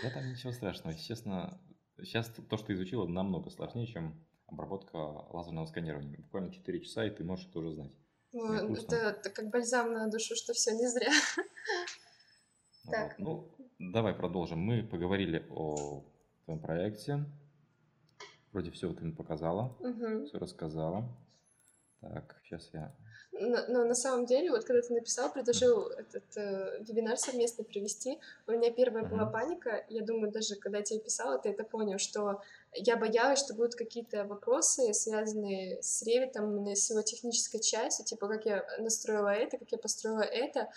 [0.01, 0.97] Да там ничего страшного.
[0.97, 1.61] Честно,
[1.97, 6.17] сейчас то, что изучила, намного сложнее, чем обработка лазерного сканирования.
[6.17, 7.91] Буквально 4 часа, и ты можешь это уже знать.
[8.31, 11.11] Ну, это, это как бальзам на душу, что все не зря.
[12.89, 12.95] Вот.
[12.95, 13.19] Так.
[13.19, 13.47] Ну,
[13.77, 14.59] давай продолжим.
[14.59, 16.03] Мы поговорили о
[16.45, 17.25] твоем проекте.
[18.51, 20.25] Вроде все ты мне показала, угу.
[20.25, 21.07] все рассказала.
[22.01, 22.95] Так, сейчас я
[23.39, 28.19] но, но на самом деле, вот когда ты написал, предложил этот э, вебинар совместно провести,
[28.47, 29.85] у меня первая была паника.
[29.89, 32.41] Я думаю, даже когда я тебе писала, ты это понял, что
[32.73, 38.45] я боялась, что будут какие-то вопросы, связанные с ревитом, с его технической частью, типа как
[38.45, 40.67] я настроила это, как я построила это.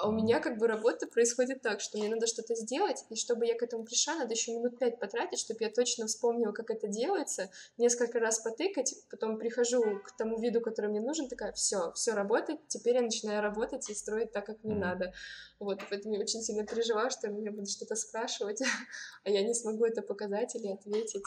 [0.00, 3.46] А у меня как бы работа происходит так, что мне надо что-то сделать, и чтобы
[3.46, 6.88] я к этому пришла, надо еще минут пять потратить, чтобы я точно вспомнила, как это
[6.88, 12.14] делается, несколько раз потыкать, потом прихожу к тому виду, который мне нужен, такая, все, все
[12.14, 14.78] работает, теперь я начинаю работать и строить так, как мне mm-hmm.
[14.78, 15.12] надо.
[15.58, 18.62] Вот, поэтому я очень сильно переживаю, что меня будут что-то спрашивать,
[19.24, 21.24] а я не смогу это показать или ответить.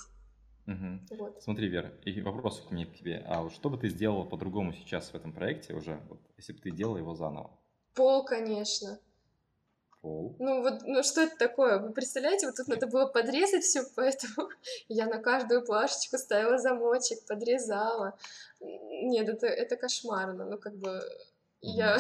[0.66, 1.18] Угу.
[1.18, 1.44] Вот.
[1.44, 3.22] Смотри, Вера, и вопрос у меня к тебе.
[3.28, 6.60] А вот что бы ты сделала по-другому сейчас в этом проекте уже, вот, если бы
[6.60, 7.52] ты делала его заново?
[7.94, 9.00] Пол, конечно.
[10.02, 10.36] Пол.
[10.40, 11.80] Ну вот, ну что это такое?
[11.80, 14.50] Вы представляете, вот тут надо было подрезать все, поэтому
[14.88, 18.18] я на каждую плашечку ставила замочек, подрезала.
[18.60, 21.02] Нет, это, это кошмарно, ну как бы
[21.62, 21.98] я...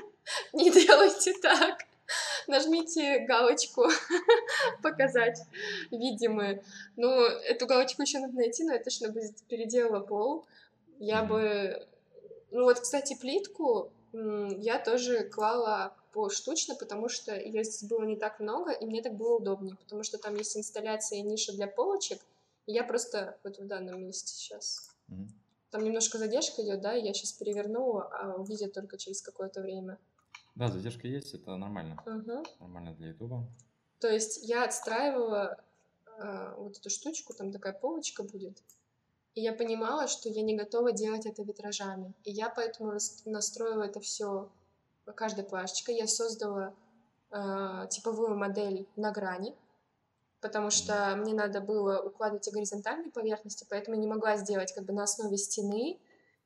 [0.52, 1.78] Не делайте так.
[2.48, 3.84] Нажмите галочку
[4.82, 5.38] показать
[5.90, 6.62] видимые.
[6.96, 10.46] Ну, эту галочку еще надо найти, но это точно будет переделала пол.
[10.98, 11.86] Я бы...
[12.50, 18.40] Ну вот, кстати, плитку я тоже клала поштучно, потому что ее здесь было не так
[18.40, 22.20] много, и мне так было удобнее, потому что там есть инсталляция и ниша для полочек,
[22.66, 24.90] и я просто вот в данном месте сейчас.
[25.08, 25.28] Mm-hmm.
[25.70, 29.98] Там немножко задержка идет, да, я сейчас переверну, а увидят только через какое-то время.
[30.54, 32.02] Да, задержка есть, это нормально.
[32.06, 32.44] Угу.
[32.60, 33.46] Нормально для Ютуба.
[34.00, 35.58] То есть я отстраивала
[36.18, 38.62] э, вот эту штучку, там такая полочка будет,
[39.36, 42.14] и я понимала, что я не готова делать это витражами.
[42.24, 42.94] И я поэтому
[43.26, 44.48] настроила это все
[45.14, 45.96] каждой плашечкой.
[45.96, 46.74] Я создала
[47.30, 49.54] э, типовую модель на грани,
[50.40, 54.84] потому что мне надо было укладывать и горизонтальные поверхности, поэтому я не могла сделать как
[54.84, 55.98] бы на основе стены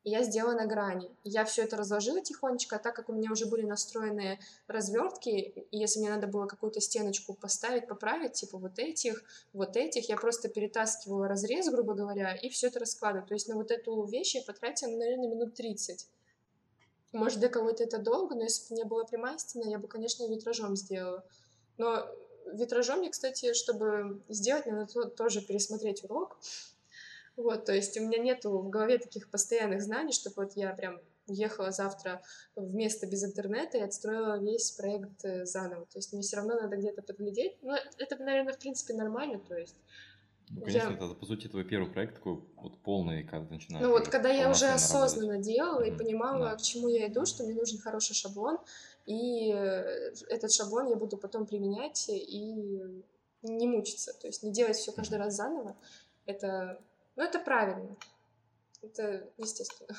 [0.05, 1.10] и я сделала на грани.
[1.24, 5.77] Я все это разложила тихонечко, а так как у меня уже были настроенные развертки, и
[5.77, 9.22] если мне надо было какую-то стеночку поставить, поправить, типа вот этих,
[9.52, 13.27] вот этих, я просто перетаскивала разрез, грубо говоря, и все это раскладываю.
[13.27, 16.09] То есть на вот эту вещь я потратила, наверное, минут 30.
[17.12, 20.27] Может, для кого-то это долго, но если бы не была прямая стена, я бы, конечно,
[20.28, 21.24] витражом сделала.
[21.77, 22.06] Но
[22.47, 26.39] витражом мне, кстати, чтобы сделать, надо тоже пересмотреть урок,
[27.36, 31.01] вот, то есть у меня нету в голове таких постоянных знаний, чтобы вот я прям
[31.27, 32.23] уехала завтра
[32.57, 35.86] в место без интернета и отстроила весь проект э, заново.
[35.86, 37.57] То есть мне все равно надо где-то подглядеть.
[37.62, 39.77] Но это, наверное, в принципе нормально, то есть
[40.51, 40.94] ну, конечно, я...
[40.97, 43.86] это, по сути, твой первый проект такой вот полный, когда начинаешь.
[43.86, 45.47] Ну вот, когда я уже осознанно работать.
[45.47, 45.94] делала mm-hmm.
[45.94, 46.57] и понимала, да.
[46.57, 48.59] к чему я иду, что мне нужен хороший шаблон,
[49.07, 52.81] и э, этот шаблон я буду потом применять и
[53.43, 55.77] не мучиться, то есть не делать все каждый раз заново.
[56.27, 56.81] Это
[57.20, 57.97] но это правильно.
[58.82, 59.94] Это естественно.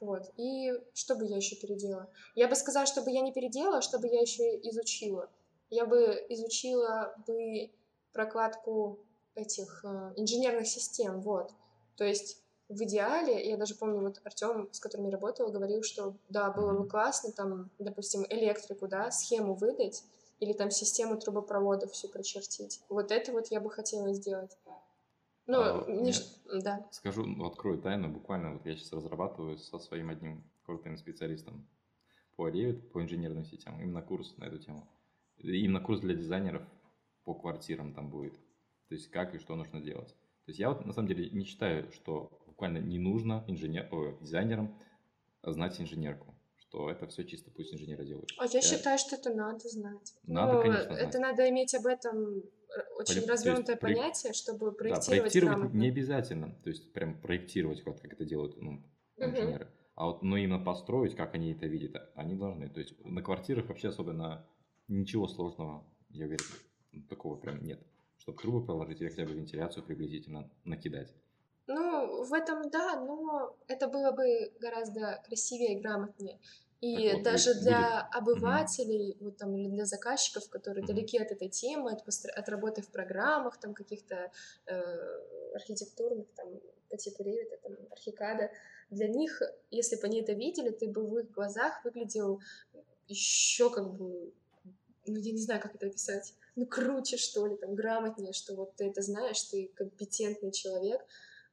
[0.00, 0.32] Вот.
[0.36, 2.10] И что бы я еще переделала?
[2.34, 5.30] Я бы сказала, чтобы я не переделала, а чтобы я еще изучила.
[5.70, 7.70] Я бы изучила бы
[8.12, 8.98] прокладку
[9.36, 11.52] этих э, инженерных систем, вот.
[11.94, 16.16] То есть в идеале, я даже помню, вот Артем, с которым я работала, говорил, что
[16.30, 20.02] да, было бы классно там, допустим, электрику, да, схему выдать
[20.40, 22.80] или там систему трубопроводов всю прочертить.
[22.88, 24.50] Вот это вот я бы хотела сделать.
[25.46, 26.14] Ну, А, не нет.
[26.16, 26.86] ш- да.
[26.92, 31.66] Скажу, ну, открою тайну, буквально вот я сейчас разрабатываю со своим одним крутым специалистом
[32.36, 34.88] по Revit, по инженерным сетям, именно курс на эту тему.
[35.38, 36.62] Именно курс для дизайнеров
[37.24, 38.34] по квартирам там будет.
[38.88, 40.08] То есть как и что нужно делать.
[40.08, 44.16] То есть я вот на самом деле не считаю, что буквально не нужно инженер, ой,
[44.20, 44.76] дизайнерам
[45.42, 46.34] знать инженерку.
[46.56, 48.30] Что это все чисто пусть инженеры делают.
[48.38, 50.14] А я считаю, что это надо знать.
[50.22, 51.30] Надо, Ну, конечно, Это знать.
[51.30, 52.42] надо иметь об этом
[52.96, 55.78] очень то есть развернутое проек- понятие, чтобы Да, проектировать, проектировать грамотно.
[55.78, 56.54] не обязательно.
[56.62, 58.82] То есть прям проектировать, вот как это делают ну,
[59.16, 59.68] инженеры.
[59.94, 62.68] А вот, но именно построить, как они это видят, они должны.
[62.68, 64.46] То есть на квартирах вообще особенно
[64.88, 66.44] ничего сложного, я уверен,
[67.08, 67.80] такого прям нет.
[68.18, 71.14] Чтобы трубы проложить или хотя бы вентиляцию приблизительно накидать.
[71.66, 76.40] Ну, в этом да, но это было бы гораздо красивее и грамотнее.
[76.82, 81.30] И Так вот, даже будет- для обывателей, вот там, или для заказчиков, которые далеки от
[81.30, 84.32] этой темы, от, постро- от работы в программах, там, каких-то
[84.66, 86.48] э, архитектурных, там,
[86.90, 88.50] по типу Revit, там, Архикада,
[88.90, 89.40] для них,
[89.70, 92.40] если бы они это видели, ты бы в их глазах выглядел
[93.06, 94.32] еще как бы,
[95.06, 98.74] ну, я не знаю, как это описать, ну, круче, что ли, там, грамотнее, что вот
[98.74, 101.00] ты это знаешь, ты компетентный человек,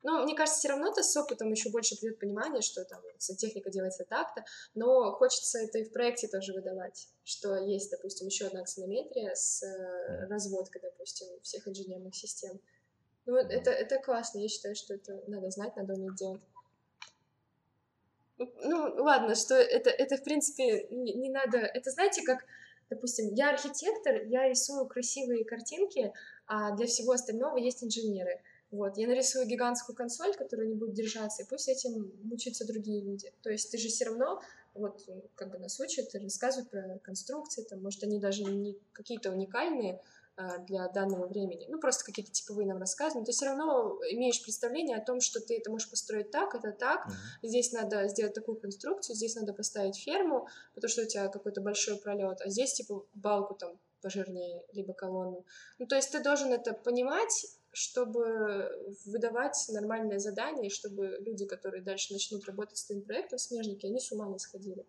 [0.02, 3.02] но мне кажется, все равно ты с опытом еще больше придет понимание, что там
[3.38, 8.46] техника делается так-то, но хочется это и в проекте тоже выдавать, что есть, допустим, еще
[8.48, 12.60] одна аксонометрия с э, разводкой, допустим, всех инженерных систем.
[13.26, 16.42] Ну, это, это классно, я считаю, что это надо знать, надо уметь делать.
[18.38, 21.58] Ну, ладно, что это, это в принципе, не, не надо...
[21.58, 22.46] Это знаете, как,
[22.90, 26.14] допустим, я архитектор, я рисую красивые картинки,
[26.48, 28.42] а для всего остального есть инженеры.
[28.72, 33.34] Вот, я нарисую гигантскую консоль, которая не будет держаться, и пусть этим мучаются другие люди.
[33.42, 34.42] То есть ты же все равно,
[34.76, 40.00] вот, как бы нас учат, рассказывают про конструкции, там, может, они даже не какие-то уникальные
[40.36, 44.42] а, для данного времени, ну, просто какие-то типовые нам рассказывают, но ты все равно имеешь
[44.42, 47.16] представление о том, что ты это можешь построить так, это так, Мгм.
[47.44, 51.98] здесь надо сделать такую конструкцию, здесь надо поставить ферму, потому что у тебя какой-то большой
[51.98, 55.44] пролет, а здесь, типа, балку там пожирнее, либо колонну.
[55.78, 61.84] Ну, то есть ты должен это понимать, чтобы выдавать нормальное задание, и чтобы люди, которые
[61.84, 64.86] дальше начнут работать с твоим проектом, смежники, они с ума не сходили.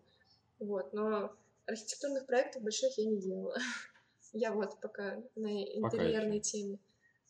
[0.59, 1.35] Вот, но
[1.65, 3.57] архитектурных проектов больших я не делала.
[4.33, 6.79] Я вот пока на интерьерной теме.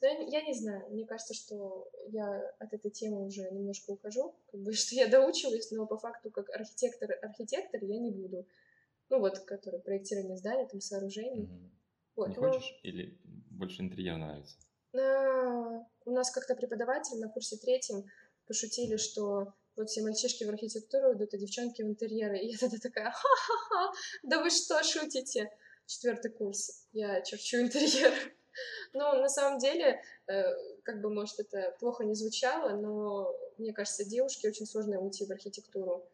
[0.02, 4.36] Но я, я не знаю, мне кажется, что я от этой темы уже немножко ухожу,
[4.52, 8.46] как бы, что я доучиваюсь, но по факту как архитектор, архитектор я не буду.
[9.10, 11.44] Ну вот, который проектирование зданий, там сооружений.
[11.44, 11.72] Мгм.
[12.16, 13.20] Вот, Не ну, хочешь или
[13.50, 14.58] больше интерьер нравится?
[14.94, 18.06] На- У нас как-то преподаватель на курсе третьем
[18.48, 22.38] пошутили, что вот все мальчишки в архитектуру идут, а девчонки в интерьеры.
[22.40, 23.94] И я тогда такая, ха-ха-ха,
[24.24, 25.52] да вы что, шутите?
[25.86, 28.14] Четвертый курс, я черчу интерьер.
[28.94, 30.44] Ну, на самом деле, э,
[30.84, 35.32] как бы, может, это плохо не звучало, но мне кажется, девушке очень сложно уйти в
[35.32, 36.06] архитектуру.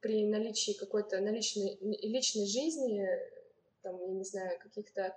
[0.00, 3.06] При наличии какой-то наличной личной жизни,
[3.82, 5.14] там, я не знаю, каких-то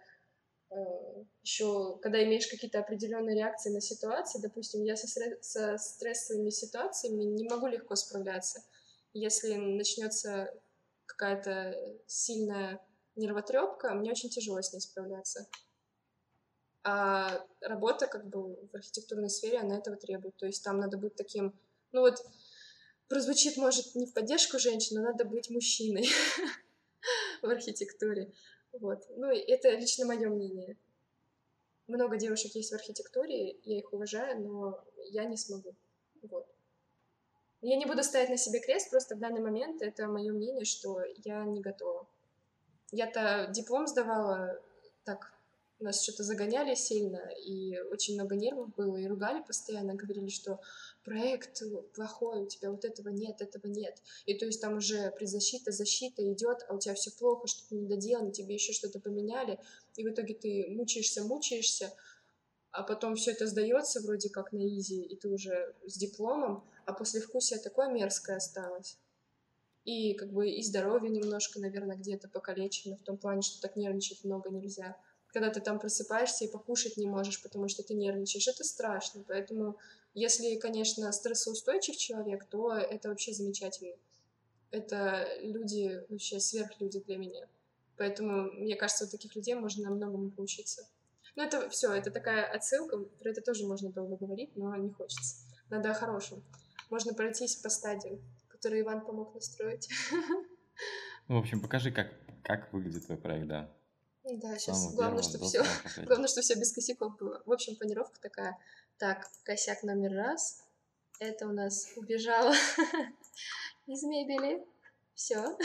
[1.41, 5.07] еще, когда имеешь какие-то определенные реакции на ситуации, допустим, я со,
[5.41, 8.63] со стрессовыми ситуациями не могу легко справляться.
[9.13, 10.53] Если начнется
[11.05, 11.75] какая-то
[12.05, 12.85] сильная
[13.15, 15.47] нервотрепка, мне очень тяжело с ней справляться.
[16.83, 20.35] А работа как бы в архитектурной сфере, она этого требует.
[20.37, 21.57] То есть там надо быть таким,
[21.91, 22.23] ну вот,
[23.07, 26.07] прозвучит, может, не в поддержку женщин, но надо быть мужчиной
[27.41, 28.31] в архитектуре.
[28.73, 29.03] Вот.
[29.15, 30.77] Ну, это лично мое мнение.
[31.87, 35.73] Много девушек есть в архитектуре, я их уважаю, но я не смогу.
[36.21, 36.45] Вот.
[37.61, 41.01] Я не буду ставить на себе крест, просто в данный момент это мое мнение, что
[41.23, 42.07] я не готова.
[42.91, 44.61] Я-то диплом сдавала
[45.05, 45.33] так,
[45.83, 50.59] нас что-то загоняли сильно, и очень много нервов было, и ругали постоянно, говорили, что
[51.03, 51.61] проект
[51.93, 54.01] плохой, у тебя вот этого нет, этого нет.
[54.25, 57.87] И то есть там уже предзащита, защита идет, а у тебя все плохо, что-то не
[57.87, 59.59] доделано, тебе еще что-то поменяли,
[59.95, 61.93] и в итоге ты мучаешься, мучаешься,
[62.71, 66.93] а потом все это сдается вроде как на изи, и ты уже с дипломом, а
[66.93, 68.97] послевкусие такое мерзкое осталось.
[69.87, 74.25] И как бы и здоровье немножко, наверное, где-то покалечено, в том плане, что так нервничать
[74.25, 74.97] много нельзя.
[75.37, 79.23] Когда ты там просыпаешься и покушать не можешь, потому что ты нервничаешь, это страшно.
[79.27, 79.77] Поэтому,
[80.15, 83.93] если, конечно, стрессоустойчив человек, то это вообще замечательно.
[84.71, 87.47] Это люди, вообще сверхлюди для меня.
[87.97, 90.87] Поэтому, мне кажется, у таких людей можно многому поучиться.
[91.35, 95.35] Ну, это все, это такая отсылка, про это тоже можно долго говорить, но не хочется.
[95.69, 96.43] Надо о хорошем.
[96.89, 99.87] Можно пройтись по стадиям, которые Иван помог настроить.
[101.27, 102.07] Ну, в общем, покажи, как,
[102.41, 103.76] как выглядит твой проект, да.
[104.33, 105.63] Да, сейчас самого главное, чтобы все,
[106.05, 107.41] главное, что все без косяков было.
[107.45, 108.57] В общем, планировка такая.
[108.97, 110.63] Так, косяк номер раз.
[111.19, 112.53] Это у нас убежало
[113.87, 114.65] из мебели.
[115.15, 115.57] Все.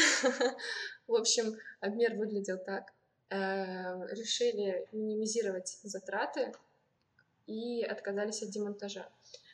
[1.06, 2.92] В общем, обмер выглядел так.
[3.30, 6.52] Э, решили минимизировать затраты
[7.46, 9.08] и отказались от демонтажа.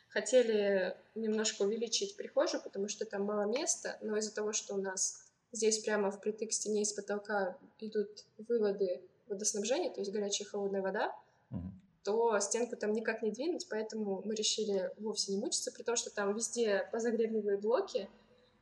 [0.09, 5.28] Хотели немножко увеличить прихожую, потому что там мало места, но из-за того, что у нас
[5.51, 10.81] здесь прямо впритык к стене из потолка идут выводы водоснабжения, то есть горячая и холодная
[10.81, 11.15] вода,
[11.51, 11.71] угу.
[12.03, 16.09] то стенку там никак не двинуть, поэтому мы решили вовсе не мучиться, при том, что
[16.09, 18.09] там везде позагребливые блоки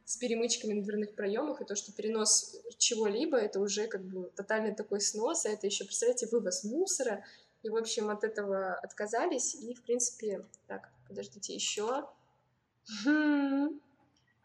[0.05, 4.73] с перемычками на дверных проемах, и то, что перенос чего-либо, это уже как бы тотальный
[4.73, 7.25] такой снос, а это еще, представляете, вывоз мусора,
[7.63, 12.05] и, в общем, от этого отказались, и, в принципе, так, подождите, еще.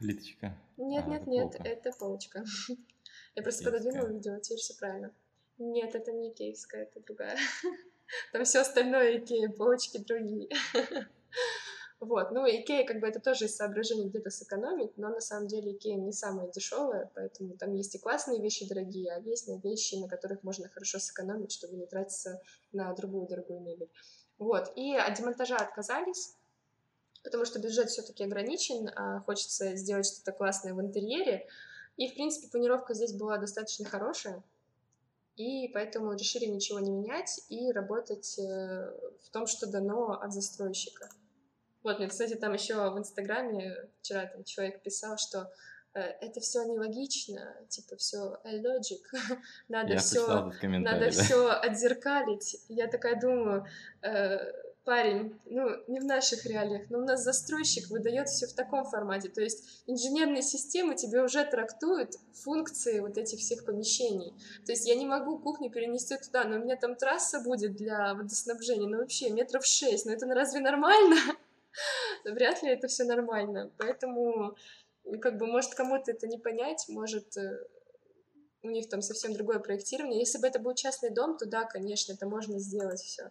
[0.02, 0.52] Плиточка.
[0.78, 1.68] Нет, а, нет, это нет, полка.
[1.68, 2.44] это полочка.
[3.36, 5.14] Я просто пододвинула видео, теперь все правильно.
[5.58, 7.38] Нет, это не икеевская, это другая.
[8.32, 10.48] Там все остальное Икея, полочки другие.
[12.00, 15.70] Вот, ну, Икея, как бы, это тоже из соображений где-то сэкономить, но на самом деле
[15.70, 19.94] Икея не самая дешевая, поэтому там есть и классные вещи дорогие, а есть на вещи,
[19.94, 22.42] на которых можно хорошо сэкономить, чтобы не тратиться
[22.72, 23.88] на другую дорогую мебель.
[24.36, 26.34] Вот, и от демонтажа отказались,
[27.22, 31.46] потому что бюджет все-таки ограничен, а хочется сделать что-то классное в интерьере,
[31.96, 34.42] и, в принципе, планировка здесь была достаточно хорошая,
[35.36, 38.42] и поэтому решили ничего не менять и работать э,
[39.22, 41.08] в том, что дано от застройщика.
[41.82, 45.50] Вот, мне, кстати, там еще в Инстаграме вчера там человек писал, что
[45.94, 49.02] э, это все нелогично, типа все logic,
[49.68, 51.10] надо все, надо да.
[51.10, 52.58] все отзеркалить.
[52.68, 53.66] Я такая думаю,
[54.02, 54.52] э,
[54.84, 59.28] парень, ну, не в наших реалиях, но у нас застройщик выдает все в таком формате.
[59.28, 64.34] То есть инженерные системы тебе уже трактуют функции вот этих всех помещений.
[64.66, 68.14] То есть я не могу кухню перенести туда, но у меня там трасса будет для
[68.14, 71.16] водоснабжения, ну вообще метров шесть, но это разве нормально?
[72.24, 73.70] Вряд ли это все нормально.
[73.78, 74.56] Поэтому,
[75.20, 77.66] как бы, может, кому-то это не понять, может, э,
[78.62, 80.20] у них там совсем другое проектирование.
[80.20, 83.30] Если бы это был частный дом, то да, конечно, это можно сделать все.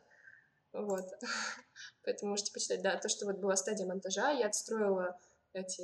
[0.74, 1.06] Вот.
[2.04, 2.82] Поэтому можете почитать.
[2.82, 5.18] Да, то, что вот была стадия монтажа, я отстроила
[5.54, 5.84] эти,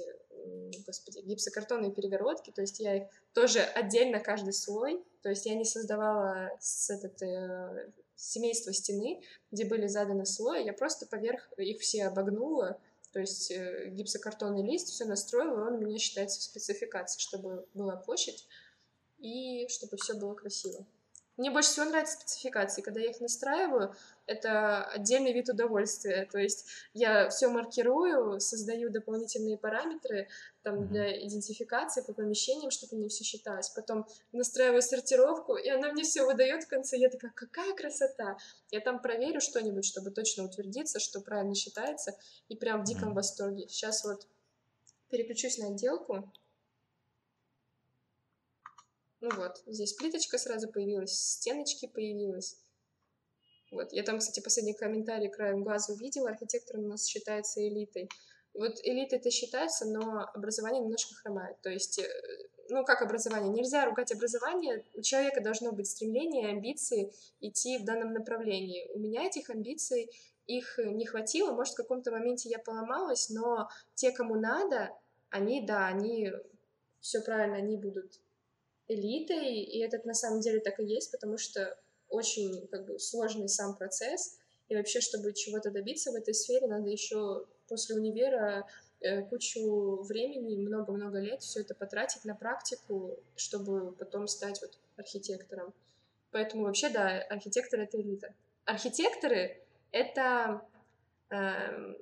[0.86, 5.66] господи, гипсокартонные перегородки, то есть я их тоже отдельно каждый слой, то есть я не
[5.66, 12.08] создавала с этот, э, семейство стены, где были заданы слои, я просто поверх их все
[12.08, 12.80] обогнула,
[13.12, 17.96] то есть э, гипсокартонный лист, все настроила, он у меня считается в спецификации, чтобы была
[17.96, 18.48] площадь
[19.20, 20.86] и чтобы все было красиво.
[21.38, 22.82] Мне больше всего нравятся спецификации.
[22.82, 23.96] Когда я их настраиваю,
[24.28, 26.28] это отдельный вид удовольствия.
[26.32, 30.28] То есть я все маркирую, создаю дополнительные параметры
[30.62, 33.70] там, для идентификации по помещениям, чтобы мне все считалось.
[33.70, 36.98] Потом настраиваю сортировку, и она мне все выдает в конце.
[36.98, 38.38] Я такая, какая красота!
[38.70, 42.18] Я там проверю что-нибудь, чтобы точно утвердиться, что правильно считается,
[42.50, 43.68] и прям в диком восторге.
[43.70, 44.28] Сейчас вот
[45.10, 46.32] переключусь на отделку.
[49.22, 52.58] Ну вот, здесь плиточка сразу появилась, стеночки появилась.
[53.72, 58.10] Вот, я там, кстати, последний комментарий краем глаза увидела, архитектор у нас считается элитой.
[58.54, 61.58] Вот элитой это считается, но образование немножко хромает.
[61.62, 62.08] То есть, э,
[62.70, 63.52] ну как образование?
[63.52, 67.12] Нельзя ругать образование, у человека должно быть стремление, амбиции
[67.42, 68.90] идти в данном направлении.
[68.94, 70.10] У меня этих амбиций,
[70.48, 74.92] их не хватило, может, в каком-то моменте я поломалась, но те, кому надо,
[75.30, 76.32] они, да, они
[77.02, 78.20] все правильно, они будут
[78.88, 81.78] элитой, и это на самом деле так и есть, потому что
[82.10, 84.38] очень как бы сложный сам процесс,
[84.70, 88.68] и вообще, чтобы чего-то добиться в этой сфере, надо еще после универа
[89.00, 95.74] э, кучу времени, много-много лет все это потратить на практику, чтобы потом стать вот архитектором.
[96.32, 98.34] Поэтому вообще, да, архитектор— это элита.
[98.66, 99.62] Архитекторы—
[99.92, 100.62] это
[101.30, 101.96] э,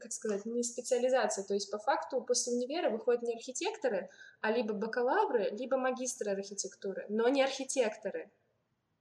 [0.00, 1.44] как сказать, не специализация.
[1.44, 4.08] То есть по факту после универа выходят не архитекторы,
[4.40, 8.30] а либо бакалавры, либо магистры архитектуры, но не архитекторы.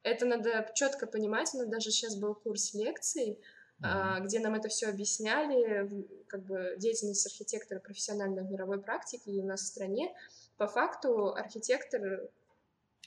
[0.03, 1.49] Это надо четко понимать.
[1.53, 3.39] У нас даже сейчас был курс лекций,
[3.81, 4.21] mm-hmm.
[4.21, 9.45] где нам это все объясняли, как бы деятельность архитектора профессиональной в мировой практике и у
[9.45, 10.13] нас в стране.
[10.57, 12.29] По факту архитектор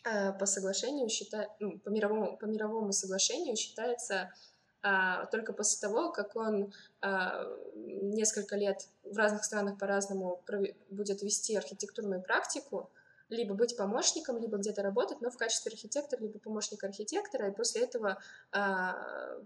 [0.03, 4.33] а, по соглашению считает, ну, по мировому, по мировому соглашению считается
[4.83, 6.73] а, только после того, как он
[7.03, 7.45] а,
[7.75, 10.43] несколько лет в разных странах по-разному
[10.89, 12.91] будет вести архитектурную практику,
[13.31, 17.83] либо быть помощником, либо где-то работать, но в качестве архитектора, либо помощника архитектора, и после
[17.83, 18.19] этого
[18.53, 18.97] а,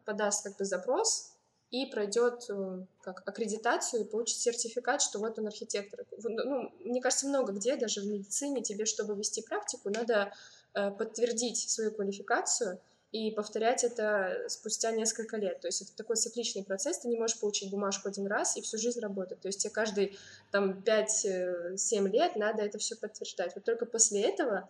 [0.04, 1.34] подаст как бы запрос
[1.70, 6.04] и пройдет э, как аккредитацию и получит сертификат, что вот он архитектор.
[6.22, 10.32] Ну, мне кажется, много где, даже в медицине, тебе, чтобы вести практику, надо
[10.74, 12.78] э, подтвердить свою квалификацию,
[13.14, 15.60] и повторять это спустя несколько лет.
[15.60, 18.76] То есть это такой цикличный процесс, ты не можешь получить бумажку один раз и всю
[18.76, 19.40] жизнь работать.
[19.40, 20.14] То есть тебе каждые
[20.50, 23.54] там 5-7 лет надо это все подтверждать.
[23.54, 24.68] Вот только после этого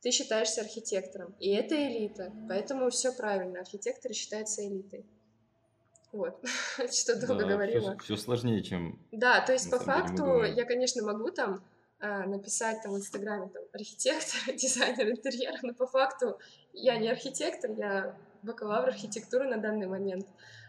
[0.00, 1.34] ты считаешься архитектором.
[1.40, 2.32] И это элита.
[2.48, 3.60] Поэтому все правильно.
[3.60, 5.04] Архитекторы считаются элитой.
[6.12, 6.42] Вот,
[6.90, 7.98] что долго Да, говорила.
[8.02, 11.62] все, сложнее, чем Да, то есть по факту я, конечно, могу там
[12.00, 16.38] а, написать там в Инстаграме там архитектор, дизайнер интерьера, но по факту
[16.82, 20.26] я не архитектор, я бакалавр архитектуры на данный момент.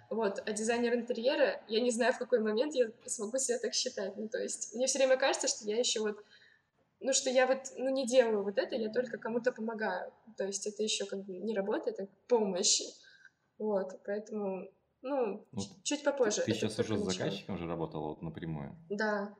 [0.09, 4.17] Вот, а дизайнер интерьера, я не знаю, в какой момент я смогу себя так считать.
[4.17, 6.17] Ну, то есть, мне все время кажется, что я еще вот,
[6.99, 10.11] ну, что я вот, ну, не делаю вот это, я только кому-то помогаю.
[10.35, 12.81] То есть, это еще как бы не работа, это помощь.
[13.59, 14.67] Вот, поэтому,
[15.03, 16.41] ну, Ну, чуть попозже.
[16.41, 18.75] ты сейчас уже с заказчиком же работала вот напрямую.
[18.89, 19.35] Да,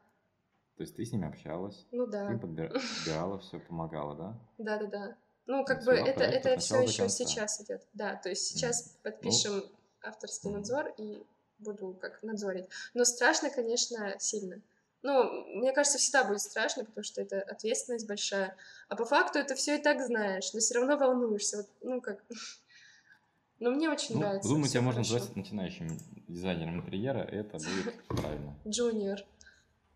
[0.78, 2.34] То есть ты с ними общалась, ну ты да.
[2.34, 2.70] подбира-
[3.06, 4.40] подбирала все, помогала, да?
[4.60, 5.18] Да, да, да.
[5.50, 7.18] Ну, как Ну, бы это, это все еще конца.
[7.18, 7.82] сейчас идет.
[7.94, 9.64] Да, то есть сейчас подпишем
[10.04, 10.60] авторский мгм.
[10.60, 11.24] надзор и
[11.58, 12.66] буду как надзорить.
[12.94, 14.62] Но страшно, конечно, сильно.
[15.02, 15.24] Ну,
[15.58, 18.56] мне кажется, всегда будет страшно, потому что это ответственность большая.
[18.90, 21.58] А по факту это все и так знаешь, но все равно волнуешься.
[21.58, 22.24] Вот, ну, как...
[23.60, 24.48] Но мне очень Ну, нравится.
[24.50, 25.16] думаю, тебя можно хорошо.
[25.16, 25.98] назвать начинающим
[26.28, 28.56] дизайнером интерьера, это будет правильно.
[28.68, 29.26] Junior.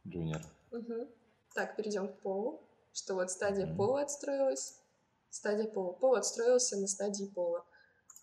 [0.08, 0.42] Junior.
[0.72, 1.08] Мгм.
[1.54, 2.60] Так, перейдем к полу.
[2.92, 3.78] Что вот стадия Мгм.
[3.78, 4.80] пола отстроилась.
[5.34, 5.94] Стадия пола.
[5.94, 7.66] Пол отстроился на стадии пола.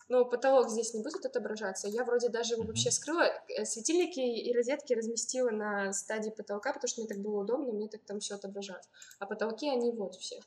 [0.07, 1.89] Но потолок здесь не будет отображаться.
[1.89, 3.23] Я вроде даже его вообще скрыла.
[3.49, 7.89] Э, Светильники и розетки разместила на стадии потолка, потому что мне так было удобно, мне
[7.89, 8.87] так там все отображалось.
[9.19, 10.39] А потолки, они вот все.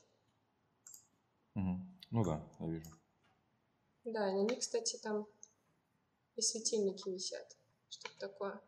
[1.53, 1.87] Мгм.
[2.09, 2.89] Ну да, я вижу.
[4.03, 5.27] Да, и на них, кстати, там
[6.35, 7.55] и светильники висят.
[7.89, 8.59] Что-то такое.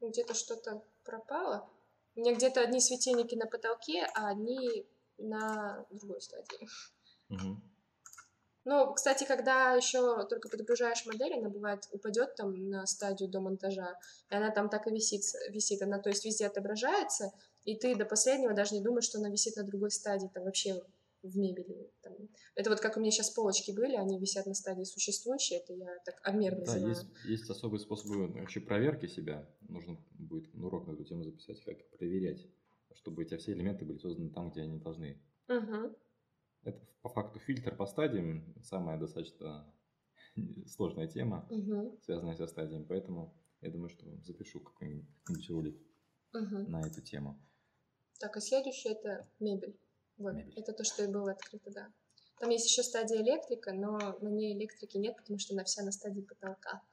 [0.00, 1.70] Ну, Где-то что-то пропало.
[2.16, 4.84] У меня где-то одни светильники на потолке, а одни
[5.18, 6.68] на другой стадии.
[8.66, 13.96] Ну, кстати, когда еще только подгружаешь модель, она бывает упадет там на стадию до монтажа,
[14.30, 15.80] и она там так и висит, висит.
[15.80, 17.32] Она, то есть, везде отображается,
[17.64, 20.82] и ты до последнего даже не думаешь, что она висит на другой стадии, там вообще
[21.22, 21.90] в мебели.
[22.02, 22.14] Там.
[22.54, 25.98] Это вот как у меня сейчас полочки были, они висят на стадии существующей, это я
[26.04, 26.88] так обмер Да, называю.
[26.88, 29.48] есть, есть особые способы вообще проверки себя.
[29.68, 32.46] Нужно будет урок на эту тему записать, как проверять,
[32.94, 35.20] чтобы у тебя все элементы были созданы там, где они должны.
[35.48, 35.94] Мгм.
[36.62, 39.72] Это по факту фильтр по стадиям, самая достаточно
[40.66, 41.98] сложная тема, Мгм.
[42.02, 45.76] связанная со стадиями, поэтому я думаю, что запишу какой-нибудь какой-нибудь ролик
[46.32, 46.70] Мгм.
[46.70, 47.40] на эту тему.
[48.18, 49.78] Так, а следующее это мебель.
[50.18, 50.52] Вот, Мебель.
[50.56, 51.92] это то, что и было открыто, да.
[52.38, 55.92] Там есть еще стадия электрика, но на ней электрики нет, потому что она вся на
[55.92, 56.82] стадии потолка.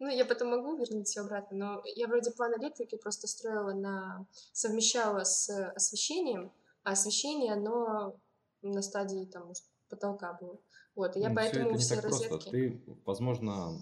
[0.00, 4.28] Ну, я потом могу вернуть все обратно, но я вроде план электрики просто строила на...
[4.52, 6.52] совмещала с освещением,
[6.84, 8.16] а освещение, оно
[8.62, 9.52] на стадии там
[9.88, 10.60] потолка было.
[10.94, 12.28] Вот, и я Ну, поэтому это не все так розетки...
[12.28, 12.50] просто.
[12.50, 13.80] Ты, возможно,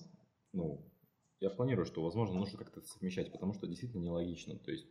[0.53, 0.85] ну,
[1.41, 4.59] я планирую, что, возможно, нужно как-то совмещать, потому что действительно нелогично.
[4.59, 4.87] То есть,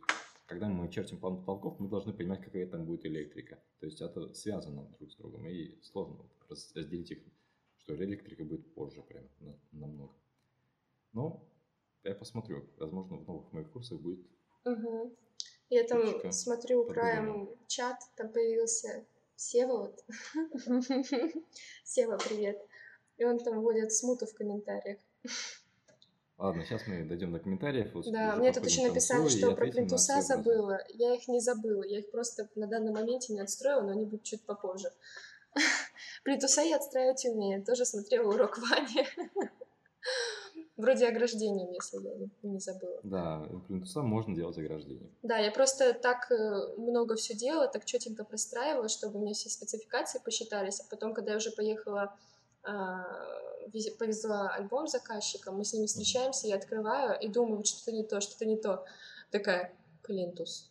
[0.46, 3.62] когда мы чертим план потолков, мы должны понимать, какая там будет электрика.
[3.80, 6.18] То есть, это связано друг с другом, и сложно
[6.48, 7.18] разделить их,
[7.78, 10.14] что электрика будет позже прям на- намного.
[11.12, 11.44] Но
[12.04, 12.68] я посмотрю.
[12.78, 14.26] Возможно, в новых моих курсах будет
[14.64, 15.16] Мгм.
[15.70, 19.06] Я там Чуточка смотрю краем чат, там появился
[19.36, 20.04] Сева вот.
[21.84, 22.58] Сева, привет.
[23.18, 24.98] И он там вводит смуту в комментариях.
[26.38, 27.94] Ладно, сейчас мы дойдем до комментариев.
[27.94, 30.80] вот Да, мне тут еще написали, что про плинтуса забыла.
[30.90, 34.24] Я их не забыла, я их просто на данном моменте не отстроила, но они будут
[34.24, 34.92] чуть попозже.
[36.24, 39.06] Плинтуса я отстраивать умею, тоже смотрела урок Вани.
[40.76, 43.00] Вроде ограждением, если я не, не забыла.
[43.02, 45.08] Да, у плинтуса можно делать ограждение.
[45.22, 49.48] Да, я просто так э, много все делала, так четенько простраивала, чтобы у меня все
[49.48, 50.80] спецификации посчитались.
[50.80, 52.14] А потом, когда я уже поехала,
[52.62, 53.06] а,
[53.72, 58.02] вез- повезла альбом заказчикам, мы с ними встречаемся, я открываю и думаю, вот что-то не
[58.04, 58.84] то, что-то не то.
[59.30, 59.72] Такая,
[60.02, 60.70] плинтус.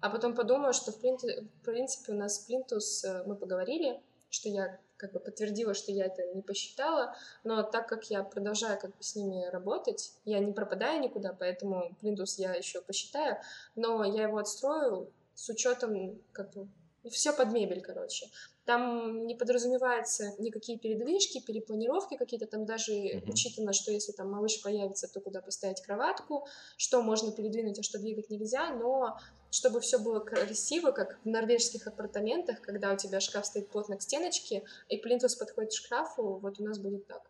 [0.00, 4.00] А потом подумала, что в принципе у нас плинтус, э, мы поговорили,
[4.30, 7.14] что я как бы подтвердила, что я это не посчитала,
[7.44, 11.94] но так как я продолжаю как бы с ними работать, я не пропадаю никуда, поэтому
[12.00, 13.38] плинтус я еще посчитаю,
[13.74, 16.68] но я его отстрою с учетом как бы
[17.10, 18.26] все под мебель, короче.
[18.64, 23.30] Там не подразумевается никакие передвижки, перепланировки какие-то, там даже Мгм.
[23.30, 26.46] учитано, что если там малыш появится, то куда поставить кроватку,
[26.76, 29.18] что можно передвинуть, а что двигать нельзя, но
[29.56, 34.02] чтобы все было красиво, как в норвежских апартаментах, когда у тебя шкаф стоит плотно к
[34.02, 37.22] стеночке, и плинтус подходит к шкафу, вот у нас будет так.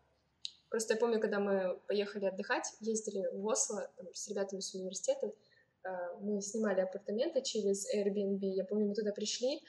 [0.67, 5.31] Просто я помню, когда мы поехали отдыхать, ездили в Осло там, с ребятами с университета,
[5.85, 5.89] э,
[6.19, 9.63] мы снимали апартаменты через Airbnb, я помню, мы туда пришли,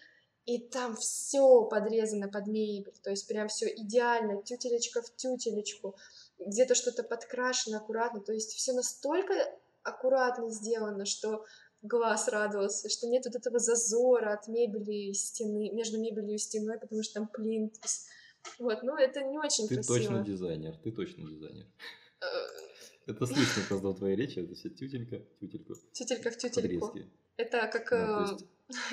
[0.44, 5.94] и там все подрезано под мебель, то есть прям все идеально, тютелечка в тютелечку,
[6.40, 9.34] где-то что-то подкрашено аккуратно, то есть все настолько
[9.84, 11.44] аккуратно сделано, что
[11.82, 16.78] глаз радовался, что нет вот этого зазора от мебели и стены, между мебелью и стеной,
[16.78, 18.06] потому что там плинтус.
[18.58, 19.98] Вот, ну это не очень ты красиво.
[19.98, 21.66] Ты точно дизайнер, ты точно дизайнер.
[22.20, 22.26] Э,
[23.06, 25.74] это слышно просто в твоей речи, это все тютелька, тютельку.
[25.92, 26.86] Тютелька в тютельку.
[26.86, 27.10] Подрезки.
[27.36, 28.38] Это как ну,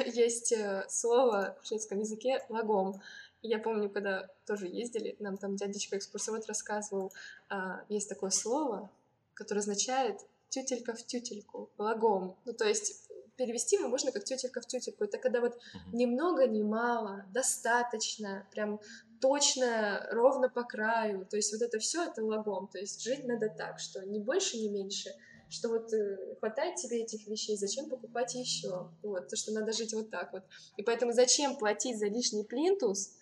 [0.05, 0.15] есть...
[0.15, 3.01] есть э, слово в шведском языке «лагом».
[3.41, 7.13] Я помню, когда тоже ездили, нам там дядечка экскурсовод рассказывал,
[7.47, 8.89] а, есть такое слово,
[9.35, 10.19] которое означает
[10.49, 12.37] тютелька в тютельку, лагом.
[12.45, 15.03] Ну, то есть перевести его можно как тетелька в тютельку.
[15.03, 15.57] Это когда вот
[15.93, 18.79] ни много, ни мало, достаточно, прям
[19.19, 21.25] точно, ровно по краю.
[21.25, 22.67] То есть вот это все это лагом.
[22.67, 25.09] То есть жить надо так, что ни больше, ни меньше.
[25.47, 28.89] Что вот э, хватает тебе этих вещей, зачем покупать еще?
[29.03, 30.43] Вот, то, что надо жить вот так вот.
[30.75, 33.15] И поэтому зачем платить за лишний плинтус,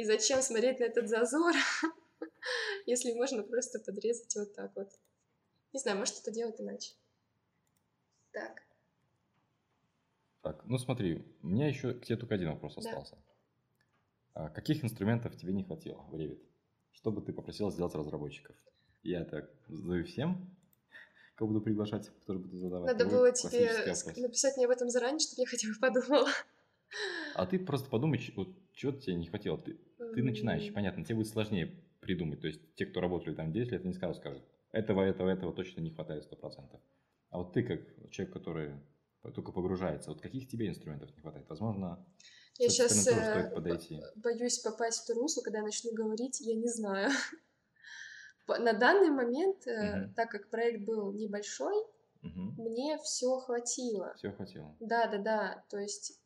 [0.00, 1.52] и зачем смотреть на этот зазор,
[2.86, 4.88] если можно просто подрезать вот так вот.
[5.72, 6.92] Не знаю, может это делать иначе.
[8.32, 8.62] Так.
[10.42, 12.80] Так, ну смотри, у меня еще к тебе только один вопрос да.
[12.80, 13.18] остался.
[14.34, 16.40] А каких инструментов тебе не хватило в Revit?
[16.92, 18.56] Что бы ты попросила сделать разработчиков?
[19.02, 20.56] Я так задаю всем,
[21.34, 22.92] кого буду приглашать, тоже буду задавать.
[22.92, 23.70] Надо было тебе
[24.22, 26.28] написать мне об этом заранее, чтобы я хотя бы подумала.
[27.34, 29.56] А ты просто подумай, вот, чего тебе не хватило.
[29.56, 30.14] Ты, mm-hmm.
[30.14, 32.40] ты начинающий, понятно, тебе будет сложнее придумать.
[32.40, 34.42] То есть те, кто работали там 10 лет, они сразу скажут,
[34.72, 36.80] этого, этого, этого точно не хватает 100%.
[37.30, 38.74] А вот ты, как человек, который
[39.34, 41.48] только погружается, вот каких тебе инструментов не хватает?
[41.48, 42.04] Возможно,
[42.58, 43.52] я сейчас э,
[44.16, 47.10] боюсь попасть в ту русло, когда я начну говорить, я не знаю.
[48.48, 50.12] На данный момент, угу.
[50.14, 51.74] так как проект был небольшой,
[52.22, 52.62] угу.
[52.62, 54.12] мне все хватило.
[54.16, 54.76] Все хватило.
[54.80, 55.64] Да, да, да.
[55.70, 56.20] То есть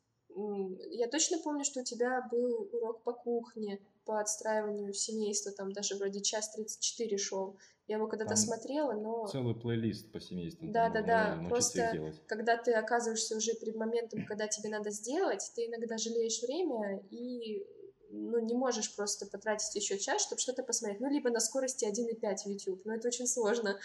[0.89, 5.95] я точно помню, что у тебя был урок по кухне, по отстраиванию семейства, там даже
[5.95, 7.57] вроде час 34 шел.
[7.87, 9.27] Я его когда-то смотрела, но...
[9.27, 10.67] Целый плейлист по семейству.
[10.69, 11.45] Да, да, да.
[11.49, 17.03] Просто когда ты оказываешься уже перед моментом, когда тебе надо сделать, ты иногда жалеешь время
[17.11, 17.63] и
[18.09, 20.99] ну, не можешь просто потратить еще час, чтобы что-то посмотреть.
[20.99, 23.79] Ну, либо на скорости 1.5 YouTube, но это очень сложно.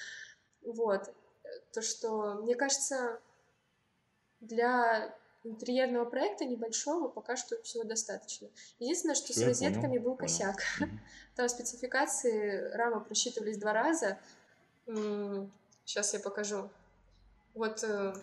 [0.63, 1.13] Вот.
[1.73, 3.21] То, что, мне кажется,
[4.41, 5.15] для
[5.45, 8.49] интерьерного проекта небольшого пока что всего достаточно.
[8.79, 10.19] Единственное, что Все, с розетками понял, был понял.
[10.19, 10.57] косяк.
[11.37, 14.19] Там спецификации рамы просчитывались два раза.
[15.85, 16.71] Сейчас я покажу.
[17.55, 18.15] Вот э,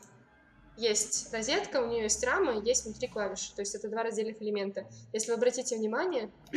[0.78, 3.54] есть розетка, у нее есть рама, есть внутри клавиши.
[3.56, 4.86] То есть это два раздельных элемента.
[5.12, 6.32] Если вы обратите внимание,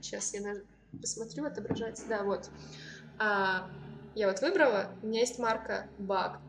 [0.00, 0.56] сейчас я
[1.00, 2.06] посмотрю, отображается.
[2.08, 2.50] Да, вот.
[3.18, 3.70] А,
[4.14, 6.40] я вот выбрала, у меня есть марка баг.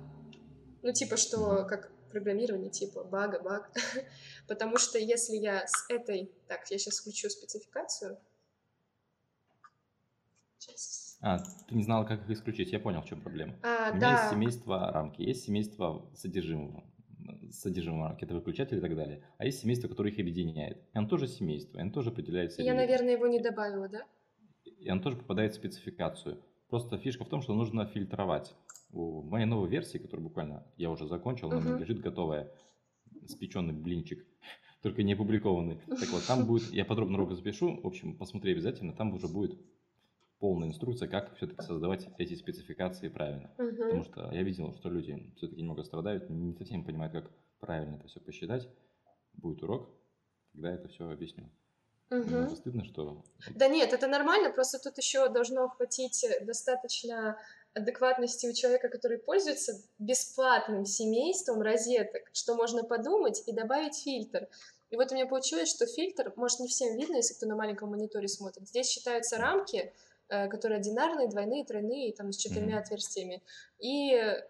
[0.83, 3.71] Ну, типа, что как программирования типа бага, баг.
[4.47, 6.31] Потому что если я с этой...
[6.47, 8.17] Так, я сейчас включу спецификацию.
[10.57, 11.17] Сейчас.
[11.21, 12.71] А, ты не знала, как их исключить.
[12.71, 13.55] Я понял, в чем проблема.
[13.63, 14.11] А, У меня да.
[14.19, 16.83] есть семейство рамки, есть семейство содержимого
[17.51, 19.21] содержимого рамки, это выключатель и так далее.
[19.37, 20.77] А есть семейство, которое их объединяет.
[20.93, 22.61] И оно тоже семейство, и оно тоже определяется.
[22.61, 24.05] Я, наверное, его не добавила, да?
[24.63, 26.41] И оно тоже попадает в спецификацию.
[26.69, 28.53] Просто фишка в том, что нужно фильтровать.
[28.89, 31.79] В моей новой версии, которую буквально я уже закончил, uh-huh.
[31.79, 32.51] лежит готовая
[33.27, 34.25] спеченный блинчик,
[34.81, 35.79] только не опубликованный.
[35.87, 39.59] Так вот, там будет, я подробно урок запишу, в общем, посмотри обязательно, там уже будет
[40.39, 43.51] полная инструкция, как все-таки создавать эти спецификации правильно.
[43.57, 43.75] Uh-huh.
[43.75, 48.07] Потому что я видел, что люди все-таки немного страдают, не совсем понимают, как правильно это
[48.07, 48.69] все посчитать.
[49.33, 49.89] Будет урок,
[50.53, 51.49] когда это все объясню.
[52.09, 52.55] Угу.
[52.55, 53.23] стыдно, что...
[53.53, 57.37] Да нет, это нормально, просто тут еще должно хватить достаточно
[57.77, 64.47] адекватности у человека, который пользуется бесплатным семейством розеток, что можно подумать и добавить фильтр.
[64.89, 67.89] И вот у меня получилось, что фильтр, может, не всем видно, если кто на маленьком
[67.89, 68.67] мониторе смотрит.
[68.67, 69.91] Здесь считаются рамки,
[70.29, 73.43] э, которые одинарные, двойные, тройные, там с четырьмя отверстиями.
[73.79, 74.41] И э,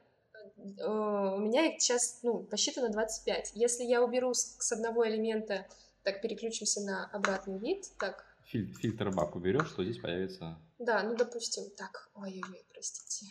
[0.85, 3.51] у меня их сейчас ну, посчитано 25.
[3.55, 5.65] Если я уберу с, одного элемента,
[6.03, 10.57] так переключимся на обратный вид, так, Филь- фильтр бак уберешь, что здесь появится...
[10.79, 13.25] Да, ну, допустим, так, ой-ой-ой, простите.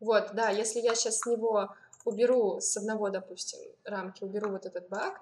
[0.00, 1.74] Вот, да, если я сейчас с него
[2.04, 5.20] уберу, с одного, допустим, рамки, уберу вот этот бак,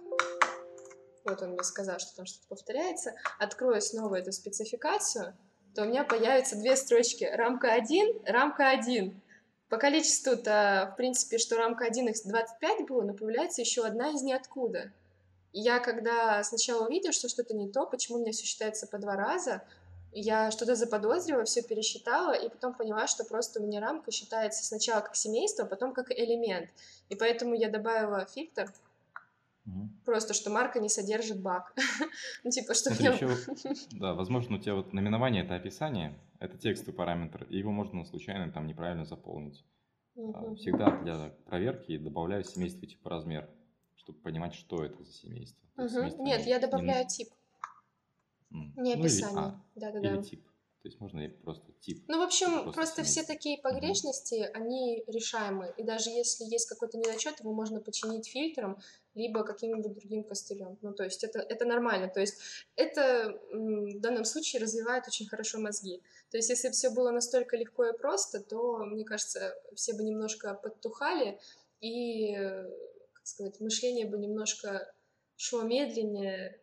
[1.25, 5.37] вот он мне сказал, что там что-то повторяется, открою снова эту спецификацию,
[5.75, 7.25] то у меня появятся две строчки.
[7.25, 9.21] Рамка 1, рамка 1.
[9.69, 14.23] По количеству-то, в принципе, что рамка 1 их 25 было, но появляется еще одна из
[14.23, 14.93] ниоткуда
[15.59, 19.17] я когда сначала увидела, что что-то не то, почему у меня все считается по два
[19.17, 19.63] раза,
[20.21, 25.01] я что-то заподозрила, все пересчитала, и потом поняла, что просто у меня рамка считается сначала
[25.01, 26.71] как семейство, а потом как элемент.
[27.09, 28.73] И поэтому я добавила фильтр.
[29.67, 29.91] Мгм.
[30.05, 31.75] Просто, что марка не содержит баг.
[32.45, 33.17] Ну, типа, что Смотри, мне...
[33.17, 38.05] еще, да, возможно, у тебя вот наименование это описание, это текстовый параметр, и его можно
[38.05, 39.65] случайно там неправильно заполнить.
[40.15, 40.57] Мгм.
[40.57, 43.51] Всегда для проверки добавляю семейство типа размер,
[43.97, 45.61] чтобы понимать, что это за семейство.
[45.77, 45.89] Мгм.
[45.89, 47.29] семейство Нет, не- я добавляю тип,
[48.51, 49.39] Не Ну описание.
[49.39, 50.15] а, Да-да-да.
[50.15, 50.47] или тип.
[50.83, 52.05] То есть можно просто тип.
[52.07, 55.75] Ну, в общем, просто просто все такие погрешности, они решаемы.
[55.77, 58.79] И даже если есть какой-то недочет, его можно починить фильтром,
[59.15, 60.79] либо каким-нибудь другим костылем.
[60.83, 62.09] Ну, то есть это, это нормально.
[62.09, 62.39] То есть
[62.77, 66.03] это в данном случае развивает очень хорошо мозги.
[66.31, 70.05] То есть если бы все было настолько легко и просто, то, мне кажется, все бы
[70.05, 71.41] немножко подтухали,
[71.81, 72.71] и, э,
[73.13, 74.95] как сказать, мышление бы немножко
[75.37, 76.61] шло медленнее,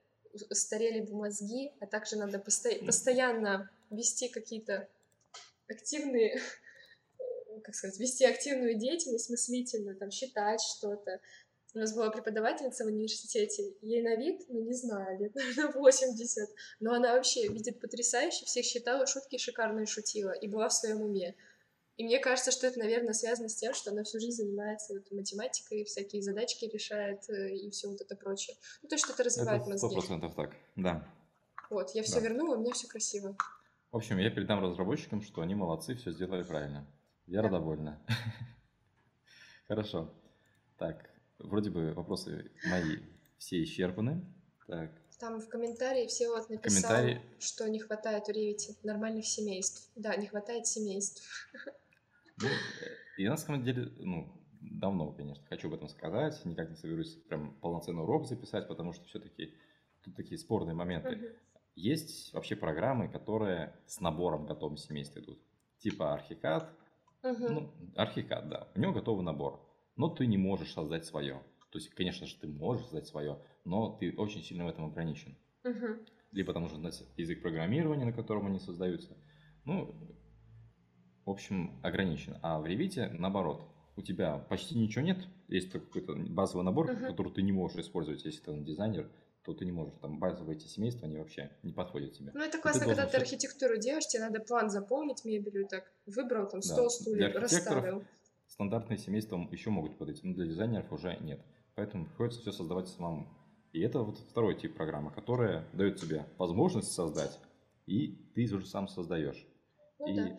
[0.52, 4.88] старели бы мозги, а также надо посто- постоянно вести какие-то
[5.68, 11.20] активные, э, как сказать, вести активную деятельность мыслительную, там, считать что-то.
[11.76, 16.50] У нас была преподавательница в университете, ей на вид, ну, не знаю, лет, наверное, 80,
[16.80, 21.36] но она вообще видит потрясающе, всех считала, шутки шикарные шутила и была в своем уме.
[21.98, 25.12] И мне кажется, что это, наверное, связано с тем, что она всю жизнь занимается вот
[25.12, 28.56] математикой, всякие задачки решает э, и все вот это прочее.
[28.82, 30.00] Ну, то развивает Это сто мозги.
[30.00, 31.08] процентов так, да.
[31.70, 32.22] Вот, я все Да.
[32.22, 33.36] вернула, у меня все красиво.
[33.92, 36.88] В общем, я передам разработчикам, что они молодцы, все сделали правильно.
[37.28, 37.60] Вера Да.
[37.60, 38.02] довольна.
[39.68, 40.12] Хорошо.
[40.80, 42.98] Так, вроде бы вопросы мои
[43.38, 44.26] все исчерпаны.
[44.68, 47.22] Так, Там в комментарии все вот написал, Комментарии.
[47.40, 49.90] что не хватает у Ревити нормальных семейств.
[49.96, 51.24] Да, не хватает семейств.
[52.44, 52.50] ну,
[53.18, 54.28] и на самом деле, ну,
[54.62, 56.44] давно, конечно, хочу об этом сказать.
[56.46, 59.54] Никак не соберусь прям полноценный урок записать, потому что все-таки
[60.04, 61.16] тут такие спорные моменты.
[61.16, 61.26] Мгм.
[61.76, 65.40] Есть вообще программы, которые с набором готовых семейств идут.
[65.80, 66.68] Типа Archicad.
[67.24, 67.54] Мгм.
[67.54, 68.68] Ну, Archicad, да.
[68.76, 69.60] У него готовый набор.
[69.96, 71.42] Но ты не можешь создать свое.
[71.72, 75.36] То есть, конечно же, ты можешь создать свое, но ты очень сильно в этом ограничен.
[75.64, 76.06] Мгм.
[76.32, 79.18] Либо там нужно знать язык программирования, на котором они создаются.
[79.66, 79.96] Ну,
[81.26, 82.38] в общем, ограничен.
[82.42, 83.64] А в Revit, наоборот,
[83.96, 85.18] у тебя почти ничего нет.
[85.48, 87.08] Есть какой-то базовый набор, Мгм.
[87.08, 89.10] который ты не можешь использовать, если ты дизайнер,
[89.44, 89.94] то ты не можешь.
[90.02, 92.32] Там базовые эти семейства, они вообще не подходят тебе.
[92.34, 95.92] Ну, это ты классно, когда должен ты архитектуру делаешь, тебе надо план заполнить мебелью, так
[96.06, 98.04] выбрал там Да, стол, для стулья, расставил.
[98.48, 101.42] Стандартные семейства еще могут подойти, но для дизайнеров уже нет.
[101.76, 103.28] Поэтому приходится все создавать самому.
[103.74, 107.40] И это вот второй тип программы, которая дает тебе возможность создать,
[107.88, 109.48] и ты уже сам создаешь.
[110.00, 110.38] Ну и да.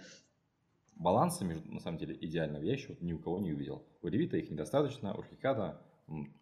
[0.97, 3.85] Баланса между, на самом деле, идеального я еще ни у кого не увидел.
[4.03, 6.33] У Ревита их недостаточно, у Архикада м,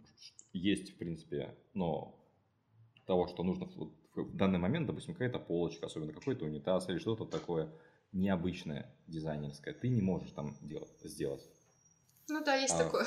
[0.53, 2.19] есть, в принципе, но
[3.07, 7.24] того, что нужно в, в данный момент, допустим, какая-то полочка, особенно какой-то унитаз или что-то
[7.24, 7.73] такое
[8.12, 11.49] необычное дизайнерское, ты не можешь там делать, сделать.
[12.29, 13.07] Ну да, есть А, такое.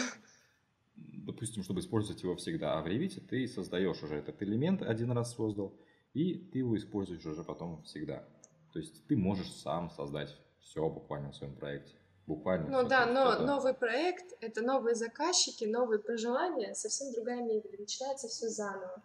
[0.96, 2.78] допустим, чтобы использовать его всегда.
[2.78, 5.80] А в Revit ты создаешь уже этот элемент, один раз создал,
[6.14, 8.28] и ты его используешь уже потом всегда.
[8.74, 10.36] То есть ты можешь сам создать
[10.66, 11.94] все буквально в своем проекте.
[12.28, 12.68] Буквально.
[12.70, 17.76] Ну да, но это- новый проект— это новые заказчики, новые пожелания, совсем другая мебель.
[17.80, 19.00] Начинается все заново.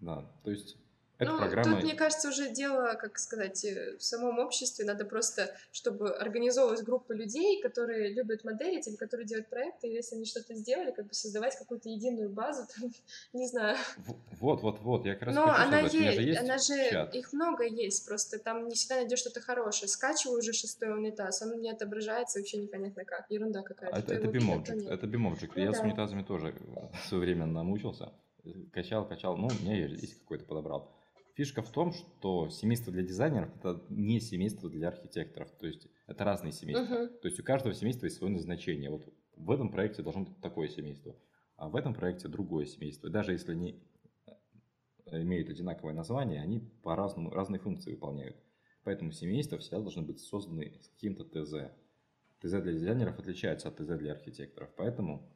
[0.00, 0.76] Да, то есть
[1.22, 1.76] эта ну, программа...
[1.76, 4.84] тут, мне кажется, уже дело, как сказать, э, в самом обществе.
[4.84, 10.16] Надо просто, чтобы организовывалась группа людей, которые любят моделить или которые делают проекты, и если
[10.16, 12.90] они что-то сделали, как бы создавать какую-то единую базу, там,
[13.32, 13.76] не знаю.
[14.40, 16.90] Вот, вот, вот, я как раз Но хочу она сказать, есть, же есть она же,
[16.90, 17.14] чат.
[17.14, 19.88] их много есть, просто там не всегда найдешь что-то хорошее.
[19.88, 23.96] Скачиваю уже шестой унитаз, он меня отображается вообще непонятно как, ерунда какая-то.
[23.96, 24.90] А То Это, это нет.
[24.90, 25.52] это Object.
[25.56, 25.84] Ну я с да.
[25.84, 26.54] унитазами тоже
[27.04, 28.12] в свое время намучился.
[28.72, 29.36] Качал, качал.
[29.36, 30.90] Ну, у меня есть какой-то подобрал.
[31.42, 35.50] Фишка в том, что семейство для дизайнеров это не семейство для архитекторов.
[35.58, 36.84] То есть это разные семейства.
[36.94, 37.18] Мгм.
[37.18, 38.90] То есть у каждого семейства есть свое назначение.
[38.90, 41.16] Вот в этом проекте должно быть такое семейство,
[41.56, 43.08] а в этом проекте другое семейство.
[43.08, 43.82] И даже если они
[45.06, 48.36] э, имеют одинаковое название, они по-разному разные функции выполняют.
[48.84, 51.72] Поэтому семейства всегда должны быть созданы с каким-то ТЗ.
[52.38, 55.28] ТЗ для дизайнеров отличается от ТЗ для архитекторов, поэтому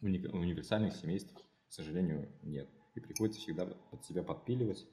[0.00, 1.34] уни- универсальных семейств,
[1.68, 2.70] к сожалению, нет.
[2.94, 4.86] И приходится всегда под себя подпиливать,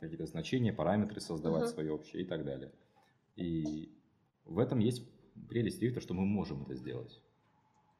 [0.00, 1.72] какие-то значения, параметры создавать Мгм.
[1.72, 2.72] свои общие и так далее.
[3.36, 3.92] И
[4.44, 5.02] в этом есть
[5.48, 7.20] прелесть Revit, что мы можем это сделать.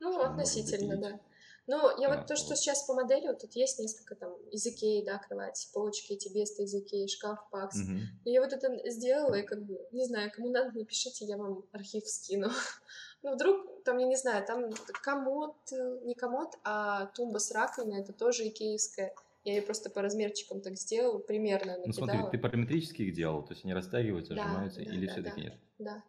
[0.01, 1.21] Ну, относительно, да.
[1.69, 4.65] Ну, я Да, вот то, что сейчас по модели, вот тут есть несколько там из
[4.67, 7.77] Икеи, да, кровати, полочки эти Беста из Икеи, шкаф, пакс.
[7.77, 8.01] Мгм.
[8.25, 11.65] И я вот это сделала, и как бы, не знаю, кому надо, напишите, я вам
[11.73, 12.49] архив скину.
[13.23, 14.71] Ну, вдруг, там, я не знаю, там
[15.03, 19.13] комод, э, не комод, а тумба с раковиной, это тоже икеевская.
[19.47, 22.31] Я ее просто по размерчикам так сделала, примерно Ну смотри, накидала.
[22.33, 25.43] ты параметрически их делал, то есть они растягиваются, Да, сжимаются, да, или да, все-таки да.
[25.45, 25.61] нет?
[25.79, 26.05] Да.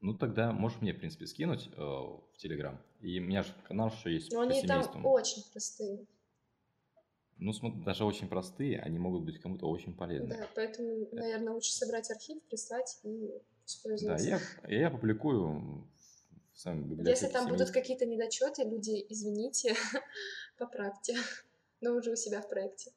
[0.00, 2.80] Ну, тогда можешь мне, в принципе, скинуть э, в Телеграм.
[3.02, 5.10] И у меня же канал еще есть Но по они там семейству.
[5.10, 6.06] очень простые.
[7.36, 10.30] Ну, смотри, даже очень простые, они могут быть кому-то очень полезны.
[10.30, 13.34] Да, поэтому, наверное, лучше собрать архив, прислать и Да,
[13.66, 14.22] использовать.
[14.24, 15.86] я, я публикую
[16.54, 17.80] в своем библиотеке Если там будут семейства.
[17.80, 19.74] какие-то недочеты, люди, извините,
[20.58, 21.14] поправьте.
[21.80, 22.92] Но уже у себя в проекте.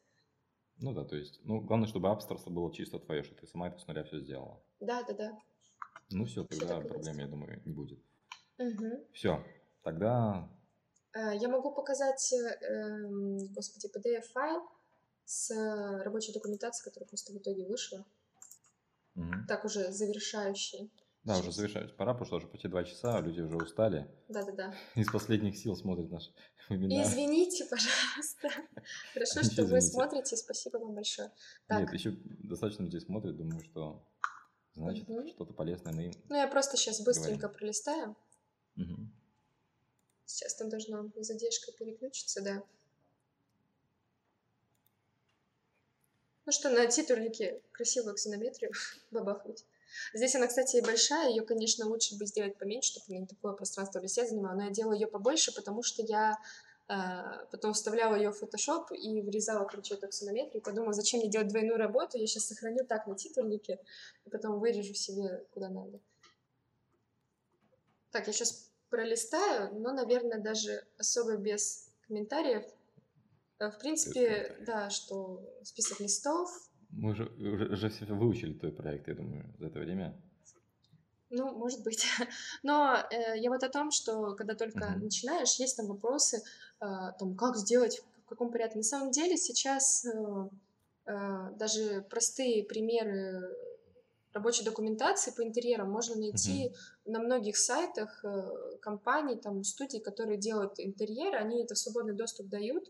[0.80, 3.80] Ну да, то есть, ну, главное, чтобы абстракт было чисто твое, что ты сама это
[3.80, 4.62] с нуля все сделала.
[4.80, 5.38] Да, да, да.
[6.12, 7.20] Ну все, Всё тогда проблем, есть.
[7.20, 8.00] я думаю, не будет.
[8.58, 9.04] Мгм.
[9.14, 9.44] Все,
[9.84, 10.50] тогда
[11.14, 14.62] Э, Я могу показать, эм, господи, PDF-файл
[15.26, 18.06] с э, рабочей документацией, которая просто в итоге вышла.
[19.16, 19.46] мгм.
[19.48, 20.92] Так уже завершающий.
[21.28, 24.08] Да, уже завершать пора, потому что уже почти два часа, люди уже устали.
[24.30, 24.74] Да-да-да.
[24.96, 26.32] Из последних сил смотрят наш
[26.70, 27.06] вебинар.
[27.06, 28.50] извините, пожалуйста.
[29.14, 30.38] Хорошо, что вы смотрите.
[30.38, 31.30] Спасибо вам большое.
[31.70, 34.08] Нет, еще достаточно людей смотрят, думаю, что
[34.76, 38.16] значит что-то полезное мы им ну я просто сейчас быстренько пролистаю.
[40.26, 42.64] Сейчас там должно с задержкой переключиться, да.
[46.46, 48.72] Ну что, на титульнике красивую аксонометрию
[49.12, 49.66] бабахнуть.
[50.14, 53.54] Здесь она, кстати, и большая, ее, конечно, лучше бы сделать поменьше, чтобы она не такое
[53.54, 56.38] пространство в листе занимала, но я делаю ее побольше, потому что я
[56.88, 61.30] э, потом вставляла ее в Photoshop и вырезала, короче, эту аксонометрию, и подумала, зачем мне
[61.30, 63.80] делать двойную работу, я сейчас сохраню так на титульнике,
[64.26, 66.00] и потом вырежу себе куда надо.
[68.12, 72.64] Так, я сейчас пролистаю, но, наверное, даже особо без комментариев.
[73.60, 76.50] Э, В принципе, да, что список листов,
[76.98, 80.20] Мы уже, уже, уже все выучили твой проект, я думаю, за это время.
[81.30, 82.06] ну, может быть.
[82.64, 85.04] Но э, я вот о том, что когда только Мгм.
[85.04, 86.38] начинаешь, есть там вопросы,
[86.82, 86.86] э,
[87.20, 88.78] там, как сделать, в каком порядке.
[88.78, 90.50] На самом деле сейчас э,
[91.06, 93.56] э, даже простые примеры
[94.34, 96.72] рабочей документации по интерьерам можно найти
[97.06, 102.48] на многих сайтах э, компаний, там, студий, которые делают интерьеры, они это в свободный доступ
[102.48, 102.86] дают,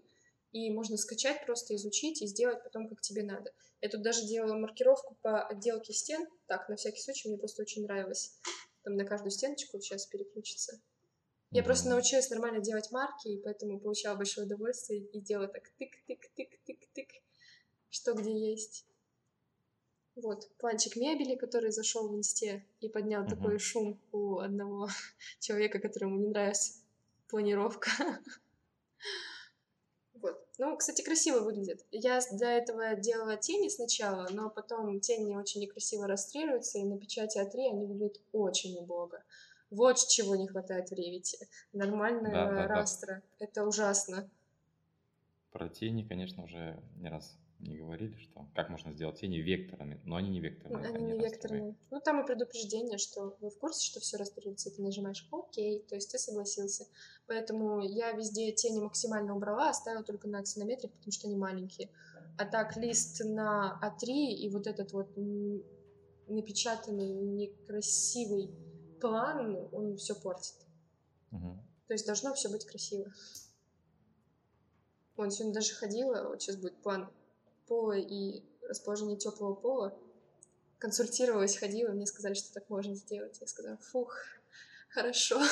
[0.58, 3.54] и можно скачать, просто изучить и сделать потом, как тебе надо.
[3.82, 7.84] Я тут даже делала маркировку по отделке стен, так, на всякий случай, мне просто очень
[7.84, 8.40] нравилось.
[8.84, 10.80] Там на каждую стеночку сейчас переключится.
[11.52, 11.96] Я просто Мгм.
[11.98, 17.10] научилась нормально делать марки, и поэтому получала большое удовольствие и делала так тык-тык-тык-тык-тык,
[17.90, 18.86] что где есть.
[20.16, 23.30] Вот, планчик мебели, который зашел в инсте и поднял Мгм.
[23.30, 24.88] такой шум у одного
[25.40, 26.74] человека, которому не нравится
[27.28, 27.92] планировка.
[30.58, 31.86] Ну, кстати, красиво выглядит.
[31.92, 37.38] Я для этого делала тени сначала, но потом тени очень некрасиво растрируются, и на печати
[37.38, 39.24] А3 они выглядят очень убого.
[39.70, 41.48] Вот чего не хватает в ревите.
[41.74, 42.68] Нормальная Да, да, да.
[42.68, 43.22] растра.
[43.38, 44.30] Это ужасно.
[45.52, 50.16] Про тени, конечно, уже не раз не говорили, что как можно сделать тени векторами, но
[50.16, 50.86] они не векторные.
[50.86, 51.30] Они не растровые.
[51.30, 51.76] векторные.
[51.90, 55.52] Ну, там и предупреждение, что вы в курсе, что все растрируется, и ты нажимаешь ОК,
[55.54, 56.86] то есть ты согласился.
[57.26, 61.90] Поэтому я везде тени максимально убрала, оставила только на аксонометре, потому что они маленькие.
[62.38, 65.10] А так лист на А3 и вот этот вот
[66.28, 68.52] напечатанный некрасивый
[69.02, 70.56] план, он все портит.
[71.32, 71.64] Мгм.
[71.88, 73.12] То есть должно все быть красиво.
[75.16, 77.10] Вон, сегодня даже ходила, вот сейчас будет план
[77.68, 79.98] пола и расположение теплого пола.
[80.80, 83.38] Консультировалась, ходила, мне сказали, что так можно сделать.
[83.42, 84.16] Я сказала, фух,
[84.90, 85.42] хорошо.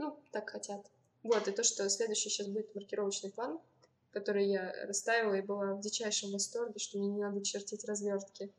[0.00, 0.86] Ну, так хотят.
[1.24, 3.58] Вот, и то, что следующий сейчас будет маркировочный план,
[4.12, 8.52] который я расставила и была в дичайшем восторге, что мне не надо чертить развертки.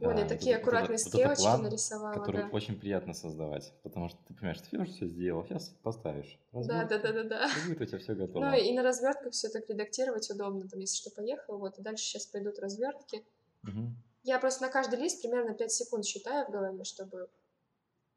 [0.00, 2.48] Я Да, такие вот это- вот аккуратные вот стрелочки план, нарисовала, который да.
[2.52, 6.38] очень приятно создавать, потому что ты понимаешь, ты уже все сделал, сейчас поставишь.
[6.52, 7.46] Да, да, да, да, да.
[7.46, 8.44] И будет у тебя все готово.
[8.44, 12.04] Ну и на развертках все так редактировать удобно, там, если что, поехал, вот, и дальше
[12.04, 13.24] сейчас пойдут развертки.
[13.62, 13.96] Мгм.
[14.24, 17.28] Я просто на каждый лист примерно 5 секунд считаю в голове, чтобы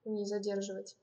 [0.05, 0.95] не задерживать.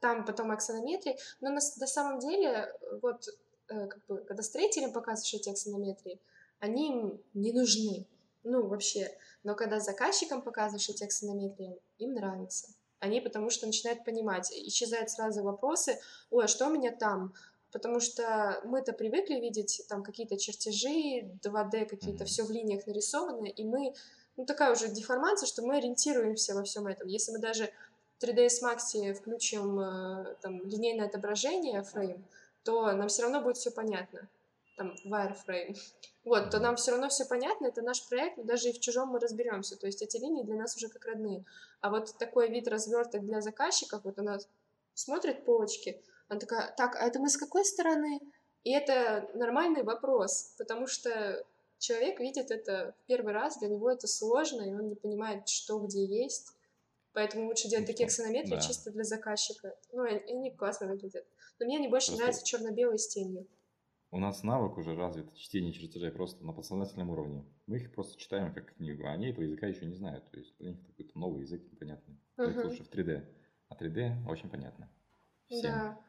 [0.00, 2.72] Там потом аксонометрии, но на, на самом деле,
[3.02, 3.26] вот,
[3.68, 6.20] э, как бы, когда строителям показываешь эти аксонометрии,
[6.60, 8.06] они им не нужны,
[8.44, 9.10] ну, вообще.
[9.42, 12.68] Но когда заказчикам показываешь эти аксонометрии, им нравится.
[13.00, 15.98] Они потому что начинают понимать, исчезают сразу вопросы,
[16.30, 17.34] ой, а что у меня там?
[17.72, 23.64] Потому что мы-то привыкли видеть там какие-то чертежи, 2D какие-то, все в линиях нарисовано, и
[23.64, 23.94] мы,
[24.36, 27.08] ну такая уже деформация, что мы ориентируемся во всем этом.
[27.08, 27.70] Если мы даже
[28.18, 32.24] в 3ds Max включим э, там линейное отображение фрейм,
[32.62, 34.28] то нам все равно будет все понятно.
[34.76, 35.76] Там wireframe.
[36.24, 39.10] Вот, то нам все равно все понятно, это наш проект, но даже и в чужом
[39.10, 39.76] мы разберемся.
[39.76, 41.44] То есть эти линии для нас уже как родные.
[41.80, 44.38] А вот такой вид разверток для заказчиков, вот она
[44.94, 48.20] смотрит полочки, она такая, так, а это мы с какой стороны?
[48.64, 51.44] И это нормальный вопрос, потому что
[51.78, 55.78] человек видит это в первый раз, для него это сложно, и он не понимает, что
[55.78, 56.48] где есть.
[57.12, 58.60] Поэтому лучше делать такие аксонометрии Да.
[58.60, 59.76] чисто для заказчика.
[59.92, 61.24] Ну, они классно выглядят.
[61.60, 63.46] Но мне они больше Просто- нравятся черно-белые с тенью.
[64.14, 67.44] У нас навык уже развит чтение чертежей просто на подсознательном уровне.
[67.66, 70.30] Мы их просто читаем как книгу, а они этого языка еще не знают.
[70.30, 72.14] То есть для них какой-то новый язык непонятный.
[72.38, 72.68] Них Мгм.
[72.68, 73.24] лучше в 3D.
[73.68, 74.88] А 3D очень понятно.
[75.48, 75.62] Всем.
[75.62, 76.00] Да.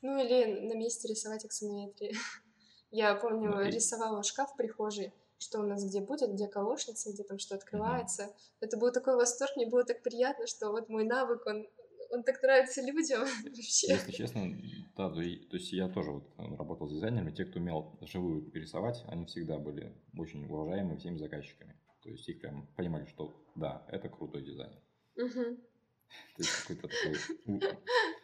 [0.00, 2.12] Ну или на месте рисовать аксонометрии.
[2.90, 7.12] Я помню, Ну, и- рисовала шкаф в прихожей, что у нас где будет, где колошница,
[7.12, 8.34] где там что открывается.
[8.60, 11.68] Это был такой восторг, мне было так приятно, что вот мой навык, он,
[12.10, 13.88] он так нравится людям вообще.
[13.88, 14.56] Если честно,
[14.96, 19.04] да, то, есть я тоже вот э, работал с дизайнерами, те, кто умел живую рисовать,
[19.06, 21.76] они всегда были очень уважаемы всеми заказчиками.
[22.02, 24.80] То есть их прям понимали, что да, это крутой дизайнер.
[25.16, 27.60] То есть какой-то такой,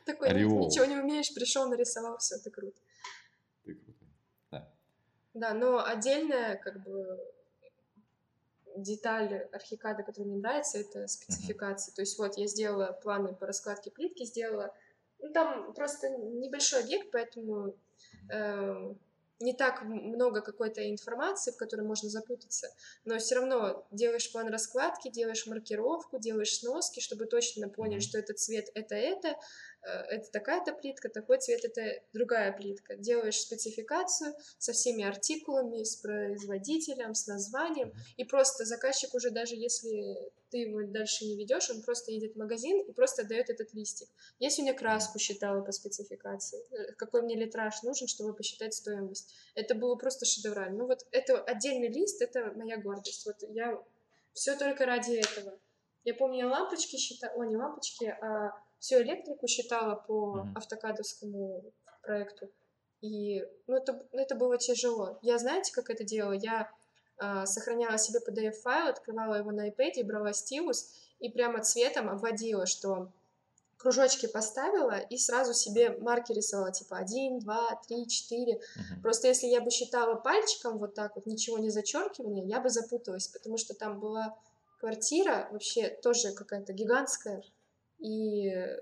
[0.07, 2.79] Такой, ничего не умеешь, пришел, нарисовал, все, это круто.
[3.65, 4.09] ты крутой.
[4.51, 4.75] Да.
[5.35, 7.19] Да, но отдельная, как бы,
[8.77, 11.95] деталь архикада, которая мне нравится, это спецификация.
[11.95, 14.75] То есть вот я сделала планы по раскладке плитки, сделала...
[15.21, 17.77] Ну, там просто небольшой объект, поэтому
[18.31, 18.95] э,
[19.41, 22.69] не так много какой-то информации, в которой можно запутаться,
[23.05, 28.03] но все равно делаешь план раскладки, делаешь маркировку, делаешь сноски, чтобы точно поняли, Мгм.
[28.03, 29.37] что этот цвет это это,
[29.85, 32.97] это такая-то плитка, такой цвет это другая плитка.
[32.97, 40.33] Делаешь спецификацию со всеми артикулами, с производителем, с названием, и просто заказчик уже даже если
[40.51, 44.09] ты его дальше не ведешь, он просто едет в магазин и просто дает этот листик.
[44.39, 49.35] Я сегодня краску считала по спецификации, э, какой мне литраж нужен, чтобы посчитать стоимость.
[49.55, 50.79] Это было просто шедеврально.
[50.79, 53.27] Ну вот это отдельный лист, это моя гордость.
[53.27, 53.83] Вот я
[54.33, 55.59] все только ради этого.
[56.05, 58.53] Я помню, я лампочки считала, о, не лампочки, а
[58.85, 60.57] всю электрику считала по Мгм.
[60.57, 62.51] автокадовскому проекту.
[63.01, 65.19] И ну, это, это было тяжело.
[65.23, 66.33] Я знаете, как это делала?
[66.33, 66.71] Я
[67.17, 73.11] а, сохраняла себе PDF-файл, открывала его на iPad, брала стилус и прямо цветом обводила, что
[73.79, 78.61] кружочки поставила и сразу себе марки рисовала, типа 1, 2, 3, 4.
[78.77, 79.03] Мгм.
[79.03, 83.29] Просто если я бы считала пальчиком вот так вот, ничего не зачеркивания, я бы запуталась,
[83.29, 84.37] потому что там была
[84.79, 87.43] квартира вообще тоже какая-то гигантская,
[87.99, 88.81] и э,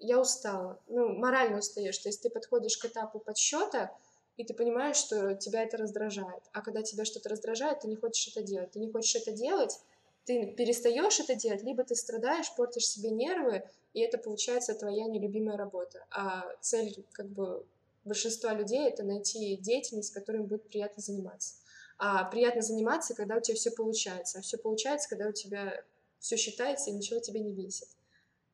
[0.00, 0.80] я устала.
[0.88, 1.98] Ну, морально устаешь.
[1.98, 3.90] То есть ты подходишь к этапу подсчета,
[4.36, 6.42] и ты понимаешь, что тебя это раздражает.
[6.52, 8.70] А когда тебя что-то раздражает, ты не хочешь это делать.
[8.72, 9.78] Ты не хочешь это делать,
[10.24, 13.62] ты перестаешь это делать, либо ты страдаешь, портишь себе нервы,
[13.92, 16.04] и это получается твоя нелюбимая работа.
[16.10, 17.64] А цель как бы
[18.04, 21.56] большинства людей это найти деятельность, которой будет приятно заниматься.
[21.98, 24.38] А приятно заниматься, когда у тебя все получается.
[24.38, 25.84] А все получается, когда у тебя
[26.18, 27.88] все считается и ничего тебя не бесит.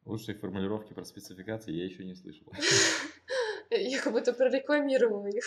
[0.09, 2.47] Лучшей формулировки про спецификации я еще не слышал.
[3.71, 5.45] Я как будто прорекламировала их.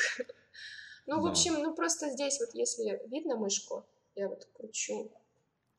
[1.08, 3.84] Ну, в общем, ну просто здесь вот, если видно мышку,
[4.14, 5.12] я вот кручу.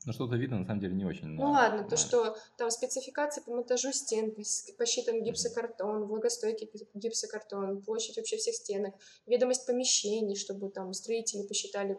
[0.05, 1.27] Ну, что-то видно, на самом деле, не очень.
[1.27, 6.69] Ну на- ладно, то, на- что там спецификации по монтажу стен, пос- посчитан гипсокартон, влагостойкий
[6.73, 8.95] гип- гипсокартон, площадь вообще всех стенок,
[9.27, 11.97] ведомость помещений, чтобы там строители посчитали.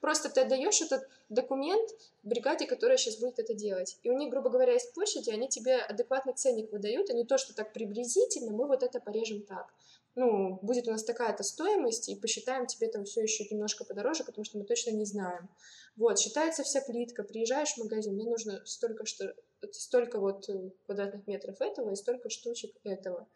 [0.00, 1.88] Просто ты отдаешь этот документ
[2.22, 3.98] бригаде, которая сейчас будет это делать.
[4.02, 7.38] И у них, грубо говоря, есть площади, они тебе адекватный ценник выдают, а не то,
[7.38, 9.72] что так приблизительно, мы вот это порежем так.
[10.16, 14.44] Ну, будет у нас такая-то стоимость, и посчитаем тебе там все еще немножко подороже, потому
[14.44, 15.48] что мы точно не знаем.
[15.96, 19.34] Вот, считается вся плитка, приезжаешь в магазин, мне нужно столько, что,
[19.72, 23.26] столько вот э, квадратных метров этого и столько штучек этого.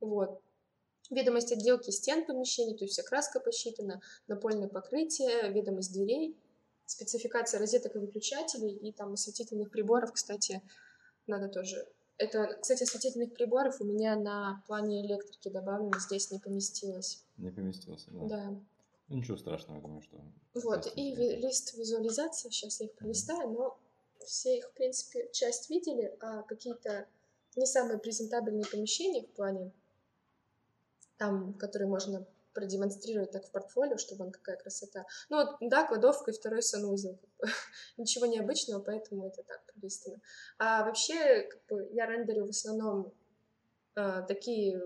[0.00, 0.40] Вот.
[1.10, 6.38] Ведомость отделки стен помещений, то есть вся краска посчитана, напольное покрытие, ведомость дверей,
[6.86, 10.62] спецификация розеток и выключателей, и там осветительных приборов, кстати,
[11.26, 11.86] надо тоже.
[12.16, 17.24] Это, кстати, осветительных приборов у меня на плане электрики добавлено, здесь не поместилось.
[17.36, 18.26] Не поместился, да.
[18.26, 18.60] Да.
[19.08, 20.20] Ну, ничего страшного, я думаю, что...
[20.54, 23.78] Вот, и ви- лист визуализации, сейчас я их пролистаю, но
[24.24, 27.06] все их, в принципе, часть видели, а какие-то
[27.56, 29.72] не самые презентабельные помещения в плане,
[31.18, 35.04] там, которые можно продемонстрировать так в портфолио, что вон какая красота.
[35.28, 37.18] Ну вот, да, кладовка и второй санузел.
[37.96, 40.20] Ничего необычного, поэтому это так пролистано.
[40.58, 43.12] А вообще, как бы, я рендерю в основном
[43.96, 44.80] а, такие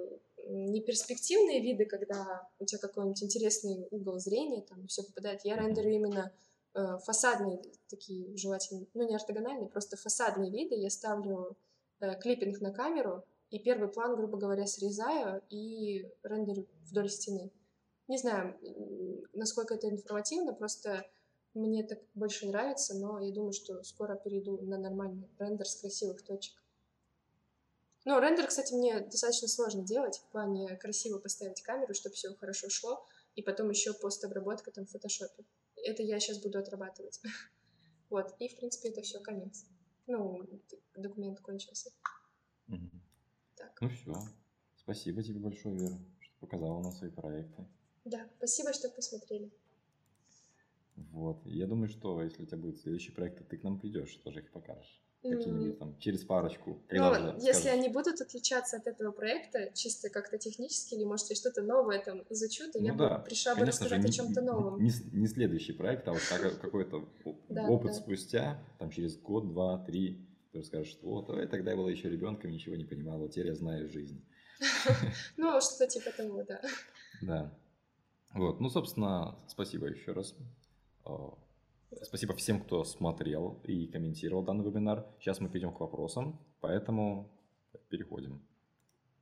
[0.48, 5.40] неперспективные виды, когда у тебя какой-нибудь интересный угол зрения, там все попадает.
[5.44, 6.32] Я рендерю именно
[6.74, 10.74] э, фасадные такие желательно, ну не ортогональные, просто фасадные виды.
[10.74, 11.56] Я ставлю
[12.00, 17.50] э, клиппинг на камеру и первый план, грубо говоря, срезаю и рендерю вдоль стены.
[18.08, 18.58] Не знаю,
[19.34, 21.06] насколько это информативно, просто
[21.54, 26.22] мне так больше нравится, но я думаю, что скоро перейду на нормальный рендер с красивых
[26.22, 26.54] точек.
[28.04, 32.70] Ну, рендер, кстати, мне достаточно сложно делать, в плане красиво поставить камеру, чтобы все хорошо
[32.70, 33.04] шло,
[33.34, 35.44] и потом еще постобработка там в фотошопе.
[35.76, 37.20] это я сейчас буду отрабатывать.
[38.10, 39.66] Вот, и, в принципе, это все конец.
[40.06, 40.42] Ну,
[40.96, 41.90] документ кончился.
[42.66, 43.02] Мгм.
[43.54, 43.78] Так.
[43.82, 44.14] Ну все.
[44.76, 47.66] Спасибо тебе большое, Вера, что показала нам свои проекты.
[48.08, 49.50] Да, спасибо, что посмотрели.
[50.96, 51.44] Вот.
[51.44, 54.50] Я думаю, что если у тебя будет следующий проект, ты к нам придешь, тоже их
[54.50, 55.02] покажешь.
[55.22, 56.80] Какие-нибудь там через парочку.
[56.90, 57.66] Ну, уже если скажешь.
[57.66, 62.22] они будут отличаться от этого проекта, чисто как-то технически, или, может, я что-то новое там
[62.30, 64.82] изучу, то я Ну бы да, пришла бы конечно же, рассказать о не, чем-то новом.
[64.82, 67.08] не не следующий проект, а вот как- какой-то
[67.68, 72.08] опыт спустя, там через год, два, три, ты расскажешь, что вот, я тогда была еще
[72.08, 74.24] ребенком, ничего не понимала, теперь я знаю жизнь.
[75.36, 76.60] Ну, что-то типа того, да.
[77.22, 77.58] Да.
[78.34, 80.34] Вот, ну, собственно, спасибо еще раз.
[81.06, 81.10] Э,
[82.02, 85.06] Спасибо всем, кто смотрел и комментировал данный вебинар.
[85.20, 87.30] Сейчас мы перейдем к вопросам, поэтому
[87.88, 88.42] переходим.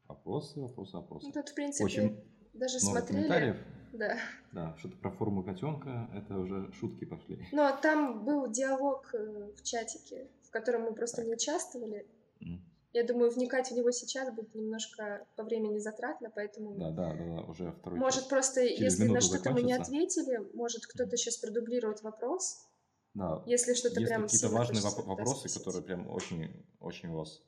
[0.09, 1.33] Вопросы, вопросы, Ну, вопросы.
[1.33, 2.20] тут, в принципе, Очень
[2.55, 3.07] даже много смотрели.
[3.28, 3.57] комментариев.
[3.93, 4.19] Да.
[4.53, 7.39] Да, что-то про форму котенка, это уже шутки пошли.
[7.53, 12.05] Но там был диалог э, в чатике, в котором мы просто не участвовали.
[12.41, 12.61] М.
[12.93, 16.75] Я думаю, вникать в него сейчас будет немножко по времени затратно, поэтому...
[16.79, 18.29] Да, да, да, да, уже второй Может, час.
[18.29, 22.67] просто, Через если на что-то мы не ответили, может, кто-то сейчас продублирует вопрос,
[23.15, 25.59] Да, если что-то есть прям какие-то важные воп- вопросы, спросить.
[25.59, 27.43] которые прям очень, очень у вас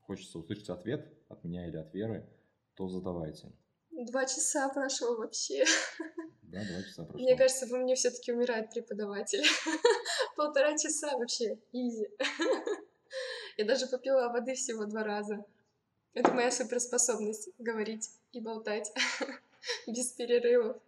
[0.00, 2.26] хочется услышать ответ от меня или от Веры,
[2.74, 3.52] то задавайте.
[3.90, 5.64] Два часа прошло вообще.
[6.42, 7.20] Да, два часа прошло.
[7.22, 9.44] Мне кажется, во мне все-таки умирает преподаватель.
[10.36, 12.08] Полтора часа вообще, изи.
[13.58, 15.44] Я даже попила воды всего два раза.
[16.14, 18.90] Это моя суперспособность говорить и болтать
[19.88, 20.80] без перерывов.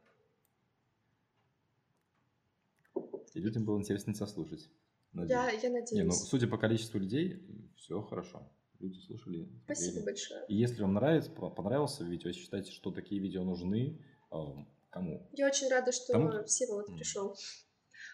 [3.34, 4.68] И людям было интересно тебя слушать.
[5.12, 5.62] Я, Надеюсь.
[5.64, 6.14] я Не, ну, надеюсь.
[6.28, 7.42] судя по количеству людей,
[7.76, 8.48] все хорошо.
[8.78, 9.48] Люди слушали.
[9.64, 10.04] Спасибо смотрели.
[10.06, 10.44] большое.
[10.46, 13.98] И если вам нравится, по- понравился видео, если считаете, что такие видео нужны,
[14.30, 14.36] э,
[14.90, 15.28] кому?
[15.32, 16.44] Я очень рада, что Кому-то?
[16.44, 16.96] Всеволод М.
[16.96, 17.36] пришел.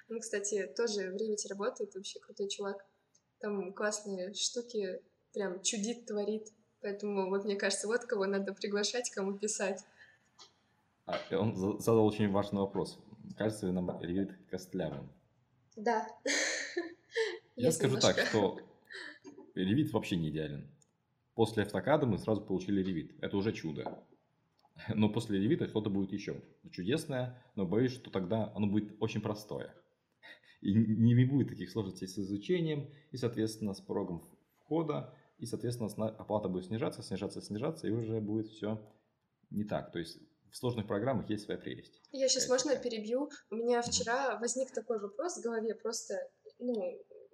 [0.08, 2.84] Он, кстати, тоже в Ревите работает, вообще крутой чувак.
[3.40, 5.00] Там классные штуки,
[5.32, 6.48] прям чудит, творит.
[6.80, 9.84] Поэтому вот мне кажется, вот кого надо приглашать, кому писать.
[11.06, 12.98] А, он за- задал очень важный вопрос.
[13.36, 15.08] Кажется ли нам Revit костлявым?
[15.76, 16.06] Да.
[17.56, 18.14] Я скажу немножко.
[18.14, 18.58] так, что
[19.54, 20.68] Revit вообще не идеален.
[21.34, 23.18] После автокада мы сразу получили Revit.
[23.20, 24.02] Это уже чудо.
[24.88, 26.40] Но после Revit что-то будет еще
[26.70, 29.74] чудесное, но боюсь, что тогда оно будет очень простое.
[30.66, 34.20] И не будет таких сложностей с изучением, и, соответственно, с порогом
[34.58, 38.82] входа, и, соответственно, оплата будет снижаться, снижаться, снижаться, и уже будет все
[39.50, 39.92] не так.
[39.92, 40.18] То есть
[40.50, 42.02] в сложных программах есть своя прелесть.
[42.10, 42.90] Я сейчас Какая-то можно такая.
[42.90, 43.30] перебью?
[43.50, 46.14] У меня вчера возник такой вопрос в голове, просто,
[46.58, 46.74] ну,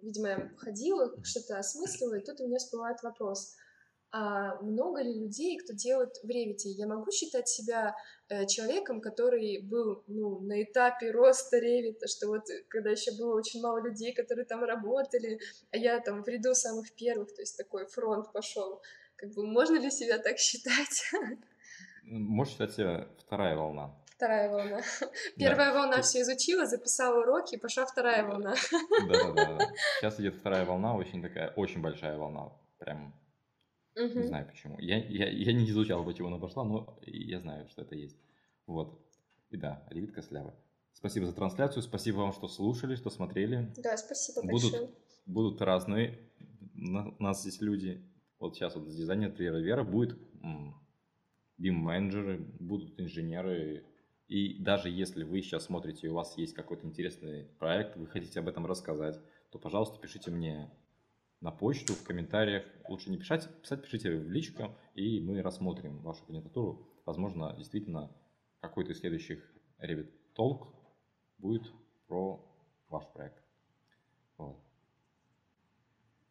[0.02, 3.56] видимо, я ходила, что-то осмысливала, и тут у меня всплывает вопрос.
[4.14, 6.68] А много ли людей, кто делает в Ревите?
[6.68, 7.96] Я могу считать себя
[8.28, 13.34] э, человеком, который был ну, на этапе роста Ревита, что вот э, когда еще было
[13.34, 15.40] очень мало людей, которые там работали,
[15.70, 18.82] а я там в ряду самых первых, то есть такой фронт пошел.
[19.16, 21.10] Как бы можно ли себя так считать?
[22.02, 23.96] Можешь считать себя вторая волна.
[24.16, 24.82] Вторая волна.
[25.00, 25.08] Да.
[25.38, 28.54] Первая волна Ты- все изучила, записала уроки, пошла вторая волна.
[29.08, 29.58] Да-да-да.
[30.00, 32.52] Сейчас идет вторая волна, очень такая, очень большая волна.
[32.78, 33.14] Прям
[33.94, 34.24] не Мгм.
[34.24, 34.78] знаю почему.
[34.78, 38.16] Я, я, я не изучал, почему она пошла, но я знаю, что это есть.
[38.66, 38.98] Вот.
[39.50, 40.54] И да, Ревит Кослява.
[40.92, 43.72] Спасибо за трансляцию, спасибо вам, что слушали, что смотрели.
[43.78, 44.90] Да, спасибо Будут, большое.
[45.26, 46.18] будут разные
[46.74, 48.02] на- у нас здесь люди.
[48.38, 50.18] Вот сейчас вот дизайнер интерьера Вера будет
[51.58, 53.84] бим-менеджеры, будут инженеры.
[54.28, 58.40] И даже если вы сейчас смотрите, и у вас есть какой-то интересный проект, вы хотите
[58.40, 59.20] об этом рассказать,
[59.50, 60.70] то, пожалуйста, пишите мне
[61.42, 62.64] на почту, в комментариях.
[62.88, 66.88] Лучше не писать, писать пишите в личку, и мы рассмотрим вашу кандидатуру.
[67.04, 68.10] Возможно, действительно,
[68.60, 69.44] какой-то из следующих
[69.80, 70.68] Revit Talk
[71.38, 71.64] будет
[72.06, 72.40] про
[72.88, 73.42] ваш проект.
[74.38, 74.56] Вот.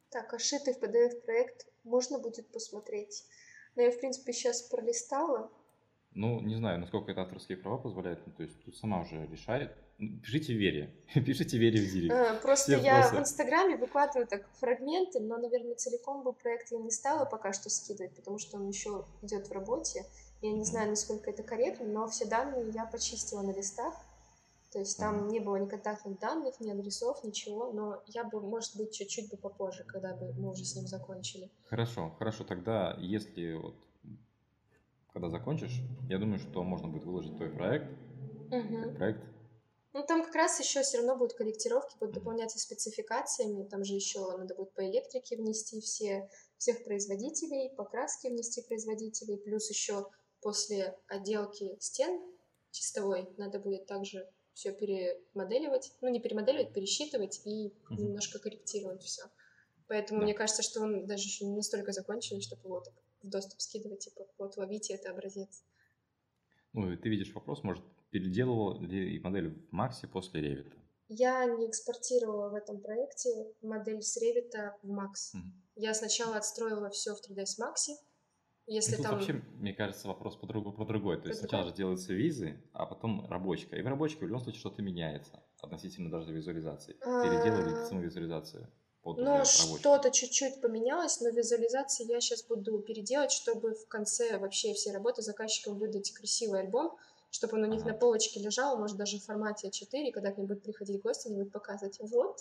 [0.10, 3.26] Так, а шитый в PDF проект можно будет посмотреть.
[3.76, 5.52] Но я, в принципе, сейчас пролистала.
[6.14, 8.26] Ну, не знаю, насколько это авторские права позволяют.
[8.26, 9.76] Ну, то есть тут сама уже решает.
[10.24, 10.92] Пишите Вере.
[11.14, 12.16] Пишите Вере в директ.
[12.16, 13.16] А, Просто Все я вопросы.
[13.16, 17.70] в Инстаграме выкладываю так фрагменты, но, наверное, целиком бы проект я не стала пока что
[17.70, 20.06] скидывать, потому что он еще идет в работе.
[20.42, 23.94] Я не знаю, насколько это корректно, но все данные я почистила на листах.
[24.72, 28.78] То есть там не было ни контактных данных, ни адресов, ничего, но я бы, может
[28.78, 31.52] быть, чуть-чуть бы попозже, когда бы мы уже с ним закончили.
[31.66, 32.46] Хорошо, хорошо.
[32.46, 33.76] Тогда, если вот
[35.12, 37.92] когда закончишь, я думаю, что можно будет выложить твой проект.
[38.50, 38.96] Мгм.
[38.96, 39.31] Проект.
[39.94, 43.68] Ну, там как раз еще все равно будут корректировки, будут дополняться спецификациями.
[43.68, 49.38] Там же еще надо будет по электрике внести все, всех производителей, по краске внести производителей,
[49.38, 50.08] плюс еще
[50.40, 52.22] после отделки стен
[52.72, 59.24] чистовой надо будет также все перемоделировать, ну не перемоделировать, пересчитывать и немножко корректировать все.
[59.88, 60.24] Поэтому Да.
[60.24, 62.94] мне кажется, что он даже еще не настолько закончен, чтобы его так
[63.24, 65.64] в доступ скидывать, типа, вот ловите, это образец.
[66.74, 70.78] Ну, и ты видишь вопрос, может, переделывал ли модель в Максе после Ревита?
[71.08, 73.30] Я не экспортировала в этом проекте
[73.62, 74.52] модель с Revit
[74.82, 75.34] в Max.
[75.34, 75.54] Мгм.
[75.76, 77.96] Я сначала отстроила все в 3ds Max.
[78.68, 79.16] Если тут там...
[79.16, 81.20] вообще, мне кажется, вопрос по, другу, по другой.
[81.22, 81.72] То есть сначала другой?
[81.72, 83.76] же делаются визы, а потом рабочка.
[83.76, 86.94] И в рабочке в любом случае что-то меняется относительно даже визуализации.
[86.94, 88.72] Переделали А, саму визуализацию
[89.02, 94.74] под Ну, что-то чуть-чуть поменялось, но визуализации я сейчас буду переделать, чтобы в конце вообще
[94.74, 96.96] все работы заказчикам выдать красивый альбом,
[97.32, 100.48] чтобы он у них на полочке лежал, может, даже в формате А4, когда к ним
[100.48, 102.38] будут приходить гости, они будут показывать, вот.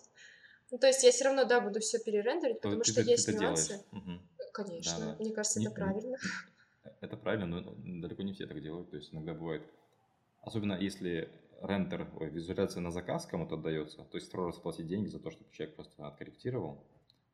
[0.71, 3.11] Ну, то есть я все равно, да, буду все перерендерить, То потому ты, что ты-
[3.11, 3.85] есть ты нюансы.
[3.93, 4.21] Мгм.
[4.53, 5.17] Конечно, Да-да.
[5.25, 6.17] мне кажется, Не- это правильно.
[7.01, 8.91] Это правильно, но далеко не все так делают.
[8.91, 9.63] То есть иногда бывает,
[10.43, 11.29] особенно если
[11.63, 15.31] рендер, ой, визуализация на заказ кому-то отдается, то есть второй раз платить деньги за то,
[15.31, 16.85] чтобы человек просто откорректировал.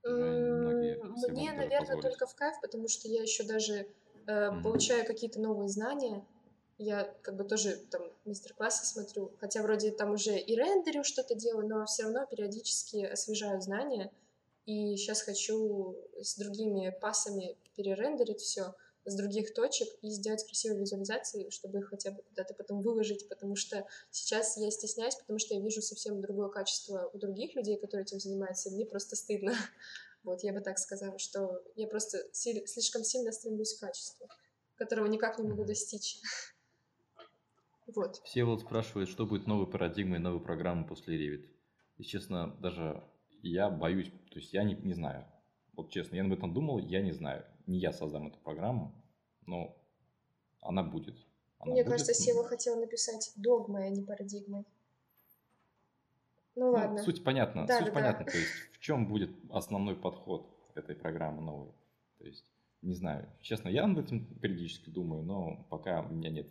[0.05, 2.03] уже немногие М, себе Мне, наверное, позволить.
[2.03, 3.87] только в кайф, потому что я еще даже
[4.27, 4.63] э, Мгм.
[4.63, 6.25] получаю какие-то новые знания.
[6.79, 11.67] Я как бы тоже там мастер-классы смотрю, хотя вроде там уже и рендерю что-то делаю,
[11.67, 14.13] но все равно периодически освежаю знания.
[14.67, 18.75] И сейчас хочу с другими пасами перерендерить все
[19.07, 23.55] с других точек и сделать красивые визуализации, чтобы их хотя бы куда-то потом выложить, потому
[23.55, 28.03] что сейчас я стесняюсь, потому что я вижу совсем другое качество у других людей, которые
[28.03, 29.55] этим занимаются, и мне просто стыдно.
[30.25, 34.29] Вот, я бы так сказала, что я просто слишком сильно стремлюсь к качеству,
[34.75, 36.19] которого никак не могу достичь.
[37.95, 38.17] Вот.
[38.25, 41.47] Все вот спрашивают, что будет новой парадигмой, новой программы после Revit.
[41.99, 43.03] И честно, даже
[43.43, 45.25] я боюсь, то есть я не, не знаю.
[45.75, 47.45] Вот честно, я об этом думал, я не знаю.
[47.67, 48.93] Не я создам эту программу,
[49.47, 49.77] но
[50.61, 51.17] она будет.
[51.59, 51.93] Она Мне будет.
[51.93, 54.65] кажется, Сева хотел написать догмой, а не парадигмой.
[56.55, 57.03] Ну Ну, ладно.
[57.03, 57.95] суть понятна, Да, суть да, да.
[57.95, 58.25] понятна.
[58.25, 61.73] То есть в чем будет основной подход этой программы новой?
[62.19, 62.45] То есть,
[62.83, 66.49] не знаю, честно, я над этим периодически думаю, но пока у меня нет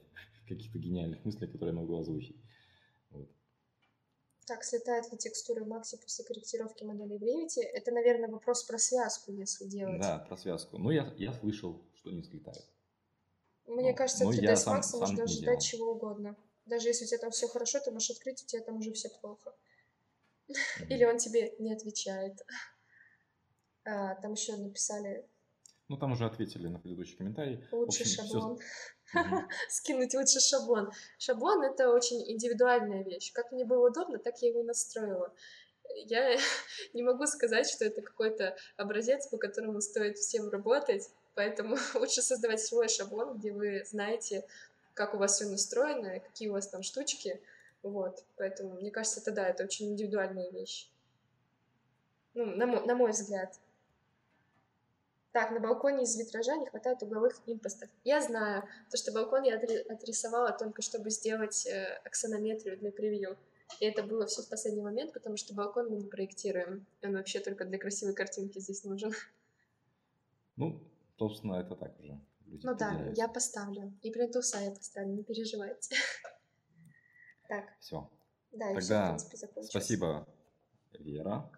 [0.48, 2.38] каких-то гениальных мыслей, которые я могу озвучить.
[3.12, 3.30] Вот.
[4.46, 7.62] Так, слетает ли текстура в Максе после корректировки модели в Revit?
[7.74, 10.00] Это, наверное, вопрос про связку, если делать.
[10.02, 10.78] Да, про связку.
[10.78, 12.64] Ну, я, я слышал, что не слетает.
[13.66, 16.36] Мне Ну, кажется, ну, 3D я с сам- Макса можно ожидать чего угодно.
[16.68, 19.10] Даже если у тебя там все хорошо, ты можешь открыть, у тебя там уже все
[19.10, 19.54] плохо.
[20.90, 22.46] Или он тебе не отвечает.
[23.84, 25.28] А, там еще написали
[25.88, 27.64] Ну, там уже ответили на предыдущий комментарий.
[27.72, 28.60] Лучший общем, шаблон.
[29.14, 29.48] Мгм.
[29.70, 30.91] Скинуть лучше шаблон.
[31.20, 33.32] Шаблон это очень индивидуальная вещь.
[33.32, 35.32] Как мне было удобно, так я его и настроила.
[36.06, 36.38] Я
[36.94, 42.62] не могу сказать, что это какой-то образец, по которому стоит всем работать, поэтому лучше создавать
[42.62, 44.44] свой шаблон, где вы знаете,
[44.95, 47.40] как у вас все настроено, какие у вас там штучки.
[47.84, 50.90] Вот, поэтому мне кажется, это да, это очень индивидуальная вещь.
[52.34, 53.60] Ну, на мой, на мой взгляд.
[55.36, 57.90] Так, на балконе из витража не хватает угловых импостов.
[58.06, 63.38] Я знаю, то, что балкон я отри- отрисовала только чтобы сделать э, аксонометрию для превью.
[63.82, 66.86] И это было все в последний момент, потому что балкон мы не проектируем.
[67.03, 69.12] Он вообще только для красивой картинки здесь нужен.
[70.56, 70.82] Ну,
[71.18, 72.18] собственно, это так уже.
[72.45, 73.91] Люди Ну да, я поставлю.
[74.03, 75.98] И плинтуса я поставлю, не переживайте.
[77.49, 78.10] Так, Все.
[78.53, 79.70] да, и все, в Тогда принципе, закончилось.
[79.70, 80.28] спасибо,
[80.94, 81.52] Вера.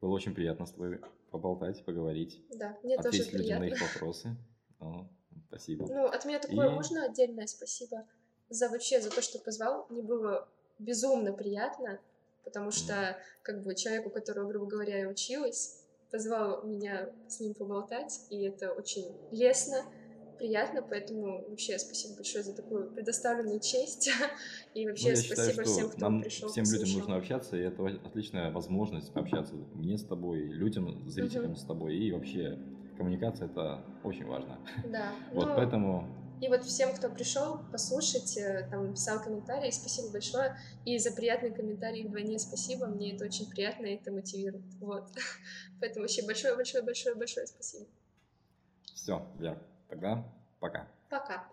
[0.00, 1.00] Было очень приятно с тобой
[1.36, 3.84] поболтать, поговорить, Да, мне тоже ответить людям на приятно.
[3.84, 4.36] их вопросы.
[4.80, 5.08] Ну,
[5.48, 5.86] спасибо.
[5.88, 8.06] Ну, от меня такое И- можно отдельное спасибо
[8.48, 9.86] за вообще за то, что позвал.
[9.90, 10.48] Мне было
[10.78, 11.98] безумно приятно,
[12.44, 17.54] потому что как бы человек, у которого, грубо говоря, я училась, позвал меня с ним
[17.54, 19.82] поболтать, и это очень лестно,
[20.38, 24.08] приятно, поэтому вообще спасибо большое за такую предоставленную честь,
[24.74, 26.48] и Ну, вообще я считаю, спасибо что всем, кто нам, пришел.
[26.48, 31.64] всем людям нужно общаться, и это отличная возможность пообщаться мне с тобой, людям, зрителям с
[31.64, 32.58] тобой, и вообще
[32.96, 34.58] коммуникация это очень важно.
[34.90, 36.08] Да, Вот, ну, поэтому
[36.40, 40.56] И вот всем, кто пришел послушать, э, там написал комментарий, спасибо большое.
[40.84, 42.86] И за приятный комментарий вдвойне спасибо.
[42.86, 44.64] Мне это очень приятно, и это мотивирует.
[44.80, 45.08] Вот.
[45.80, 47.86] Поэтому вообще большое-большое-большое-большое спасибо.
[48.94, 49.58] все, Вера,
[49.88, 50.24] тогда
[50.60, 50.86] пока.
[51.08, 51.44] Пока.